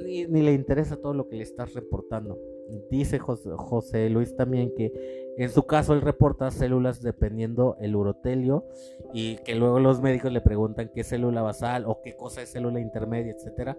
ni, 0.02 0.26
ni 0.26 0.42
le 0.42 0.54
interesa 0.54 0.96
todo 0.96 1.14
lo 1.14 1.28
que 1.28 1.36
le 1.36 1.44
estás 1.44 1.72
reportando. 1.72 2.36
Dice 2.90 3.18
José, 3.18 4.08
Luis 4.08 4.34
también 4.36 4.74
que 4.74 4.92
en 5.36 5.50
su 5.50 5.64
caso 5.64 5.94
él 5.94 6.00
reporta 6.00 6.50
células 6.50 7.02
dependiendo 7.02 7.76
el 7.80 7.96
urotelio 7.96 8.64
y 9.12 9.36
que 9.38 9.54
luego 9.54 9.80
los 9.80 10.00
médicos 10.00 10.32
le 10.32 10.40
preguntan 10.40 10.90
qué 10.94 11.04
célula 11.04 11.42
basal 11.42 11.84
o 11.86 12.00
qué 12.02 12.16
cosa 12.16 12.42
es 12.42 12.52
célula 12.52 12.80
intermedia, 12.80 13.32
etcétera. 13.32 13.76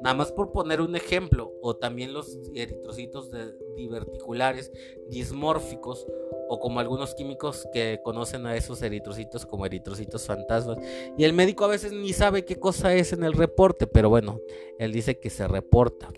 Nada 0.00 0.16
más 0.16 0.32
por 0.32 0.50
poner 0.50 0.80
un 0.80 0.96
ejemplo, 0.96 1.52
o 1.62 1.76
también 1.76 2.12
los 2.12 2.38
eritrocitos 2.54 3.30
diverticulares 3.76 4.72
dismórficos 5.08 6.06
o 6.48 6.58
como 6.58 6.80
algunos 6.80 7.14
químicos 7.14 7.68
que 7.72 8.00
conocen 8.02 8.46
a 8.46 8.56
esos 8.56 8.82
eritrocitos 8.82 9.46
como 9.46 9.66
eritrocitos 9.66 10.26
fantasmas. 10.26 10.78
Y 11.16 11.24
el 11.24 11.32
médico 11.32 11.64
a 11.64 11.68
veces 11.68 11.92
ni 11.92 12.12
sabe 12.12 12.44
qué 12.44 12.58
cosa 12.58 12.94
es 12.94 13.12
en 13.12 13.24
el 13.24 13.34
reporte, 13.34 13.86
pero 13.86 14.08
bueno, 14.08 14.40
él 14.78 14.92
dice 14.92 15.18
que 15.18 15.30
se 15.30 15.46
reporta 15.46 16.10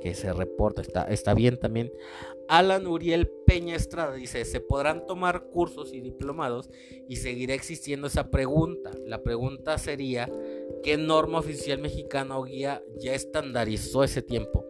que 0.00 0.14
se 0.14 0.32
reporta, 0.32 0.82
está, 0.82 1.04
está 1.04 1.34
bien 1.34 1.58
también. 1.58 1.92
Alan 2.48 2.86
Uriel 2.86 3.28
Peña 3.46 3.76
Estrada 3.76 4.14
dice, 4.14 4.44
se 4.44 4.60
podrán 4.60 5.06
tomar 5.06 5.44
cursos 5.50 5.94
y 5.94 6.00
diplomados 6.00 6.68
y 7.08 7.16
seguirá 7.16 7.54
existiendo 7.54 8.08
esa 8.08 8.30
pregunta. 8.30 8.90
La 9.06 9.22
pregunta 9.22 9.78
sería, 9.78 10.28
¿qué 10.82 10.96
norma 10.96 11.38
oficial 11.38 11.78
mexicana 11.78 12.38
o 12.38 12.44
guía 12.44 12.82
ya 12.98 13.14
estandarizó 13.14 14.02
ese 14.02 14.22
tiempo? 14.22 14.69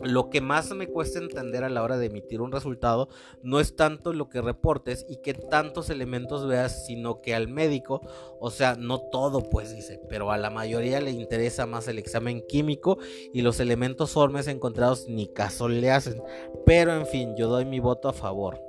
Lo 0.00 0.30
que 0.30 0.40
más 0.40 0.70
me 0.74 0.86
cuesta 0.86 1.18
entender 1.18 1.64
a 1.64 1.68
la 1.68 1.82
hora 1.82 1.96
de 1.96 2.06
emitir 2.06 2.40
un 2.40 2.52
resultado 2.52 3.08
no 3.42 3.60
es 3.60 3.76
tanto 3.76 4.12
lo 4.12 4.28
que 4.28 4.40
reportes 4.40 5.06
y 5.08 5.16
que 5.16 5.34
tantos 5.34 5.90
elementos 5.90 6.46
veas, 6.46 6.86
sino 6.86 7.20
que 7.20 7.34
al 7.34 7.48
médico, 7.48 8.00
o 8.40 8.50
sea, 8.50 8.76
no 8.76 8.98
todo 8.98 9.42
pues 9.50 9.74
dice, 9.74 10.00
pero 10.08 10.30
a 10.30 10.38
la 10.38 10.50
mayoría 10.50 11.00
le 11.00 11.10
interesa 11.10 11.66
más 11.66 11.88
el 11.88 11.98
examen 11.98 12.42
químico 12.46 12.98
y 13.32 13.42
los 13.42 13.60
elementos 13.60 14.12
formes 14.12 14.48
encontrados 14.48 15.08
ni 15.08 15.28
caso 15.28 15.68
le 15.68 15.90
hacen. 15.90 16.22
Pero 16.64 16.94
en 16.94 17.06
fin, 17.06 17.34
yo 17.36 17.48
doy 17.48 17.64
mi 17.64 17.80
voto 17.80 18.08
a 18.08 18.12
favor. 18.12 18.60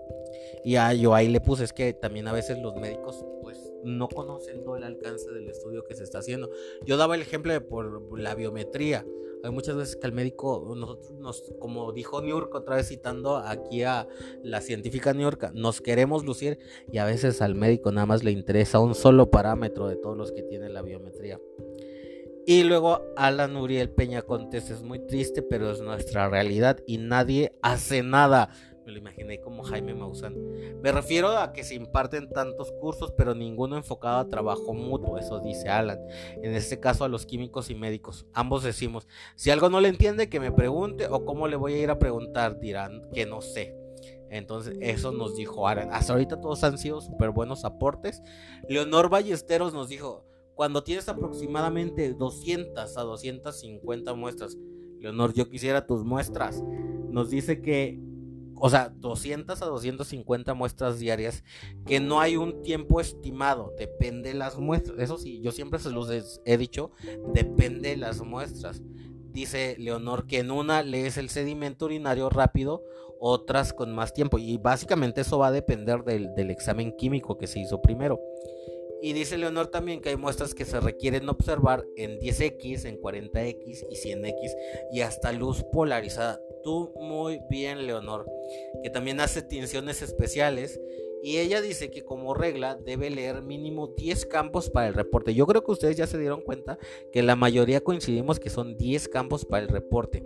Y 0.64 0.78
a, 0.78 0.94
yo 0.94 1.14
ahí 1.14 1.28
le 1.28 1.42
puse, 1.42 1.64
es 1.64 1.74
que 1.74 1.94
también 1.94 2.28
a 2.28 2.34
veces 2.34 2.58
los 2.58 2.76
médicos 2.76 3.24
no 3.86 4.10
conocen 4.10 4.64
todo 4.64 4.76
el 4.78 4.84
alcance 4.84 5.32
del 5.32 5.48
estudio 5.48 5.86
que 5.86 5.96
se 5.96 6.04
está 6.04 6.20
haciendo. 6.20 6.50
Yo 6.86 6.98
daba 6.98 7.16
el 7.16 7.22
ejemplo 7.22 7.54
de 7.54 7.62
por 7.62 8.20
la 8.20 8.36
biometría. 8.36 9.06
Hay 9.44 9.52
muchas 9.52 9.76
veces 9.76 9.96
que 9.96 10.08
el 10.08 10.14
médico, 10.14 10.74
nosotros 10.76 11.12
nos, 11.20 11.54
como 11.60 11.92
dijo 11.94 12.20
New 12.22 12.32
York 12.32 12.54
otra 12.56 12.78
vez 12.78 12.88
citando 12.88 13.38
aquí 13.38 13.84
a 13.84 14.08
la 14.44 14.60
científica 14.60 15.14
New 15.14 15.22
York, 15.22 15.52
nos 15.54 15.82
queremos 15.82 16.26
lucir 16.26 16.58
y 16.92 16.98
a 16.98 17.06
veces 17.06 17.42
al 17.44 17.54
médico 17.54 17.92
nada 17.92 18.08
más 18.08 18.24
le 18.24 18.32
interesa 18.32 18.80
un 18.80 18.96
solo 18.96 19.30
parámetro 19.30 19.88
de 19.88 19.98
todos 19.98 20.18
los 20.18 20.32
que 20.32 20.42
tiene 20.42 20.70
la 20.70 20.82
biometría. 20.82 21.40
Y 22.48 22.64
luego 22.64 23.02
Alan 23.16 23.56
Uriel 23.56 23.90
Peña 23.90 24.22
Contes 24.22 24.70
es 24.70 24.84
muy 24.84 25.00
triste, 25.00 25.42
pero 25.42 25.72
es 25.72 25.82
nuestra 25.82 26.30
realidad 26.30 26.80
y 26.86 27.00
nadie 27.00 27.56
hace 27.64 28.04
nada. 28.04 28.50
Me 28.86 28.92
lo 28.92 29.00
imaginé 29.00 29.42
como 29.42 29.64
Jaime 29.64 29.96
Maussan. 29.96 30.36
Me 30.82 30.92
refiero 30.92 31.30
a 31.30 31.54
que 31.54 31.64
se 31.64 31.74
imparten 31.74 32.30
tantos 32.30 32.72
cursos, 32.74 33.12
pero 33.18 33.34
ninguno 33.34 33.78
enfocado 33.78 34.20
a 34.20 34.30
trabajo 34.30 34.74
mutuo, 34.74 35.18
eso 35.18 35.40
dice 35.40 35.70
Alan. 35.70 36.00
En 36.44 36.54
este 36.54 36.80
caso 36.80 37.04
a 37.04 37.10
los 37.10 37.26
químicos 37.26 37.72
y 37.72 37.76
médicos. 37.76 38.28
Ambos 38.34 38.64
decimos, 38.64 39.08
si 39.36 39.50
algo 39.50 39.70
no 39.70 39.82
le 39.82 39.90
entiende, 39.90 40.30
que 40.30 40.40
me 40.40 40.52
pregunte 40.52 41.08
o 41.08 41.26
cómo 41.26 41.48
le 41.48 41.56
voy 41.56 41.74
a 41.74 41.80
ir 41.80 41.90
a 41.90 41.98
preguntar, 41.98 42.60
dirán 42.60 43.02
que 43.12 43.26
no 43.26 43.42
sé. 43.42 43.76
Entonces, 44.30 44.78
eso 44.82 45.12
nos 45.12 45.36
dijo 45.36 45.68
Alan. 45.68 45.90
Hasta 45.92 46.14
ahorita 46.14 46.40
todos 46.40 46.64
han 46.64 46.78
sido 46.78 47.02
súper 47.02 47.32
buenos 47.32 47.66
aportes. 47.66 48.22
Leonor 48.70 49.10
Ballesteros 49.10 49.74
nos 49.74 49.90
dijo, 49.90 50.26
cuando 50.54 50.84
tienes 50.84 51.10
aproximadamente 51.10 52.14
200 52.14 52.98
a 52.98 53.02
250 53.02 54.14
muestras, 54.14 54.58
Leonor, 55.00 55.34
yo 55.34 55.50
quisiera 55.50 55.86
tus 55.86 56.04
muestras. 56.04 56.64
Nos 57.10 57.30
dice 57.30 57.62
que 57.62 58.00
o 58.58 58.70
sea, 58.70 58.90
200 58.90 59.62
a 59.62 59.66
250 59.66 60.54
muestras 60.54 61.00
diarias, 61.00 61.44
que 61.86 62.00
no 62.00 62.20
hay 62.20 62.38
un 62.38 62.62
tiempo 62.62 63.02
estimado, 63.02 63.74
depende 63.78 64.30
de 64.30 64.36
las 64.36 64.58
muestras. 64.58 65.00
Eso 65.00 65.18
sí, 65.18 65.42
yo 65.42 65.52
siempre 65.52 65.80
se 65.80 65.92
los 65.92 66.10
he 66.46 66.58
dicho, 66.58 66.92
depende 67.34 67.90
de 67.90 67.98
las 67.98 68.22
muestras. 68.22 68.82
Dice 69.32 69.76
Leonor 69.78 70.28
que 70.28 70.40
en 70.40 70.52
una 70.52 70.82
lees 70.82 71.18
el 71.18 71.30
sedimento 71.30 71.86
urinario 71.86 72.30
rápido, 72.30 72.84
otras 73.20 73.74
con 73.74 73.94
más 73.94 74.14
tiempo. 74.14 74.38
Y 74.38 74.58
básicamente 74.58 75.22
eso 75.22 75.38
va 75.38 75.48
a 75.48 75.52
depender 75.52 76.04
del, 76.04 76.34
del 76.36 76.52
examen 76.52 76.96
químico 76.96 77.38
que 77.38 77.48
se 77.48 77.60
hizo 77.60 77.82
primero. 77.82 78.20
Y 79.02 79.14
dice 79.14 79.38
Leonor 79.38 79.68
también 79.68 80.02
que 80.02 80.10
hay 80.10 80.16
muestras 80.16 80.56
que 80.56 80.66
se 80.66 80.80
requieren 80.80 81.28
observar 81.30 81.86
en 81.96 82.18
10x, 82.18 82.86
en 82.86 83.00
40x 83.00 83.86
y 83.90 83.96
100x 83.96 84.56
y 84.94 85.02
hasta 85.02 85.32
luz 85.32 85.64
polarizada 85.72 86.40
tú 86.66 86.92
muy 87.00 87.40
bien, 87.50 87.88
Leonor, 87.88 88.26
que 88.84 88.90
también 88.90 89.22
hace 89.22 89.42
tinciones 89.42 90.02
especiales. 90.02 90.82
Y 91.24 91.38
ella 91.38 91.62
dice 91.62 91.90
que 91.90 92.04
como 92.04 92.34
regla 92.34 92.76
debe 92.76 93.10
leer 93.10 93.42
mínimo 93.42 93.94
10 93.96 94.26
campos 94.26 94.70
para 94.70 94.88
el 94.88 94.94
reporte. 94.94 95.34
Yo 95.34 95.48
creo 95.48 95.64
que 95.64 95.72
ustedes 95.72 95.96
ya 95.96 96.06
se 96.06 96.20
dieron 96.20 96.42
cuenta 96.42 96.78
que 97.14 97.24
la 97.24 97.36
mayoría 97.36 97.82
coincidimos 97.82 98.40
que 98.40 98.50
son 98.50 98.78
10 98.78 99.08
campos 99.08 99.46
para 99.46 99.64
el 99.64 99.70
reporte. 99.70 100.24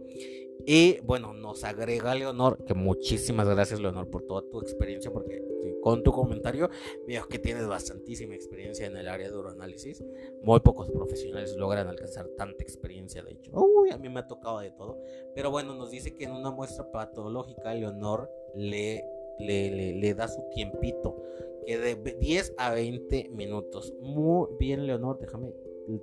Y 0.66 1.00
bueno, 1.02 1.34
nos 1.34 1.64
agrega 1.64 2.16
Leonor, 2.16 2.64
que 2.66 2.74
muchísimas 2.74 3.48
gracias 3.48 3.80
Leonor 3.80 4.10
por 4.10 4.24
toda 4.24 4.42
tu 4.50 4.62
experiencia, 4.62 5.12
porque 5.12 5.42
con 5.82 6.04
tu 6.04 6.12
comentario 6.12 6.70
veo 7.08 7.28
que 7.28 7.40
tienes 7.40 7.68
bastantísima 7.68 8.36
experiencia 8.36 8.86
en 8.86 8.98
el 8.98 9.08
área 9.08 9.30
de 9.30 9.38
uroanálisis. 9.38 10.04
Muy 10.42 10.60
pocos 10.60 10.90
profesionales 10.90 11.56
logran 11.56 11.88
alcanzar 11.88 12.28
tanta 12.38 12.64
experiencia, 12.64 13.24
de 13.24 13.34
hecho. 13.34 13.52
Uy, 13.54 13.92
a 13.92 13.98
mí 13.98 14.10
me 14.10 14.20
ha 14.20 14.28
tocado 14.28 14.60
de 14.60 14.72
todo. 14.72 14.98
Pero 15.36 15.52
bueno, 15.52 15.74
nos 15.74 15.92
dice 15.92 16.16
que 16.16 16.26
en 16.26 16.32
una 16.32 16.52
muestra 16.52 16.92
patológica 16.92 17.74
Leonor 17.74 18.30
le, 18.56 19.06
le, 19.40 19.94
le, 19.94 20.14
da 20.14 20.28
su 20.28 20.44
tiempito, 20.54 21.22
que 21.66 21.78
de 21.78 21.96
10 21.96 22.56
a 22.58 22.74
20 22.74 23.30
minutos. 23.30 23.94
Muy 24.02 24.48
bien 24.60 24.86
Leonor, 24.86 25.20
déjame 25.20 25.54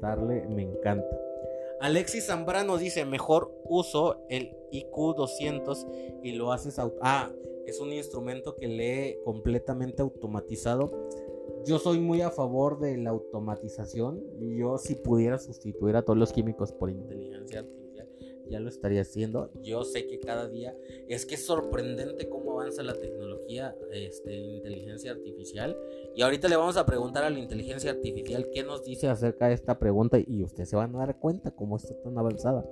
darle, 0.01 0.47
me 0.49 0.63
encanta. 0.63 1.19
Alexis 1.81 2.27
Zambrano 2.27 2.79
dice, 2.79 3.05
mejor 3.05 3.55
uso 3.65 4.25
el 4.31 4.57
IQ 4.71 5.15
200 5.17 5.87
y 6.23 6.33
lo 6.33 6.53
haces... 6.53 6.79
Ah, 7.03 7.31
es 7.67 7.81
un 7.81 7.93
instrumento 7.93 8.57
que 8.57 8.69
lee 8.69 9.19
completamente 9.25 10.03
automatizado. 10.03 10.91
Yo 11.65 11.79
soy 11.79 11.99
muy 11.99 12.21
a 12.21 12.31
favor 12.31 12.79
de 12.79 12.97
la 12.97 13.11
automatización. 13.11 14.23
Yo 14.57 14.79
si 14.79 14.95
pudiera 14.95 15.39
sustituir 15.39 15.97
a 15.97 16.03
todos 16.03 16.19
los 16.19 16.33
químicos 16.33 16.73
por 16.73 16.91
inteligencia 16.91 17.61
artificial, 17.61 18.09
ya 18.49 18.61
lo 18.61 18.69
estaría 18.69 19.01
haciendo. 19.01 19.51
Yo 19.63 19.83
sé 19.83 20.07
que 20.07 20.21
cada 20.21 20.49
día 20.49 20.77
es 21.09 21.27
que 21.27 21.35
es 21.35 21.45
sorprendente 21.45 22.29
cómo 22.29 22.53
avanza 22.53 22.85
la 22.85 22.95
tecnología 22.95 23.75
este, 23.93 24.37
en 24.37 24.51
inteligencia 24.51 25.11
artificial. 25.11 25.77
Y 26.15 26.23
ahorita 26.23 26.47
le 26.47 26.57
vamos 26.57 26.77
a 26.77 26.87
preguntar 26.87 27.25
a 27.25 27.31
la 27.31 27.39
inteligencia 27.41 27.91
artificial 27.91 28.49
qué 28.53 28.63
nos 28.63 28.85
dice 28.85 29.09
acerca 29.09 29.49
de 29.49 29.55
esta 29.55 29.77
pregunta 29.79 30.19
y 30.25 30.45
ustedes 30.45 30.69
se 30.69 30.77
van 30.77 30.95
a 30.95 30.99
dar 30.99 31.19
cuenta 31.19 31.51
cómo 31.51 31.77
está 31.77 32.01
tan 32.01 32.17
avanzada. 32.17 32.65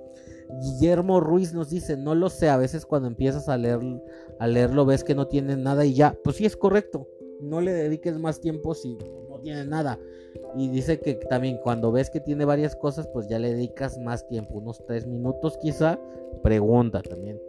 Guillermo 0.61 1.19
Ruiz 1.19 1.53
nos 1.53 1.69
dice, 1.69 1.97
no 1.97 2.15
lo 2.15 2.29
sé, 2.29 2.49
a 2.49 2.57
veces 2.57 2.85
cuando 2.85 3.07
empiezas 3.07 3.49
a, 3.49 3.57
leer, 3.57 3.79
a 4.39 4.47
leerlo 4.47 4.85
ves 4.85 5.03
que 5.03 5.15
no 5.15 5.27
tiene 5.27 5.57
nada 5.57 5.85
y 5.85 5.93
ya, 5.93 6.17
pues 6.23 6.37
sí 6.37 6.45
es 6.45 6.55
correcto, 6.55 7.07
no 7.41 7.61
le 7.61 7.73
dediques 7.73 8.17
más 8.17 8.39
tiempo 8.39 8.73
si 8.73 8.97
no 9.29 9.39
tiene 9.41 9.65
nada. 9.65 9.99
Y 10.55 10.69
dice 10.69 10.99
que 10.99 11.15
también 11.15 11.59
cuando 11.63 11.91
ves 11.91 12.09
que 12.09 12.19
tiene 12.19 12.45
varias 12.45 12.75
cosas, 12.75 13.07
pues 13.07 13.27
ya 13.27 13.39
le 13.39 13.53
dedicas 13.53 13.97
más 13.99 14.27
tiempo, 14.27 14.55
unos 14.55 14.85
tres 14.85 15.05
minutos 15.05 15.57
quizá, 15.57 15.99
pregunta 16.43 17.01
también. 17.01 17.39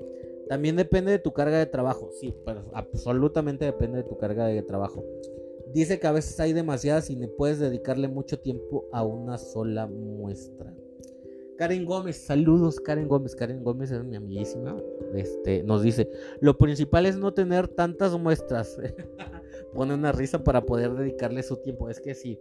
También 0.48 0.76
depende 0.76 1.10
de 1.10 1.18
tu 1.18 1.32
carga 1.32 1.58
de 1.58 1.66
trabajo, 1.66 2.10
sí, 2.20 2.34
pero 2.44 2.64
absolutamente 2.72 3.64
depende 3.64 3.98
de 3.98 4.04
tu 4.04 4.16
carga 4.16 4.46
de 4.46 4.62
trabajo. 4.62 5.04
Dice 5.72 5.98
que 5.98 6.06
a 6.06 6.12
veces 6.12 6.38
hay 6.38 6.52
demasiadas 6.52 7.10
y 7.10 7.16
no 7.16 7.28
puedes 7.36 7.58
dedicarle 7.58 8.08
mucho 8.08 8.38
tiempo 8.38 8.86
a 8.92 9.04
una 9.04 9.38
sola 9.38 9.86
muestra. 9.86 10.72
Karen 11.56 11.84
Gómez, 11.84 12.16
saludos 12.16 12.80
Karen 12.80 13.08
Gómez. 13.08 13.34
Karen 13.34 13.62
Gómez 13.62 13.90
es 13.90 14.04
mi 14.04 14.16
amiguísima. 14.16 14.76
Este, 15.14 15.62
nos 15.62 15.82
dice, 15.82 16.10
lo 16.40 16.58
principal 16.58 17.06
es 17.06 17.16
no 17.16 17.32
tener 17.32 17.68
tantas 17.68 18.18
muestras. 18.18 18.78
Pone 19.74 19.94
una 19.94 20.12
risa 20.12 20.42
para 20.44 20.64
poder 20.64 20.94
dedicarle 20.94 21.42
su 21.42 21.56
tiempo. 21.56 21.88
Es 21.88 22.00
que 22.00 22.14
sí, 22.14 22.38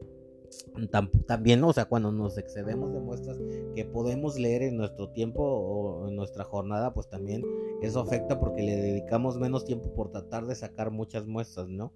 también, 1.27 1.63
o 1.63 1.73
sea, 1.73 1.85
cuando 1.85 2.11
nos 2.11 2.37
excedemos 2.37 2.93
de 2.93 2.99
muestras 2.99 3.37
que 3.75 3.85
podemos 3.85 4.37
leer 4.37 4.63
en 4.63 4.77
nuestro 4.77 5.09
tiempo 5.09 5.43
o 5.43 6.07
en 6.07 6.15
nuestra 6.15 6.43
jornada, 6.43 6.93
pues 6.93 7.09
también 7.09 7.43
eso 7.81 7.99
afecta 7.99 8.39
porque 8.39 8.61
le 8.61 8.75
dedicamos 8.75 9.37
menos 9.37 9.65
tiempo 9.65 9.93
por 9.93 10.11
tratar 10.11 10.45
de 10.45 10.55
sacar 10.55 10.91
muchas 10.91 11.25
muestras, 11.27 11.67
¿no? 11.67 11.91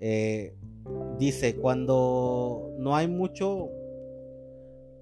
Eh, 0.00 0.54
dice, 1.18 1.56
cuando 1.56 2.70
no 2.78 2.94
hay 2.94 3.08
mucho 3.08 3.68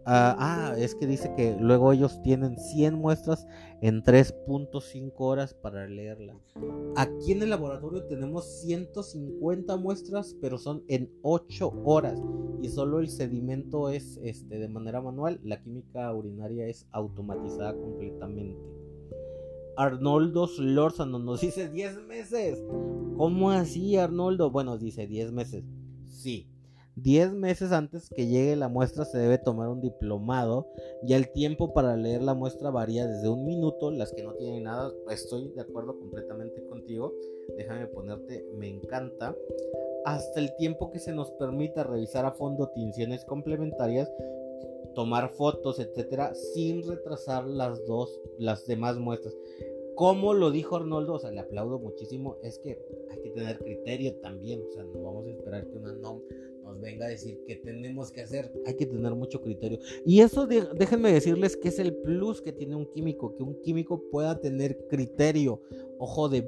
Ah, 0.09 0.37
ah, 0.39 0.75
es 0.79 0.95
que 0.95 1.05
dice 1.05 1.35
que 1.35 1.57
luego 1.59 1.93
ellos 1.93 2.23
tienen 2.23 2.57
100 2.57 2.95
muestras 2.95 3.45
en 3.81 4.05
3.5 4.05 5.13
horas 5.17 5.53
para 5.53 5.89
leerla. 5.89 6.39
Aquí 6.95 7.33
en 7.33 7.43
el 7.43 7.51
laboratorio 7.51 8.05
tenemos 8.05 8.45
150 8.61 9.77
muestras, 9.79 10.37
pero 10.41 10.59
son 10.59 10.85
en 10.87 11.11
8 11.23 11.83
horas 11.85 12.23
y 12.63 12.69
solo 12.69 13.01
el 13.01 13.09
sedimento 13.09 13.89
es 13.89 14.21
este 14.23 14.61
de 14.61 14.69
manera 14.69 15.01
manual, 15.01 15.41
la 15.43 15.61
química 15.61 16.15
urinaria 16.15 16.69
es 16.69 16.87
automatizada 16.93 17.75
completamente. 17.75 18.61
Arnoldo 19.77 20.47
Slorzano 20.47 21.19
nos 21.19 21.41
dice 21.41 21.69
10 21.69 22.03
meses. 22.03 22.63
¿Cómo 23.17 23.51
así, 23.51 23.97
Arnoldo? 23.97 24.53
Bueno, 24.53 24.79
dice 24.79 25.09
10 25.09 25.33
meses. 25.33 25.65
Sí, 26.07 26.49
10 26.97 27.35
meses 27.35 27.73
antes 27.73 28.09
que 28.09 28.27
llegue 28.27 28.57
la 28.57 28.69
muestra 28.69 29.05
se 29.05 29.19
debe 29.19 29.37
tomar 29.37 29.69
un 29.69 29.83
diplomado 29.83 30.67
y 31.03 31.13
el 31.13 31.31
tiempo 31.31 31.75
para 31.75 31.95
leer 31.95 32.23
la 32.23 32.33
muestra 32.33 32.71
varía 32.71 33.07
desde 33.07 33.29
un 33.29 33.45
minuto, 33.45 33.91
las 33.91 34.13
que 34.13 34.23
no 34.23 34.33
tienen 34.33 34.63
nada, 34.63 34.91
estoy 35.11 35.51
de 35.51 35.61
acuerdo 35.61 35.99
completamente 35.99 36.65
contigo, 36.65 37.13
déjame 37.59 37.87
ponerte 37.89 38.47
me 38.57 38.69
encanta, 38.69 39.37
hasta 40.07 40.41
el 40.41 40.57
tiempo 40.57 40.91
que 40.91 40.99
se 40.99 41.13
nos 41.13 41.31
permita 41.33 41.85
revisar 41.85 42.25
a 42.25 42.33
fondo 42.33 42.71
tinciones 42.71 43.27
complementarias, 43.27 44.11
tomar 44.95 45.29
fotos, 45.29 45.79
etcétera, 45.79 46.35
sin 46.35 46.83
retrasar 46.83 47.45
las 47.45 47.85
dos, 47.87 48.19
las 48.39 48.67
demás 48.67 48.97
muestras. 48.97 49.37
Como 49.97 50.33
lo 50.33 50.51
dijo 50.51 50.77
Arnoldo, 50.77 51.15
o 51.15 51.19
sea, 51.19 51.31
le 51.31 51.41
aplaudo 51.41 51.79
muchísimo, 51.79 52.37
es 52.43 52.59
que 52.59 52.79
hay 53.11 53.21
que 53.21 53.31
tener 53.31 53.59
criterio 53.59 54.15
también, 54.17 54.63
o 54.67 54.73
sea, 54.73 54.85
no 54.85 55.03
vamos 55.03 55.27
a 55.27 55.31
esperar 55.31 55.67
que 55.67 55.77
una 55.77 55.93
NOM 55.93 56.21
nos 56.67 56.81
venga 56.81 57.07
a 57.07 57.09
decir 57.09 57.43
qué 57.47 57.57
tenemos 57.57 58.11
que 58.11 58.23
hacer. 58.23 58.53
Hay 58.67 58.75
que 58.75 58.87
tener 58.87 59.15
mucho 59.15 59.41
criterio. 59.41 59.79
Y 60.05 60.21
eso 60.21 60.47
déjenme 60.47 61.13
decirles 61.13 61.57
que 61.57 61.69
es 61.69 61.79
el 61.79 61.95
plus 61.95 62.43
que 62.43 62.53
tiene 62.53 62.75
un 62.75 62.87
químico, 62.87 63.35
que 63.37 63.43
un 63.43 63.63
químico 63.63 64.03
pueda 64.11 64.41
tener 64.41 64.87
criterio, 64.89 65.63
ojo, 65.99 66.29
de 66.29 66.45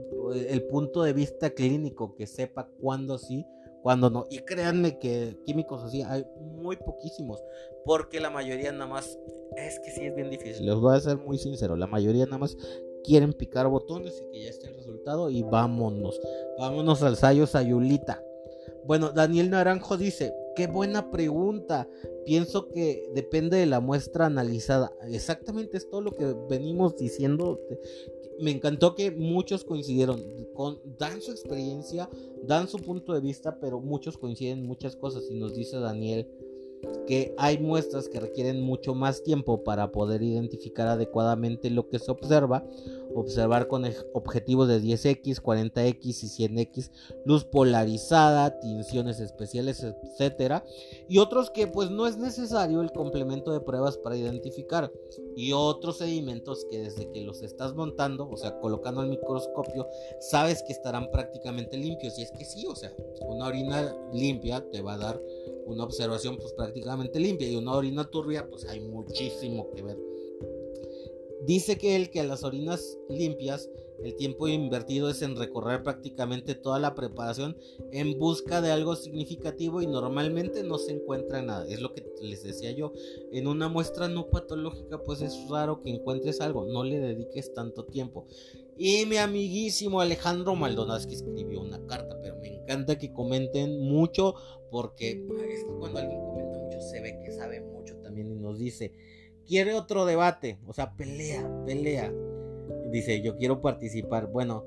el 0.49 0.65
punto 0.65 1.03
de 1.03 1.13
vista 1.13 1.51
clínico, 1.51 2.17
que 2.17 2.27
sepa 2.27 2.69
cuándo 2.81 3.17
sí, 3.17 3.47
cuándo 3.83 4.11
no. 4.11 4.27
Y 4.29 4.39
créanme 4.41 4.99
que 4.99 5.37
químicos 5.47 5.85
así 5.85 6.03
hay 6.03 6.27
muy 6.41 6.77
poquísimos, 6.77 7.41
porque 7.85 8.21
la 8.21 8.31
mayoría 8.31 8.73
nada 8.73 8.87
más, 8.87 9.19
es 9.57 9.79
que 9.81 9.91
sí 9.91 10.05
es 10.05 10.15
bien 10.15 10.31
difícil, 10.31 10.67
les 10.67 10.75
voy 10.75 10.97
a 10.97 11.01
ser 11.01 11.17
muy 11.17 11.39
sincero, 11.39 11.77
la 11.77 11.87
mayoría 11.87 12.25
nada 12.27 12.39
más 12.39 12.57
quieren 13.05 13.33
picar 13.33 13.69
botones 13.69 14.21
y 14.21 14.33
que 14.33 14.45
ya 14.45 14.51
esté 14.51 14.69
el 14.69 14.75
resultado 14.75 15.31
y 15.31 15.43
vámonos, 15.43 16.21
vámonos 16.59 17.03
al 17.03 17.17
Sayo 17.17 17.47
Sayulita. 17.47 18.23
Bueno, 18.89 19.11
Daniel 19.11 19.51
Naranjo 19.51 19.99
dice, 19.99 20.33
qué 20.57 20.67
buena 20.67 21.11
pregunta. 21.11 21.87
Pienso 22.25 22.71
que 22.71 23.07
depende 23.15 23.59
de 23.59 23.67
la 23.67 23.81
muestra 23.81 24.25
analizada. 24.25 24.91
Exactamente 25.11 25.77
es 25.77 25.91
todo 25.91 26.01
lo 26.01 26.13
que 26.13 26.35
venimos 26.49 26.97
diciendo. 26.97 27.61
Me 28.41 28.51
encantó 28.51 28.95
que 28.95 29.11
muchos 29.11 29.63
coincidieron. 29.63 30.25
Con, 30.55 30.81
dan 30.99 31.21
su 31.21 31.33
experiencia, 31.33 32.09
dan 32.45 32.67
su 32.67 32.79
punto 32.79 33.13
de 33.13 33.21
vista, 33.21 33.61
pero 33.61 33.79
muchos 33.79 34.17
coinciden 34.17 34.61
en 34.61 34.67
muchas 34.67 34.97
cosas. 34.97 35.25
Y 35.31 35.35
nos 35.35 35.55
dice 35.55 35.79
Daniel 35.79 36.27
que 37.07 37.35
hay 37.39 37.59
muestras 37.59 38.09
que 38.09 38.21
requieren 38.21 38.61
mucho 38.61 38.95
más 38.95 39.23
tiempo 39.23 39.65
para 39.65 39.91
poder 39.93 40.23
identificar 40.23 40.89
adecuadamente 40.89 41.71
lo 41.71 41.89
que 41.89 41.99
se 41.99 42.11
observa, 42.11 42.65
observar 43.15 43.67
con 43.69 43.85
objetivos 44.13 44.69
de 44.69 44.81
10x, 44.81 45.41
40x 45.41 46.05
y 46.05 46.13
100x, 46.13 46.91
luz 47.25 47.45
polarizada, 47.45 48.61
tinciones 48.61 49.21
especiales, 49.21 49.83
etcétera, 49.83 50.65
y 51.09 51.19
otros 51.19 51.51
que 51.51 51.67
pues 51.67 51.91
no 51.91 52.07
es 52.07 52.19
necesario 52.19 52.83
el 52.83 52.93
complemento 52.93 53.53
de 53.53 53.61
pruebas 53.61 53.97
para 53.97 54.17
identificar, 54.17 54.93
y 55.37 55.53
otros 55.53 55.99
sedimentos 55.99 56.67
que 56.71 56.79
desde 56.79 57.11
que 57.11 57.23
los 57.23 57.43
estás 57.43 57.75
montando, 57.75 58.29
o 58.29 58.37
sea, 58.37 58.61
colocando 58.61 59.03
el 59.03 59.09
microscopio, 59.09 59.87
sabes 60.21 60.63
que 60.63 60.73
estarán 60.73 61.11
prácticamente 61.11 61.77
limpios, 61.77 62.19
y 62.19 62.23
es 62.23 62.31
que 62.33 62.45
sí, 62.45 62.67
o 62.67 62.77
sea, 62.77 62.93
una 63.27 63.47
orina 63.47 63.97
limpia 64.13 64.65
te 64.71 64.83
va 64.83 64.95
a 64.95 64.99
dar 64.99 65.21
una 65.69 65.85
observación 65.85 66.37
pues 66.37 66.53
prácticamente 66.55 67.21
limpia 67.21 67.49
y 67.49 67.57
una 67.57 67.75
orina 67.75 68.11
turbia 68.11 68.49
pues 68.49 68.65
hay 68.65 68.81
muchísimo 68.81 69.71
que 69.71 69.83
ver. 69.83 69.99
Dice 71.45 71.79
que 71.79 71.97
el 71.97 72.11
que 72.11 72.21
a 72.21 72.25
las 72.25 72.43
orinas 72.43 72.99
limpias 73.09 73.71
el 74.03 74.15
tiempo 74.15 74.47
invertido 74.47 75.11
es 75.11 75.23
en 75.23 75.37
recorrer 75.37 75.83
prácticamente 75.83 76.55
toda 76.55 76.79
la 76.79 76.95
preparación 76.95 77.57
en 77.91 78.17
busca 78.19 78.61
de 78.61 78.71
algo 78.71 78.95
significativo 78.95 79.83
y 79.83 79.87
normalmente 79.87 80.63
no 80.63 80.79
se 80.79 80.93
encuentra 80.93 81.43
nada. 81.43 81.67
Es 81.69 81.81
lo 81.81 81.93
que 81.95 82.07
les 82.23 82.45
decía 82.45 82.71
yo. 82.71 82.93
En 83.33 83.49
una 83.49 83.69
muestra 83.69 84.09
no 84.09 84.29
patológica 84.29 85.03
pues 85.03 85.21
es 85.21 85.37
raro 85.49 85.83
que 85.83 85.91
encuentres 85.91 86.41
algo. 86.41 86.67
No 86.67 86.85
le 86.85 87.01
dediques 87.01 87.53
tanto 87.55 87.85
tiempo. 87.85 88.27
Y 88.81 89.07
mi 89.07 89.17
amiguísimo 89.17 90.01
Alejandro 90.01 90.55
Maldonado 90.55 91.01
es 91.01 91.07
que 91.09 91.15
escribió 91.15 91.61
una 91.61 91.85
carta, 91.87 92.17
pero 92.23 92.37
me 92.37 92.47
encanta 92.47 92.97
que 92.97 93.13
comenten 93.13 93.81
mucho 93.81 94.37
porque 94.71 95.27
es 95.51 95.65
que 95.65 95.73
cuando 95.81 95.99
alguien 95.99 96.21
comenta 96.21 96.59
mucho 96.61 96.81
se 96.81 97.01
ve 97.01 97.19
que 97.25 97.33
sabe 97.33 97.61
mucho 97.61 97.97
también 97.97 98.31
y 98.31 98.37
nos 98.37 98.61
dice, 98.61 98.93
quiere 99.45 99.75
otro 99.75 100.05
debate, 100.05 100.61
o 100.65 100.73
sea, 100.73 100.95
pelea, 100.95 101.51
pelea. 101.67 102.15
Dice, 102.93 103.21
yo 103.21 103.37
quiero 103.37 103.61
participar. 103.61 104.29
Bueno, 104.29 104.65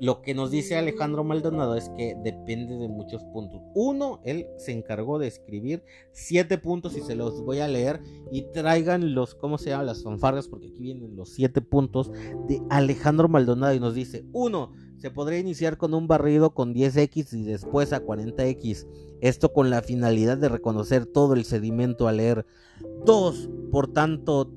lo 0.00 0.22
que 0.22 0.34
nos 0.34 0.50
dice 0.50 0.76
Alejandro 0.76 1.24
Maldonado 1.24 1.76
es 1.76 1.88
que 1.90 2.16
depende 2.22 2.76
de 2.76 2.88
muchos 2.88 3.24
puntos. 3.24 3.62
Uno, 3.74 4.20
él 4.24 4.46
se 4.58 4.72
encargó 4.72 5.18
de 5.18 5.28
escribir 5.28 5.82
siete 6.12 6.58
puntos 6.58 6.96
y 6.96 7.00
se 7.00 7.14
los 7.14 7.42
voy 7.42 7.60
a 7.60 7.68
leer 7.68 8.00
y 8.32 8.42
traigan 8.52 9.14
los, 9.14 9.34
¿cómo 9.34 9.58
se 9.58 9.70
llaman? 9.70 9.86
Las 9.86 10.02
fanfarras, 10.02 10.48
porque 10.48 10.68
aquí 10.68 10.82
vienen 10.82 11.16
los 11.16 11.30
siete 11.30 11.60
puntos 11.60 12.10
de 12.48 12.60
Alejandro 12.70 13.28
Maldonado 13.28 13.74
y 13.74 13.80
nos 13.80 13.94
dice, 13.94 14.24
uno, 14.32 14.72
se 14.96 15.10
podría 15.10 15.38
iniciar 15.38 15.76
con 15.76 15.94
un 15.94 16.06
barrido 16.06 16.54
con 16.54 16.74
10x 16.74 17.34
y 17.34 17.44
después 17.44 17.92
a 17.92 18.02
40x. 18.02 18.86
Esto 19.20 19.52
con 19.52 19.70
la 19.70 19.82
finalidad 19.82 20.38
de 20.38 20.48
reconocer 20.48 21.06
todo 21.06 21.34
el 21.34 21.44
sedimento 21.44 22.08
a 22.08 22.12
leer. 22.12 22.46
Dos, 23.04 23.48
por 23.70 23.92
tanto, 23.92 24.52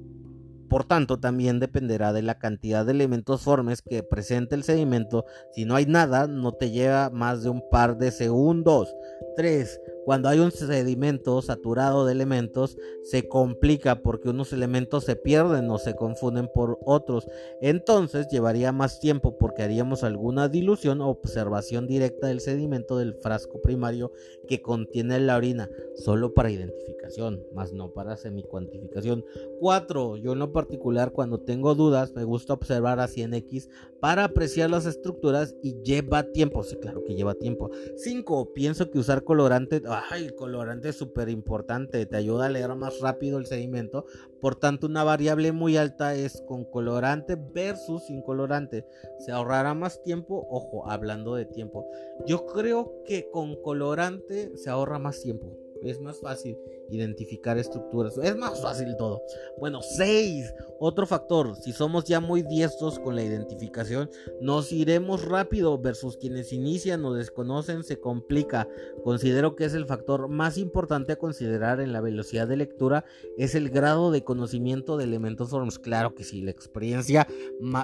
por 0.68 0.86
tanto, 0.86 1.20
también 1.20 1.60
dependerá 1.60 2.14
de 2.14 2.22
la 2.22 2.38
cantidad 2.40 2.86
de 2.86 2.92
elementos 2.92 3.42
formes 3.42 3.82
que 3.82 4.04
presente 4.04 4.56
el 4.56 4.64
sedimento. 4.64 5.26
Si 5.52 5.66
no 5.66 5.76
hay 5.76 5.86
nada, 5.86 6.28
no 6.28 6.54
te 6.54 6.72
lleva 6.72 7.10
más 7.10 7.44
de 7.44 7.50
un 7.50 7.64
par 7.70 7.98
de 7.98 8.12
segundos. 8.12 8.94
3. 9.36 9.80
Cuando 10.08 10.30
hay 10.30 10.40
un 10.40 10.54
sedimento 10.54 11.42
saturado 11.42 12.06
de 12.06 12.14
elementos, 12.14 12.78
se 13.04 13.28
complica 13.28 14.02
porque 14.02 14.30
unos 14.30 14.54
elementos 14.54 15.04
se 15.04 15.18
pierden 15.18 15.70
o 15.70 15.78
se 15.80 15.98
confunden 15.98 16.48
por 16.56 16.80
otros. 16.86 17.28
Entonces 17.60 18.30
llevaría 18.30 18.72
más 18.72 19.02
tiempo 19.02 19.38
porque 19.38 19.64
haríamos 19.64 20.06
alguna 20.06 20.48
dilución 20.48 21.02
o 21.02 21.10
observación 21.10 21.88
directa 21.88 22.28
del 22.28 22.40
sedimento 22.40 22.98
del 22.98 23.16
frasco 23.16 23.60
primario 23.62 24.14
que 24.48 24.62
contiene 24.62 25.20
la 25.20 25.36
orina, 25.36 25.70
solo 25.98 26.34
para 26.34 26.52
identificación, 26.52 27.44
más 27.54 27.74
no 27.74 27.92
para 27.92 28.16
semicuantificación. 28.16 29.26
4. 29.60 30.16
Yo 30.16 30.32
en 30.32 30.40
lo 30.40 30.54
particular 30.54 31.12
cuando 31.12 31.42
tengo 31.42 31.76
dudas 31.76 32.14
me 32.14 32.24
gusta 32.24 32.54
observar 32.54 33.02
a 33.02 33.10
100x 33.10 33.68
para 34.00 34.24
apreciar 34.24 34.70
las 34.70 34.86
estructuras 34.86 35.54
y 35.62 35.76
lleva 35.84 36.24
tiempo. 36.32 36.64
Sí, 36.64 36.78
claro 36.78 37.04
que 37.04 37.14
lleva 37.14 37.34
tiempo. 37.34 37.70
5. 37.98 38.54
Pienso 38.54 38.90
que 38.90 39.00
usar 39.00 39.26
colorante 39.26 39.82
el 40.16 40.36
colorante 40.36 40.90
es 40.90 40.98
súper 40.98 41.30
importante, 41.30 42.06
te 42.06 42.18
ayuda 42.18 42.46
a 42.46 42.50
leer 42.50 42.74
más 42.76 43.00
rápido 43.00 43.38
el 43.38 43.46
sedimento. 43.46 44.06
Por 44.42 44.56
tanto, 44.56 44.88
una 44.88 45.04
variable 45.04 45.52
muy 45.52 45.78
alta 45.78 46.16
es 46.16 46.42
con 46.48 46.66
colorante 46.66 47.36
versus 47.36 48.06
sin 48.06 48.22
colorante. 48.22 48.86
Se 49.20 49.32
ahorrará 49.32 49.74
más 49.74 50.02
tiempo, 50.04 50.48
ojo, 50.50 50.90
hablando 50.90 51.36
de 51.36 51.46
tiempo. 51.46 51.88
Yo 52.26 52.46
creo 52.46 53.04
que 53.06 53.30
con 53.32 53.56
colorante 53.62 54.56
se 54.58 54.70
ahorra 54.70 55.00
más 55.00 55.22
tiempo. 55.22 55.67
Es 55.84 56.00
más 56.00 56.20
fácil 56.20 56.58
identificar 56.90 57.58
estructuras. 57.58 58.18
Es 58.18 58.36
más 58.36 58.62
fácil 58.62 58.96
todo. 58.98 59.22
Bueno, 59.60 59.82
6. 59.82 60.54
Otro 60.80 61.08
factor. 61.08 61.56
Si 61.56 61.72
somos 61.72 62.06
ya 62.06 62.20
muy 62.20 62.44
diestros 62.44 63.00
con 63.00 63.16
la 63.16 63.24
identificación, 63.24 64.10
nos 64.42 64.72
iremos 64.72 65.26
rápido 65.26 65.78
versus 65.78 66.18
quienes 66.18 66.54
inician 66.54 67.04
o 67.06 67.14
desconocen 67.14 67.84
se 67.84 68.00
complica. 68.00 68.68
Considero 69.04 69.56
que 69.56 69.66
es 69.66 69.74
el 69.74 69.86
factor 69.86 70.28
más 70.28 70.58
importante 70.58 71.14
a 71.14 71.18
considerar 71.18 71.80
en 71.80 71.94
la 71.94 72.02
velocidad 72.02 72.48
de 72.48 72.58
lectura. 72.58 73.06
Es 73.38 73.56
el 73.56 73.70
grado 73.70 74.12
de 74.12 74.24
conocimiento 74.24 74.98
de 74.98 75.06
elementos 75.06 75.50
forms. 75.50 75.80
Claro 75.80 76.14
que 76.14 76.24
sí, 76.24 76.42
la 76.42 76.52
experiencia. 76.52 77.28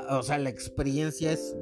O 0.10 0.24
sea, 0.24 0.38
la 0.38 0.50
experiencia 0.50 1.32
es 1.32 1.56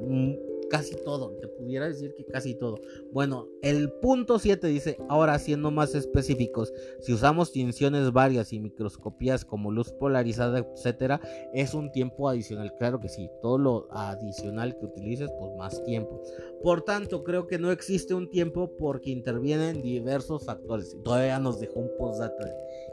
casi 0.72 0.96
todo, 0.96 1.32
te 1.42 1.50
pudiera 1.50 1.88
decir 1.88 2.16
que 2.16 2.26
casi 2.26 2.56
todo. 2.56 2.80
Bueno, 3.12 3.50
el 3.62 3.92
punto 3.92 4.40
7 4.40 4.66
dice, 4.68 4.98
ahora 5.10 5.38
siendo 5.38 5.70
más 5.70 5.94
específicos, 5.94 6.74
si 7.02 7.14
usamos 7.14 7.52
tinciones 7.52 8.14
varias 8.14 8.54
y 8.54 8.60
microscopías 8.62 9.44
como 9.44 9.70
luz 9.70 9.92
polarizada, 9.92 10.60
etcétera, 10.60 11.20
es 11.54 11.74
un 11.74 11.92
tiempo 11.92 12.30
adicional. 12.30 12.74
Claro 12.80 13.00
que 13.02 13.10
sí, 13.10 13.30
todo 13.42 13.58
lo 13.58 13.88
adicional 13.92 14.78
que 14.78 14.86
utilices, 14.86 15.30
pues 15.38 15.52
más 15.58 15.84
tiempo. 15.84 16.22
Por 16.64 16.84
tanto, 16.84 17.26
creo 17.26 17.48
que 17.48 17.60
no 17.60 17.72
existe 17.72 18.14
un 18.14 18.30
tiempo 18.30 18.72
porque 18.78 19.10
intervienen 19.10 19.82
diversos 19.82 20.46
factores. 20.46 20.96
Todavía 21.04 21.38
nos 21.40 21.60
dejó 21.60 21.82
un 21.82 21.92
postdata. 21.98 22.32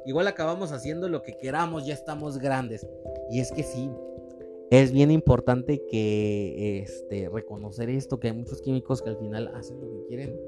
Igual 0.04 0.26
acabamos 0.26 0.72
haciendo 0.72 1.08
lo 1.08 1.22
que 1.22 1.36
queramos, 1.36 1.86
ya 1.86 1.94
estamos 1.94 2.38
grandes. 2.38 2.86
Y 3.30 3.38
es 3.40 3.52
que 3.52 3.62
sí, 3.62 3.88
es 4.70 4.92
bien 4.92 5.10
importante 5.10 5.84
que 5.86 6.80
este, 6.80 7.28
reconocer 7.28 7.88
esto, 7.88 8.20
que 8.20 8.28
hay 8.28 8.34
muchos 8.34 8.60
químicos 8.60 9.02
que 9.02 9.10
al 9.10 9.16
final 9.16 9.48
hacen 9.54 9.80
lo 9.80 9.90
que 9.90 10.06
quieren. 10.08 10.38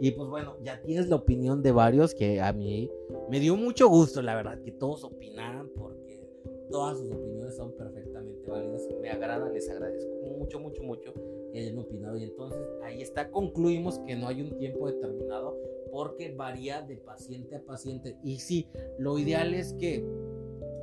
Y 0.00 0.12
pues 0.12 0.30
bueno, 0.30 0.56
ya 0.62 0.80
tienes 0.80 1.08
la 1.08 1.16
opinión 1.16 1.62
de 1.62 1.72
varios 1.72 2.14
que 2.14 2.40
a 2.40 2.52
mí 2.52 2.90
me 3.28 3.40
dio 3.40 3.56
mucho 3.56 3.88
gusto, 3.88 4.22
la 4.22 4.34
verdad, 4.34 4.62
que 4.62 4.72
todos 4.72 5.04
opinaran 5.04 5.68
porque 5.76 6.26
todas 6.70 6.98
sus 6.98 7.10
opiniones 7.10 7.56
son 7.56 7.72
perfectamente 7.76 8.48
válidas. 8.48 8.88
Me 9.02 9.10
agrada, 9.10 9.50
les 9.50 9.68
agradezco 9.68 10.10
mucho, 10.38 10.58
mucho, 10.58 10.82
mucho 10.82 11.12
que 11.52 11.58
hayan 11.58 11.78
opinado. 11.78 12.16
Y 12.16 12.24
entonces 12.24 12.60
ahí 12.82 13.02
está, 13.02 13.30
concluimos 13.30 13.98
que 14.06 14.16
no 14.16 14.28
hay 14.28 14.40
un 14.40 14.56
tiempo 14.56 14.86
determinado 14.86 15.58
porque 15.92 16.32
varía 16.32 16.80
de 16.80 16.96
paciente 16.96 17.56
a 17.56 17.62
paciente. 17.62 18.16
Y 18.22 18.38
sí, 18.38 18.68
lo 18.98 19.18
ideal 19.18 19.52
es 19.52 19.74
que 19.74 20.02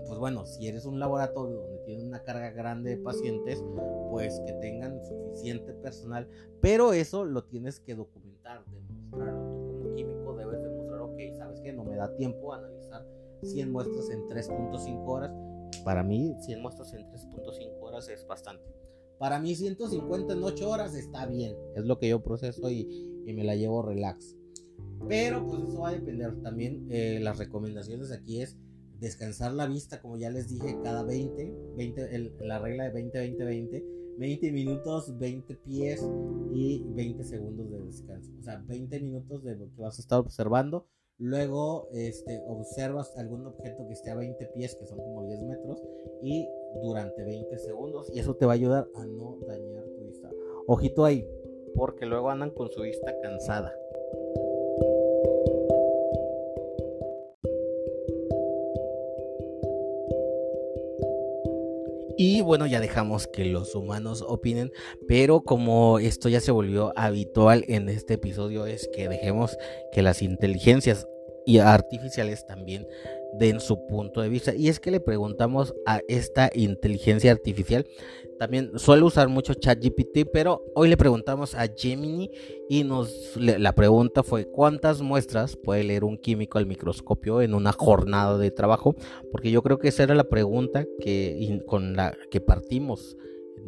pues 0.08 0.20
bueno, 0.20 0.46
si 0.46 0.68
eres 0.68 0.86
un 0.86 1.00
laboratorio 1.00 1.58
donde 1.58 1.77
tiene 1.88 2.04
una 2.04 2.22
carga 2.22 2.52
grande 2.52 2.92
de 2.92 2.98
pacientes, 2.98 3.64
pues 4.12 4.40
que 4.46 4.54
tengan 4.54 5.02
suficiente 5.06 5.74
personal, 5.74 6.28
pero 6.62 6.92
eso 6.92 7.24
lo 7.26 7.46
tienes 7.46 7.80
que 7.80 7.96
documentar, 7.96 8.64
demostrarlo. 8.66 9.56
Tú 9.56 9.80
como 9.80 9.96
químico 9.96 10.36
debes 10.36 10.62
demostrar, 10.62 11.02
ok, 11.02 11.18
sabes 11.38 11.62
que 11.62 11.72
no 11.72 11.86
me 11.86 11.96
da 11.96 12.14
tiempo 12.18 12.54
a 12.54 12.58
analizar 12.58 13.08
100 13.42 13.72
muestras 13.72 14.10
en 14.10 14.28
3.5 14.28 15.04
horas. 15.08 15.32
Para 15.86 16.04
mí, 16.04 16.36
100 16.42 16.62
muestras 16.62 16.94
en 16.94 17.06
3.5 17.08 17.80
horas 17.82 18.10
es 18.10 18.28
bastante. 18.28 18.64
Para 19.18 19.40
mí, 19.40 19.56
150 19.56 20.34
en 20.34 20.44
8 20.44 20.70
horas 20.70 20.94
está 20.94 21.26
bien. 21.26 21.56
Es 21.76 21.86
lo 21.86 21.98
que 21.98 22.10
yo 22.10 22.22
proceso 22.22 22.70
y, 22.70 23.24
y 23.26 23.34
me 23.34 23.46
la 23.46 23.56
llevo 23.56 23.82
relax. 23.82 24.36
Pero 25.08 25.46
pues 25.48 25.62
eso 25.64 25.80
va 25.80 25.90
a 25.90 25.94
depender 25.94 26.36
también. 26.42 26.86
Eh, 26.90 27.20
las 27.22 27.38
recomendaciones 27.38 28.12
aquí 28.12 28.42
es 28.42 28.58
descansar 29.00 29.54
la 29.54 29.68
vista, 29.68 30.02
como 30.02 30.18
ya 30.18 30.30
les 30.30 30.50
dije, 30.50 30.78
cada 30.84 31.04
20, 31.04 31.56
20 31.76 32.32
la 32.42 32.60
regla 32.60 32.86
de 32.86 32.92
20, 32.92 33.18
20, 33.18 33.46
20, 33.46 33.86
20 34.18 34.52
minutos, 34.52 35.18
20 35.18 35.56
pies 35.56 36.04
y 36.54 36.84
20 36.88 37.24
segundos 37.24 37.70
de 37.70 37.80
descanso. 37.86 38.32
O 38.40 38.44
sea, 38.44 38.64
20 38.68 39.00
minutos 39.00 39.44
de 39.44 39.56
lo 39.56 39.72
que 39.74 39.82
vas 39.82 40.00
a 40.00 40.02
estar 40.02 40.20
observando. 40.20 40.88
Luego 41.20 41.90
este, 41.94 42.44
observas 42.48 43.16
algún 43.18 43.46
objeto 43.48 43.88
que 43.88 43.94
esté 43.94 44.12
a 44.12 44.16
20 44.16 44.46
pies, 44.56 44.76
que 44.76 44.86
son 44.86 44.98
como 44.98 45.26
10 45.26 45.44
metros, 45.44 45.82
y 46.22 46.48
durante 46.84 47.24
20 47.24 47.58
segundos. 47.58 48.12
Y 48.14 48.20
eso 48.20 48.36
te 48.36 48.46
va 48.46 48.54
a 48.54 48.56
ayudar 48.56 48.88
a 48.96 49.06
no 49.06 49.38
dañar 49.48 49.84
tu 49.84 50.06
vista. 50.06 50.30
Ojito 50.68 51.06
ahí, 51.06 51.28
porque 51.76 52.06
luego 52.06 52.30
andan 52.30 52.52
con 52.52 52.70
su 52.70 52.82
vista 52.82 53.16
cansada. 53.22 53.74
Y 62.18 62.42
bueno, 62.42 62.66
ya 62.66 62.80
dejamos 62.80 63.28
que 63.28 63.46
los 63.46 63.76
humanos 63.76 64.24
opinen, 64.28 64.72
pero 65.08 65.42
como 65.42 66.00
esto 66.00 66.30
ya 66.30 66.42
se 66.42 66.52
volvió 66.52 66.92
habitual 66.96 67.64
en 67.68 67.90
este 67.90 68.16
episodio, 68.16 68.66
es 68.66 68.90
que 68.94 69.08
dejemos 69.08 69.56
que 69.92 70.02
las 70.02 70.22
inteligencias 70.24 71.08
y 71.46 71.60
artificiales 71.60 72.46
también 72.46 72.88
den 73.34 73.60
su 73.60 73.86
punto 73.88 74.22
de 74.22 74.30
vista. 74.30 74.56
Y 74.56 74.70
es 74.70 74.80
que 74.80 74.92
le 74.92 75.00
preguntamos 75.00 75.74
a 75.86 76.02
esta 76.08 76.50
inteligencia 76.54 77.32
artificial, 77.32 77.86
también 78.38 78.78
suele 78.78 79.04
usar 79.04 79.30
mucho 79.30 79.56
ChatGPT, 79.56 80.30
pero 80.32 80.64
hoy 80.76 80.90
le 80.90 80.98
preguntamos 80.98 81.56
a 81.56 81.68
Gemini 81.68 82.30
y 82.70 82.84
nos 82.84 83.36
la 83.36 83.74
pregunta 83.74 84.22
fue 84.22 84.46
cuántas 84.46 85.02
muestras 85.02 85.56
puede 85.56 85.84
leer 85.84 86.04
un 86.04 86.18
químico 86.18 86.58
al 86.58 86.68
microscopio 86.68 87.42
en 87.42 87.56
una 87.56 87.72
jornada 87.72 88.38
de 88.38 88.52
trabajo, 88.52 88.96
porque 89.32 89.50
yo 89.50 89.64
creo 89.64 89.80
que 89.80 89.88
esa 89.88 90.04
era 90.04 90.14
la 90.14 90.26
pregunta 90.26 90.86
que 91.00 91.62
con 91.66 91.96
la 91.96 92.16
que 92.30 92.40
partimos 92.40 93.18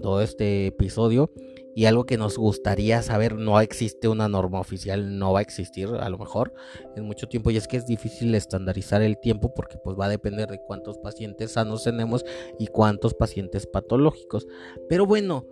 todo 0.02 0.22
este 0.22 0.68
episodio 0.68 1.32
y 1.80 1.86
algo 1.86 2.06
que 2.06 2.18
nos 2.18 2.38
gustaría 2.38 3.02
saber, 3.02 3.38
no 3.38 3.58
existe 3.62 4.10
una 4.10 4.28
norma 4.28 4.60
oficial, 4.60 5.18
no 5.18 5.32
va 5.32 5.40
a 5.40 5.42
existir 5.42 5.88
a 5.88 6.10
lo 6.10 6.18
mejor 6.18 6.54
en 6.98 7.06
mucho 7.06 7.30
tiempo 7.30 7.52
y 7.52 7.56
es 7.56 7.70
que 7.70 7.78
es 7.78 7.86
difícil 7.86 8.36
estandarizar 8.36 9.02
el 9.02 9.18
tiempo 9.18 9.54
porque 9.54 9.78
pues 9.82 9.98
va 9.98 10.08
a 10.08 10.10
depender 10.10 10.50
de 10.50 10.60
cuántos 10.60 10.98
pacientes 10.98 11.54
sanos 11.54 11.86
tenemos 11.86 12.26
y 12.60 12.68
cuántos 12.68 13.14
pacientes 13.14 13.66
patológicos. 13.66 14.46
Pero 14.90 15.06
bueno, 15.06 15.46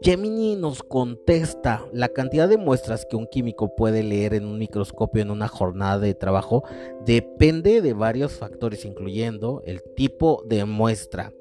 Gemini 0.00 0.56
nos 0.56 0.82
contesta 0.82 1.84
la 1.92 2.08
cantidad 2.08 2.48
de 2.48 2.56
muestras 2.56 3.04
que 3.04 3.16
un 3.16 3.26
químico 3.26 3.76
puede 3.76 4.02
leer 4.02 4.32
en 4.32 4.46
un 4.46 4.56
microscopio 4.58 5.20
en 5.20 5.30
una 5.30 5.48
jornada 5.48 5.98
de 5.98 6.14
trabajo 6.14 6.62
depende 7.04 7.82
de 7.82 7.92
varios 7.92 8.32
factores 8.32 8.86
incluyendo 8.86 9.60
el 9.66 9.82
tipo 9.96 10.42
de 10.46 10.64
muestra, 10.64 11.34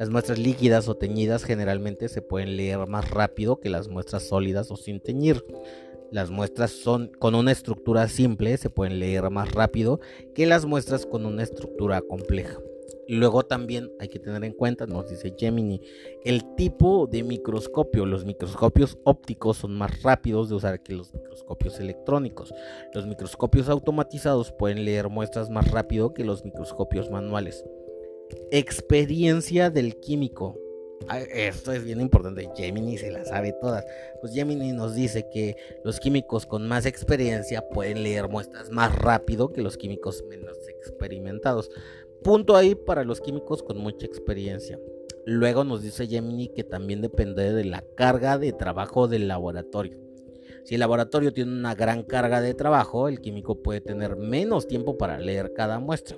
las 0.00 0.08
muestras 0.08 0.38
líquidas 0.38 0.88
o 0.88 0.96
teñidas 0.96 1.44
generalmente 1.44 2.08
se 2.08 2.22
pueden 2.22 2.56
leer 2.56 2.78
más 2.86 3.10
rápido 3.10 3.60
que 3.60 3.68
las 3.68 3.88
muestras 3.88 4.22
sólidas 4.22 4.70
o 4.70 4.76
sin 4.76 4.98
teñir. 4.98 5.44
Las 6.10 6.30
muestras 6.30 6.70
son 6.70 7.12
con 7.18 7.34
una 7.34 7.52
estructura 7.52 8.08
simple 8.08 8.56
se 8.56 8.70
pueden 8.70 8.98
leer 8.98 9.28
más 9.28 9.52
rápido 9.52 10.00
que 10.34 10.46
las 10.46 10.64
muestras 10.64 11.04
con 11.04 11.26
una 11.26 11.42
estructura 11.42 12.00
compleja. 12.00 12.58
Luego 13.08 13.42
también 13.42 13.92
hay 14.00 14.08
que 14.08 14.18
tener 14.18 14.42
en 14.42 14.54
cuenta, 14.54 14.86
nos 14.86 15.10
dice 15.10 15.34
Gemini, 15.36 15.82
el 16.24 16.54
tipo 16.54 17.06
de 17.06 17.22
microscopio. 17.22 18.06
Los 18.06 18.24
microscopios 18.24 18.96
ópticos 19.04 19.58
son 19.58 19.76
más 19.76 20.02
rápidos 20.02 20.48
de 20.48 20.54
usar 20.54 20.82
que 20.82 20.94
los 20.94 21.12
microscopios 21.12 21.78
electrónicos. 21.78 22.54
Los 22.94 23.06
microscopios 23.06 23.68
automatizados 23.68 24.50
pueden 24.50 24.86
leer 24.86 25.10
muestras 25.10 25.50
más 25.50 25.70
rápido 25.70 26.14
que 26.14 26.24
los 26.24 26.42
microscopios 26.42 27.10
manuales. 27.10 27.62
Experiencia 28.50 29.70
del 29.70 29.96
químico. 30.00 30.58
Esto 31.32 31.72
es 31.72 31.84
bien 31.84 32.00
importante. 32.00 32.48
Gemini 32.56 32.98
se 32.98 33.10
la 33.10 33.24
sabe 33.24 33.52
todas. 33.60 33.84
Pues 34.20 34.32
Gemini 34.32 34.72
nos 34.72 34.94
dice 34.94 35.26
que 35.32 35.56
los 35.84 35.98
químicos 35.98 36.46
con 36.46 36.68
más 36.68 36.86
experiencia 36.86 37.68
pueden 37.68 38.02
leer 38.02 38.28
muestras 38.28 38.70
más 38.70 38.94
rápido 38.96 39.52
que 39.52 39.62
los 39.62 39.76
químicos 39.76 40.24
menos 40.28 40.56
experimentados. 40.68 41.70
Punto 42.22 42.54
ahí 42.54 42.74
para 42.74 43.04
los 43.04 43.20
químicos 43.20 43.62
con 43.62 43.78
mucha 43.78 44.06
experiencia. 44.06 44.78
Luego 45.24 45.64
nos 45.64 45.82
dice 45.82 46.06
Gemini 46.06 46.48
que 46.48 46.64
también 46.64 47.00
depende 47.00 47.52
de 47.52 47.64
la 47.64 47.82
carga 47.96 48.38
de 48.38 48.52
trabajo 48.52 49.08
del 49.08 49.26
laboratorio. 49.26 49.98
Si 50.64 50.74
el 50.74 50.80
laboratorio 50.80 51.32
tiene 51.32 51.52
una 51.52 51.74
gran 51.74 52.02
carga 52.02 52.40
de 52.40 52.54
trabajo, 52.54 53.08
el 53.08 53.20
químico 53.20 53.62
puede 53.62 53.80
tener 53.80 54.16
menos 54.16 54.68
tiempo 54.68 54.98
para 54.98 55.18
leer 55.18 55.52
cada 55.54 55.78
muestra. 55.80 56.16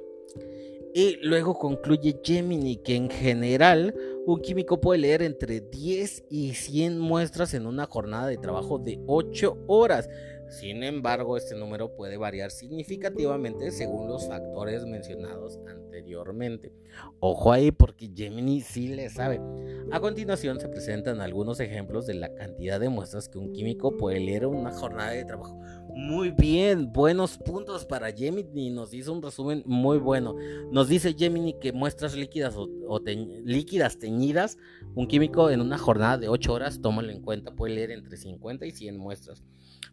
Y 0.95 1.17
luego 1.23 1.59
concluye 1.59 2.21
Gemini 2.23 2.77
que 2.77 2.95
en 2.97 3.09
general 3.09 3.95
un 4.27 4.41
químico 4.43 4.79
puede 4.79 5.01
leer 5.01 5.23
entre 5.23 5.61
10 5.61 6.25
y 6.29 6.53
100 6.53 6.99
muestras 6.99 7.55
en 7.55 7.67
una 7.67 7.87
jornada 7.87 8.27
de 8.27 8.37
trabajo 8.37 8.79
de 8.79 9.01
8 9.07 9.65
horas. 9.69 10.11
Sin 10.53 10.83
embargo, 10.83 11.39
este 11.39 11.55
número 11.55 11.97
puede 11.97 12.19
variar 12.19 12.51
significativamente 12.51 13.71
según 13.71 14.07
los 14.07 14.29
factores 14.29 14.85
mencionados 14.85 15.59
anteriormente. 15.67 16.75
Ojo 17.21 17.53
ahí 17.53 17.71
porque 17.73 18.11
Gemini 18.15 18.61
sí 18.61 18.89
le 18.89 19.09
sabe. 19.09 19.41
A 19.91 20.01
continuación 20.01 20.61
se 20.61 20.69
presentan 20.69 21.23
algunos 21.23 21.59
ejemplos 21.59 22.07
de 22.07 22.15
la 22.15 22.35
cantidad 22.35 22.79
de 22.79 22.91
muestras 22.91 23.31
que 23.31 23.39
un 23.39 23.55
químico 23.55 23.97
puede 23.97 24.21
leer 24.21 24.43
en 24.43 24.51
una 24.51 24.73
jornada 24.73 25.13
de 25.13 25.25
trabajo. 25.25 25.59
Muy 25.95 26.31
bien, 26.31 26.93
buenos 26.93 27.39
puntos 27.39 27.87
para 27.87 28.13
Gemini. 28.13 28.69
Nos 28.69 28.93
hizo 28.93 29.13
un 29.13 29.23
resumen 29.23 29.63
muy 29.65 29.97
bueno. 29.97 30.37
Nos 30.71 30.87
dice 30.89 31.15
Gemini 31.15 31.55
que 31.55 31.73
muestras 31.73 32.15
líquidas 32.15 32.57
o, 32.57 33.01
líquidas 33.45 33.99
teñidas, 33.99 34.59
un 34.95 35.09
químico 35.09 35.49
en 35.49 35.63
una 35.63 35.79
jornada 35.79 36.19
de 36.19 36.29
8 36.29 36.53
horas, 36.53 36.81
tómalo 36.83 37.11
en 37.11 37.23
cuenta, 37.23 37.55
puede 37.55 37.75
leer 37.75 37.91
entre 37.91 38.19
50 38.19 38.67
y 38.67 38.71
100 38.71 38.99
muestras. 38.99 39.43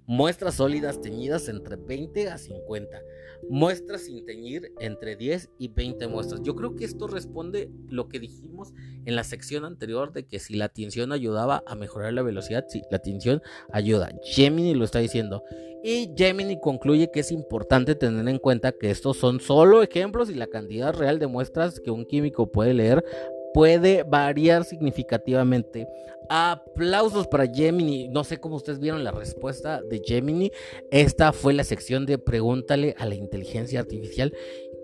Muestras 0.09 0.55
sólidas 0.55 1.01
teñidas 1.01 1.49
entre 1.49 1.75
20 1.75 2.29
a 2.29 2.39
50. 2.39 2.99
Muestras 3.47 4.05
sin 4.05 4.25
teñir 4.25 4.73
entre 4.79 5.15
10 5.15 5.51
y 5.59 5.67
20 5.67 6.07
muestras. 6.07 6.41
Yo 6.41 6.55
creo 6.55 6.75
que 6.75 6.83
esto 6.83 7.05
responde 7.05 7.69
lo 7.89 8.09
que 8.09 8.19
dijimos 8.19 8.73
en 9.05 9.15
la 9.15 9.23
sección 9.23 9.65
anterior 9.65 10.11
de 10.11 10.25
que 10.25 10.39
si 10.39 10.55
la 10.55 10.69
tinción 10.69 11.11
ayudaba 11.11 11.63
a 11.67 11.75
mejorar 11.75 12.11
la 12.13 12.23
velocidad, 12.23 12.65
sí, 12.69 12.81
la 12.89 12.97
tinción 12.97 13.43
ayuda. 13.71 14.09
Gemini 14.23 14.73
lo 14.73 14.83
está 14.83 14.97
diciendo. 14.97 15.43
Y 15.83 16.09
Gemini 16.17 16.59
concluye 16.59 17.11
que 17.11 17.19
es 17.19 17.31
importante 17.31 17.93
tener 17.93 18.27
en 18.27 18.39
cuenta 18.39 18.71
que 18.71 18.89
estos 18.89 19.17
son 19.17 19.39
solo 19.39 19.83
ejemplos 19.83 20.31
y 20.31 20.33
la 20.33 20.47
cantidad 20.47 20.91
real 20.91 21.19
de 21.19 21.27
muestras 21.27 21.79
que 21.79 21.91
un 21.91 22.07
químico 22.07 22.51
puede 22.51 22.73
leer 22.73 23.05
puede 23.53 24.03
variar 24.03 24.65
significativamente. 24.65 25.87
Aplausos 26.29 27.27
para 27.27 27.47
Gemini. 27.47 28.07
No 28.07 28.23
sé 28.23 28.37
cómo 28.37 28.55
ustedes 28.55 28.79
vieron 28.79 29.03
la 29.03 29.11
respuesta 29.11 29.81
de 29.81 30.01
Gemini. 30.05 30.51
Esta 30.91 31.33
fue 31.33 31.53
la 31.53 31.63
sección 31.63 32.05
de 32.05 32.17
Pregúntale 32.17 32.95
a 32.97 33.05
la 33.05 33.15
inteligencia 33.15 33.79
artificial. 33.79 34.33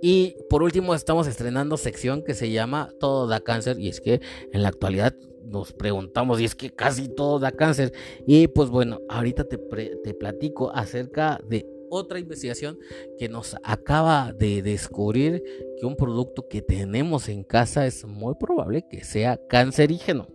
Y 0.02 0.38
por 0.50 0.64
último 0.64 0.96
estamos 0.96 1.28
estrenando 1.28 1.78
sección 1.78 2.24
que 2.24 2.34
se 2.34 2.50
llama 2.50 2.90
Todo 3.00 3.28
da 3.28 3.42
cáncer. 3.42 3.80
Y 3.80 3.90
es 3.90 4.02
que 4.02 4.22
en 4.52 4.64
la 4.64 4.70
actualidad 4.70 5.14
nos 5.44 5.74
preguntamos 5.74 6.42
y 6.42 6.46
es 6.46 6.56
que 6.56 6.72
casi 6.72 7.08
todo 7.08 7.40
da 7.40 7.52
cáncer. 7.52 7.94
Y 8.26 8.48
pues 8.48 8.70
bueno, 8.70 9.00
ahorita 9.10 9.44
te, 9.44 9.58
te 9.58 10.14
platico 10.14 10.72
acerca 10.74 11.40
de 11.48 11.75
otra 11.90 12.20
investigación 12.20 12.78
que 13.18 13.30
nos 13.30 13.56
acaba 13.64 14.34
de 14.34 14.62
descubrir 14.62 15.44
que 15.80 15.86
un 15.86 15.96
producto 15.96 16.48
que 16.50 16.62
tenemos 16.62 17.30
en 17.30 17.44
casa 17.44 17.86
es 17.86 18.06
muy 18.06 18.36
probable 18.36 18.86
que 18.90 19.04
sea 19.04 19.40
cancerígeno. 19.50 20.28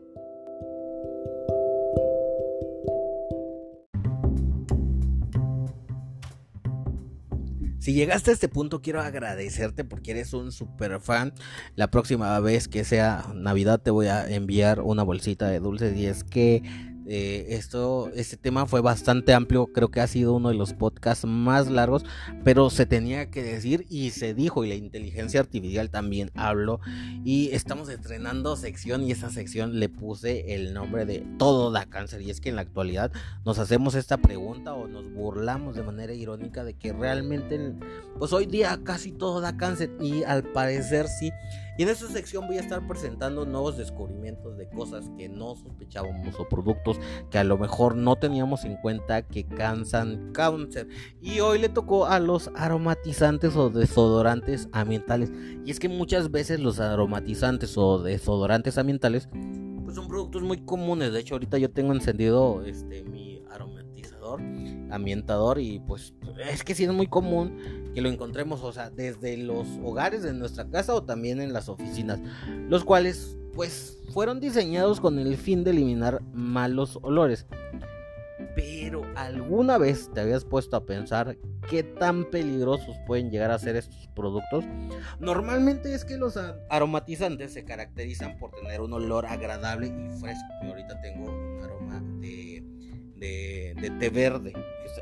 Si 7.81 7.95
llegaste 7.95 8.31
a 8.31 8.35
este 8.35 8.49
punto, 8.49 8.83
quiero 8.83 9.01
agradecerte 9.01 9.85
porque 9.85 10.11
eres 10.11 10.35
un 10.35 10.53
super 10.53 11.01
fan. 11.01 11.33
La 11.77 11.91
próxima 11.91 12.39
vez 12.39 12.69
que 12.69 12.85
sea 12.85 13.33
Navidad 13.35 13.81
te 13.81 13.91
voy 13.91 14.07
a 14.07 14.31
enviar 14.31 14.83
una 14.83 15.03
bolsita 15.03 15.49
de 15.49 15.61
dulces 15.61 15.97
y 15.97 16.05
es 16.05 16.23
que 16.23 16.63
eh, 17.07 17.47
esto, 17.51 18.11
este 18.15 18.37
tema 18.37 18.67
fue 18.67 18.81
bastante 18.81 19.35
amplio, 19.35 19.67
creo 19.67 19.91
que 19.91 20.01
ha 20.01 20.07
sido 20.07 20.35
uno 20.35 20.51
de 20.51 20.55
los 20.55 20.75
podcasts 20.75 21.25
más 21.25 21.71
largos, 21.71 22.05
pero 22.45 22.71
se 22.71 22.87
tenía 22.87 23.31
que 23.31 23.43
decir 23.43 23.87
y 23.89 24.11
se 24.11 24.35
dijo 24.35 24.65
y 24.65 24.69
la 24.69 24.75
inteligencia 24.75 25.41
artificial 25.41 25.91
también 25.91 26.31
habló. 26.35 26.81
Y 27.25 27.51
estamos 27.53 27.89
estrenando 27.89 28.57
sección 28.57 29.03
y 29.03 29.13
esa 29.13 29.31
sección 29.31 29.79
le 29.81 29.89
puse 29.89 30.55
el 30.55 30.75
nombre 30.75 31.05
de 31.05 31.27
todo 31.39 31.71
da 31.71 31.87
cáncer 31.87 32.23
y 32.23 32.31
es 32.31 32.41
que 32.41 32.51
en 32.51 32.57
la 32.57 32.63
actualidad 32.63 33.13
nos 33.45 33.59
hacemos 33.59 33.95
esta 33.95 34.19
pregunta 34.19 34.75
o 34.75 34.89
nos 34.89 35.13
burlamos 35.13 35.77
de 35.77 35.83
manera 35.83 36.15
irónica 36.15 36.65
de 36.65 36.75
que 36.75 36.93
realmente 36.93 37.75
pues 38.19 38.33
hoy 38.33 38.47
día 38.47 38.79
casi 38.85 39.13
todo 39.13 39.41
da 39.41 39.57
cáncer 39.57 39.91
y 40.01 40.23
al 40.25 40.45
parecer 40.45 41.09
sí 41.09 41.31
y 41.81 41.83
en 41.83 41.89
esta 41.89 42.09
sección 42.09 42.47
voy 42.47 42.59
a 42.59 42.61
estar 42.61 42.87
presentando 42.87 43.47
nuevos 43.47 43.79
descubrimientos 43.79 44.59
de 44.59 44.69
cosas 44.69 45.11
que 45.17 45.31
no 45.31 45.57
sospechábamos 45.57 46.39
o 46.39 46.47
productos 46.47 46.99
que 47.31 47.39
a 47.39 47.45
lo 47.45 47.57
mejor 47.57 47.97
no 47.97 48.17
teníamos 48.17 48.67
en 48.67 48.77
cuenta 48.77 49.23
que 49.23 49.47
cansan 49.47 50.31
cáncer. 50.33 50.89
Y 51.23 51.41
hoy 51.41 51.59
le 51.59 51.71
tocó 51.71 52.05
a 52.05 52.21
los 52.21 52.51
aromatizantes 52.55 53.57
o 53.57 53.71
desodorantes 53.71 54.69
ambientales. 54.73 55.33
Y 55.65 55.71
es 55.71 55.81
que 55.81 55.89
muchas 55.89 56.31
veces 56.31 56.61
los 56.61 56.81
aromatizantes 56.81 57.79
o 57.79 58.03
desodorantes 58.03 58.77
ambientales 58.77 59.31
pues 59.83 59.95
son 59.95 60.07
productos 60.07 60.43
muy 60.43 60.59
comunes. 60.59 61.15
De 61.15 61.21
hecho, 61.21 61.37
ahorita 61.37 61.57
yo 61.57 61.71
tengo 61.71 61.95
encendido 61.95 62.63
este 62.67 63.05
ambientador 64.91 65.61
y 65.61 65.81
pues 65.81 66.15
es 66.51 66.65
que 66.65 66.75
sí 66.75 66.85
es 66.85 66.93
muy 66.93 67.07
común 67.07 67.57
que 67.95 68.01
lo 68.01 68.09
encontremos, 68.09 68.63
o 68.63 68.73
sea, 68.73 68.91
desde 68.91 69.37
los 69.37 69.67
hogares 69.83 70.23
de 70.23 70.33
nuestra 70.33 70.69
casa 70.69 70.95
o 70.95 71.03
también 71.03 71.41
en 71.41 71.53
las 71.53 71.69
oficinas, 71.69 72.21
los 72.69 72.85
cuales 72.85 73.37
pues 73.55 73.99
fueron 74.13 74.41
diseñados 74.41 75.01
con 75.01 75.19
el 75.19 75.37
fin 75.37 75.65
de 75.65 75.71
eliminar 75.71 76.23
malos 76.33 76.99
olores. 77.03 77.47
Pero 78.55 79.03
alguna 79.17 79.79
vez 79.79 80.11
te 80.13 80.21
habías 80.21 80.45
puesto 80.45 80.77
a 80.77 80.85
pensar 80.85 81.37
qué 81.69 81.83
tan 81.83 82.25
peligrosos 82.31 82.97
pueden 83.07 83.31
llegar 83.31 83.51
a 83.51 83.59
ser 83.59 83.77
estos 83.77 84.09
productos. 84.09 84.65
Normalmente 85.21 85.95
es 85.95 86.05
que 86.05 86.17
los 86.17 86.39
aromatizantes 86.69 87.53
se 87.53 87.65
caracterizan 87.65 88.39
por 88.39 88.51
tener 88.53 88.81
un 88.81 88.93
olor 88.93 89.27
agradable 89.27 89.89
y 89.89 90.21
fresco. 90.21 90.49
Yo 90.63 90.71
ahorita 90.71 91.01
tengo 91.01 91.31
un 91.31 91.63
aroma 91.63 92.03
de, 93.21 93.93
té 93.99 94.11
verde 94.11 94.53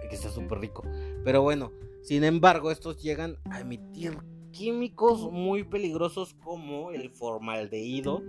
que 0.08 0.14
está 0.14 0.30
súper 0.30 0.58
rico. 0.58 0.82
Pero 1.24 1.42
bueno, 1.42 1.72
sin 2.02 2.24
embargo, 2.24 2.70
estos 2.70 3.02
llegan 3.02 3.38
a 3.50 3.60
emitir 3.60 4.18
químicos 4.50 5.30
muy 5.30 5.64
peligrosos 5.64 6.34
como 6.34 6.90
el 6.90 7.10
formaldehído, 7.10 8.22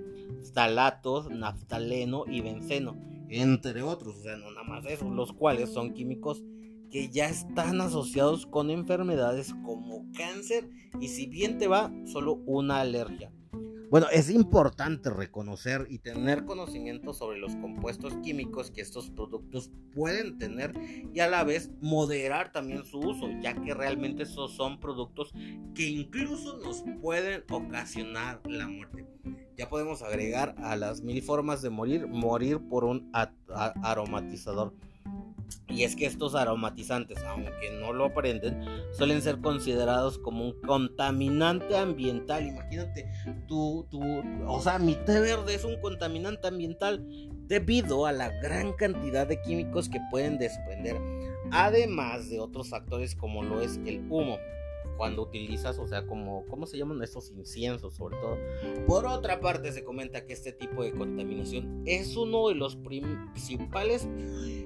talatos, 0.54 1.30
naftaleno 1.30 2.26
y 2.28 2.42
benceno, 2.42 2.98
entre 3.30 3.82
otros, 3.82 4.18
o 4.18 4.22
sea, 4.22 4.38
no 4.38 4.52
nada 4.52 4.64
más 4.64 4.86
eso, 4.86 5.10
los 5.10 5.34
cuales 5.34 5.70
son 5.70 5.94
químicos 5.94 6.44
que 6.92 7.10
ya 7.10 7.30
están 7.30 7.82
asociados 7.82 8.46
con 8.46 8.72
enfermedades 8.72 9.54
como 9.64 10.06
cáncer 10.14 10.70
y 11.00 11.08
si 11.10 11.28
bien 11.28 11.58
te 11.58 11.68
va, 11.68 11.92
solo 12.06 12.42
una 12.46 12.82
alergia. 12.82 13.32
Bueno, 13.90 14.06
es 14.12 14.30
importante 14.30 15.10
reconocer 15.10 15.88
y 15.90 15.98
tener 15.98 16.46
conocimiento 16.46 17.12
sobre 17.12 17.40
los 17.40 17.56
compuestos 17.56 18.14
químicos 18.24 18.70
que 18.70 18.82
estos 18.82 19.10
productos 19.10 19.72
pueden 19.96 20.38
tener 20.38 20.74
y 21.12 21.20
a 21.22 21.28
la 21.28 21.44
vez 21.44 21.72
moderar 21.82 22.52
también 22.52 22.86
su 22.86 23.00
uso, 23.00 23.28
ya 23.42 23.56
que 23.56 23.74
realmente 23.74 24.24
esos 24.24 24.52
son 24.52 24.80
productos 24.80 25.34
que 25.74 25.88
incluso 25.88 26.60
nos 26.60 26.84
pueden 27.02 27.44
ocasionar 27.50 28.42
la 28.46 28.68
muerte. 28.68 29.08
Ya 29.58 29.70
podemos 29.70 30.04
agregar 30.04 30.54
a 30.60 30.76
las 30.76 31.02
mil 31.02 31.24
formas 31.24 31.64
de 31.64 31.72
morir, 31.72 32.08
morir 32.08 32.60
por 32.70 32.84
un 32.84 33.12
aromatizador. 33.84 34.74
Y 35.68 35.84
es 35.84 35.96
que 35.96 36.06
estos 36.06 36.36
aromatizantes, 36.36 37.20
aunque 37.24 37.72
no 37.80 37.94
lo 37.94 38.06
aprenden, 38.06 38.64
suelen 38.92 39.22
ser 39.22 39.40
considerados 39.40 40.18
como 40.18 40.46
un 40.46 40.62
contaminante 40.62 41.78
ambiental. 41.78 42.48
Imagínate, 42.48 43.10
tú, 43.48 43.86
tú, 43.90 44.02
o 44.48 44.62
sea, 44.62 44.80
mi 44.80 44.96
té 44.96 45.20
verde 45.20 45.56
es 45.56 45.64
un 45.64 45.80
contaminante 45.80 46.48
ambiental 46.48 47.06
debido 47.48 48.06
a 48.06 48.12
la 48.12 48.30
gran 48.42 48.74
cantidad 48.74 49.28
de 49.28 49.42
químicos 49.42 49.90
que 49.90 50.00
pueden 50.12 50.38
desprender, 50.38 50.98
además 51.52 52.30
de 52.30 52.40
otros 52.40 52.70
factores 52.70 53.16
como 53.16 53.44
lo 53.44 53.62
es 53.62 53.80
el 53.86 54.06
humo 54.10 54.38
cuando 55.00 55.22
utilizas, 55.22 55.80
o 55.80 55.88
sea, 55.88 56.06
como, 56.06 56.46
¿cómo 56.48 56.66
se 56.66 56.78
llaman 56.78 57.02
estos 57.02 57.32
inciensos 57.32 57.94
sobre 57.94 58.18
todo? 58.18 58.38
Por 58.86 59.06
otra 59.06 59.40
parte, 59.40 59.72
se 59.72 59.86
comenta 59.86 60.26
que 60.26 60.34
este 60.34 60.52
tipo 60.52 60.84
de 60.84 60.92
contaminación 60.92 61.84
es 61.86 62.18
uno 62.18 62.50
de 62.50 62.56
los 62.56 62.76
principales, 62.76 64.10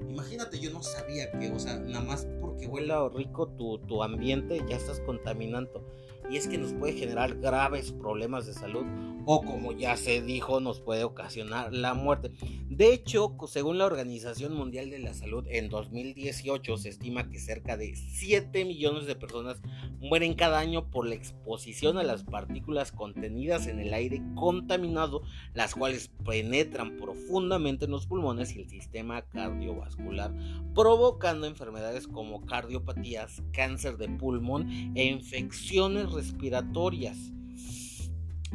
imagínate, 0.09 0.59
yo 0.59 0.71
no 0.71 0.81
sabía 0.81 1.31
que, 1.33 1.51
o 1.51 1.59
sea, 1.59 1.77
nada 1.77 2.03
más 2.03 2.27
porque 2.41 2.65
huela 2.65 3.07
rico 3.09 3.47
tu, 3.49 3.77
tu 3.77 4.01
ambiente, 4.01 4.59
ya 4.67 4.75
estás 4.75 4.99
contaminando 5.01 5.85
y 6.29 6.37
es 6.37 6.47
que 6.47 6.57
nos 6.57 6.73
puede 6.73 6.93
generar 6.93 7.35
graves 7.35 7.91
problemas 7.91 8.45
de 8.45 8.53
salud 8.53 8.85
o 9.25 9.41
como 9.41 9.71
ya 9.71 9.95
se 9.95 10.21
dijo 10.21 10.59
nos 10.59 10.81
puede 10.81 11.03
ocasionar 11.03 11.73
la 11.73 11.93
muerte. 11.93 12.31
De 12.69 12.93
hecho, 12.93 13.35
según 13.47 13.77
la 13.77 13.85
Organización 13.85 14.53
Mundial 14.53 14.89
de 14.89 14.99
la 14.99 15.13
Salud, 15.13 15.45
en 15.47 15.69
2018 15.69 16.77
se 16.77 16.89
estima 16.89 17.29
que 17.29 17.39
cerca 17.39 17.77
de 17.77 17.95
7 17.95 18.65
millones 18.65 19.05
de 19.05 19.15
personas 19.15 19.61
mueren 19.99 20.33
cada 20.33 20.59
año 20.59 20.89
por 20.89 21.07
la 21.07 21.15
exposición 21.15 21.97
a 21.97 22.03
las 22.03 22.23
partículas 22.23 22.91
contenidas 22.91 23.67
en 23.67 23.79
el 23.79 23.93
aire 23.93 24.21
contaminado, 24.35 25.21
las 25.53 25.75
cuales 25.75 26.11
penetran 26.25 26.97
profundamente 26.97 27.85
en 27.85 27.91
los 27.91 28.07
pulmones 28.07 28.55
y 28.55 28.59
el 28.59 28.69
sistema 28.69 29.21
cardiovascular, 29.21 30.33
provocando 30.73 31.47
enfermedades 31.47 32.07
como 32.07 32.45
cardiopatías, 32.45 33.43
cáncer 33.53 33.97
de 33.97 34.09
pulmón 34.09 34.69
e 34.95 35.05
infecciones 35.05 36.11
respiratorias. 36.13 37.33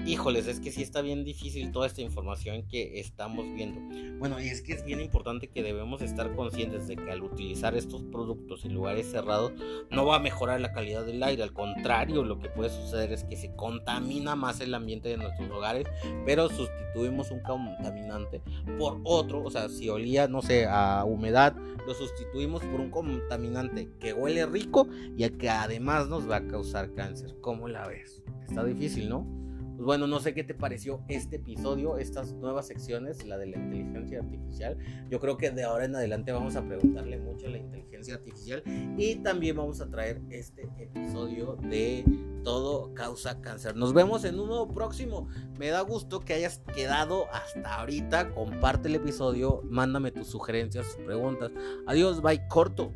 Híjoles, 0.06 0.46
es 0.46 0.60
que 0.60 0.70
sí 0.70 0.82
está 0.82 1.02
bien 1.02 1.24
difícil 1.24 1.70
toda 1.70 1.86
esta 1.86 2.00
información 2.00 2.62
que 2.68 2.98
estamos 3.00 3.44
viendo. 3.54 3.80
Bueno, 4.18 4.40
y 4.40 4.48
es 4.48 4.62
que 4.62 4.72
es 4.72 4.84
bien 4.84 5.00
importante 5.00 5.48
que 5.48 5.62
debemos 5.62 6.00
estar 6.00 6.34
conscientes 6.34 6.88
de 6.88 6.96
que 6.96 7.10
al 7.10 7.22
utilizar 7.22 7.76
estos 7.76 8.02
productos 8.04 8.64
en 8.64 8.74
lugares 8.74 9.10
cerrados 9.10 9.52
no 9.90 10.06
va 10.06 10.16
a 10.16 10.20
mejorar 10.20 10.60
la 10.60 10.72
calidad 10.72 11.04
del 11.04 11.22
aire. 11.22 11.42
Al 11.42 11.52
contrario, 11.52 12.24
lo 12.24 12.38
que 12.38 12.48
puede 12.48 12.70
suceder 12.70 13.12
es 13.12 13.24
que 13.24 13.36
se 13.36 13.54
contamina 13.54 14.34
más 14.34 14.60
el 14.60 14.74
ambiente 14.74 15.08
de 15.08 15.18
nuestros 15.18 15.50
hogares, 15.50 15.86
pero 16.24 16.48
sustituimos 16.48 17.30
un 17.30 17.40
contaminante 17.40 18.40
por 18.78 19.00
otro. 19.04 19.42
O 19.42 19.50
sea, 19.50 19.68
si 19.68 19.88
olía, 19.88 20.26
no 20.26 20.42
sé, 20.42 20.66
a 20.66 21.04
humedad, 21.04 21.54
lo 21.86 21.94
sustituimos 21.94 22.62
por 22.64 22.80
un 22.80 22.90
contaminante 22.90 23.88
que 24.00 24.12
huele 24.12 24.46
rico 24.46 24.88
y 25.16 25.28
que 25.30 25.50
además 25.50 26.08
nos 26.08 26.28
va 26.28 26.36
a 26.36 26.46
causar 26.46 26.94
cáncer. 26.94 27.34
¿Cómo 27.40 27.68
la 27.68 27.86
ves? 27.86 28.22
Está 28.48 28.64
difícil, 28.64 29.08
¿no? 29.08 29.47
Pues 29.78 29.86
bueno, 29.86 30.08
no 30.08 30.18
sé 30.18 30.34
qué 30.34 30.42
te 30.42 30.54
pareció 30.54 31.04
este 31.06 31.36
episodio, 31.36 31.98
estas 31.98 32.32
nuevas 32.32 32.66
secciones, 32.66 33.24
la 33.24 33.38
de 33.38 33.46
la 33.46 33.58
inteligencia 33.58 34.18
artificial. 34.18 34.76
Yo 35.08 35.20
creo 35.20 35.36
que 35.36 35.52
de 35.52 35.62
ahora 35.62 35.84
en 35.84 35.94
adelante 35.94 36.32
vamos 36.32 36.56
a 36.56 36.66
preguntarle 36.66 37.16
mucho 37.20 37.46
a 37.46 37.50
la 37.50 37.58
inteligencia 37.58 38.16
artificial 38.16 38.64
y 38.96 39.14
también 39.22 39.56
vamos 39.56 39.80
a 39.80 39.88
traer 39.88 40.20
este 40.30 40.68
episodio 40.80 41.56
de 41.62 42.04
todo 42.42 42.92
causa 42.92 43.40
cáncer. 43.40 43.76
Nos 43.76 43.94
vemos 43.94 44.24
en 44.24 44.40
un 44.40 44.48
nuevo 44.48 44.66
próximo. 44.74 45.28
Me 45.56 45.68
da 45.68 45.80
gusto 45.82 46.18
que 46.18 46.34
hayas 46.34 46.60
quedado 46.74 47.32
hasta 47.32 47.76
ahorita. 47.76 48.34
Comparte 48.34 48.88
el 48.88 48.96
episodio, 48.96 49.62
mándame 49.62 50.10
tus 50.10 50.26
sugerencias, 50.26 50.96
tus 50.96 51.04
preguntas. 51.04 51.52
Adiós, 51.86 52.20
bye, 52.20 52.48
corto. 52.48 52.92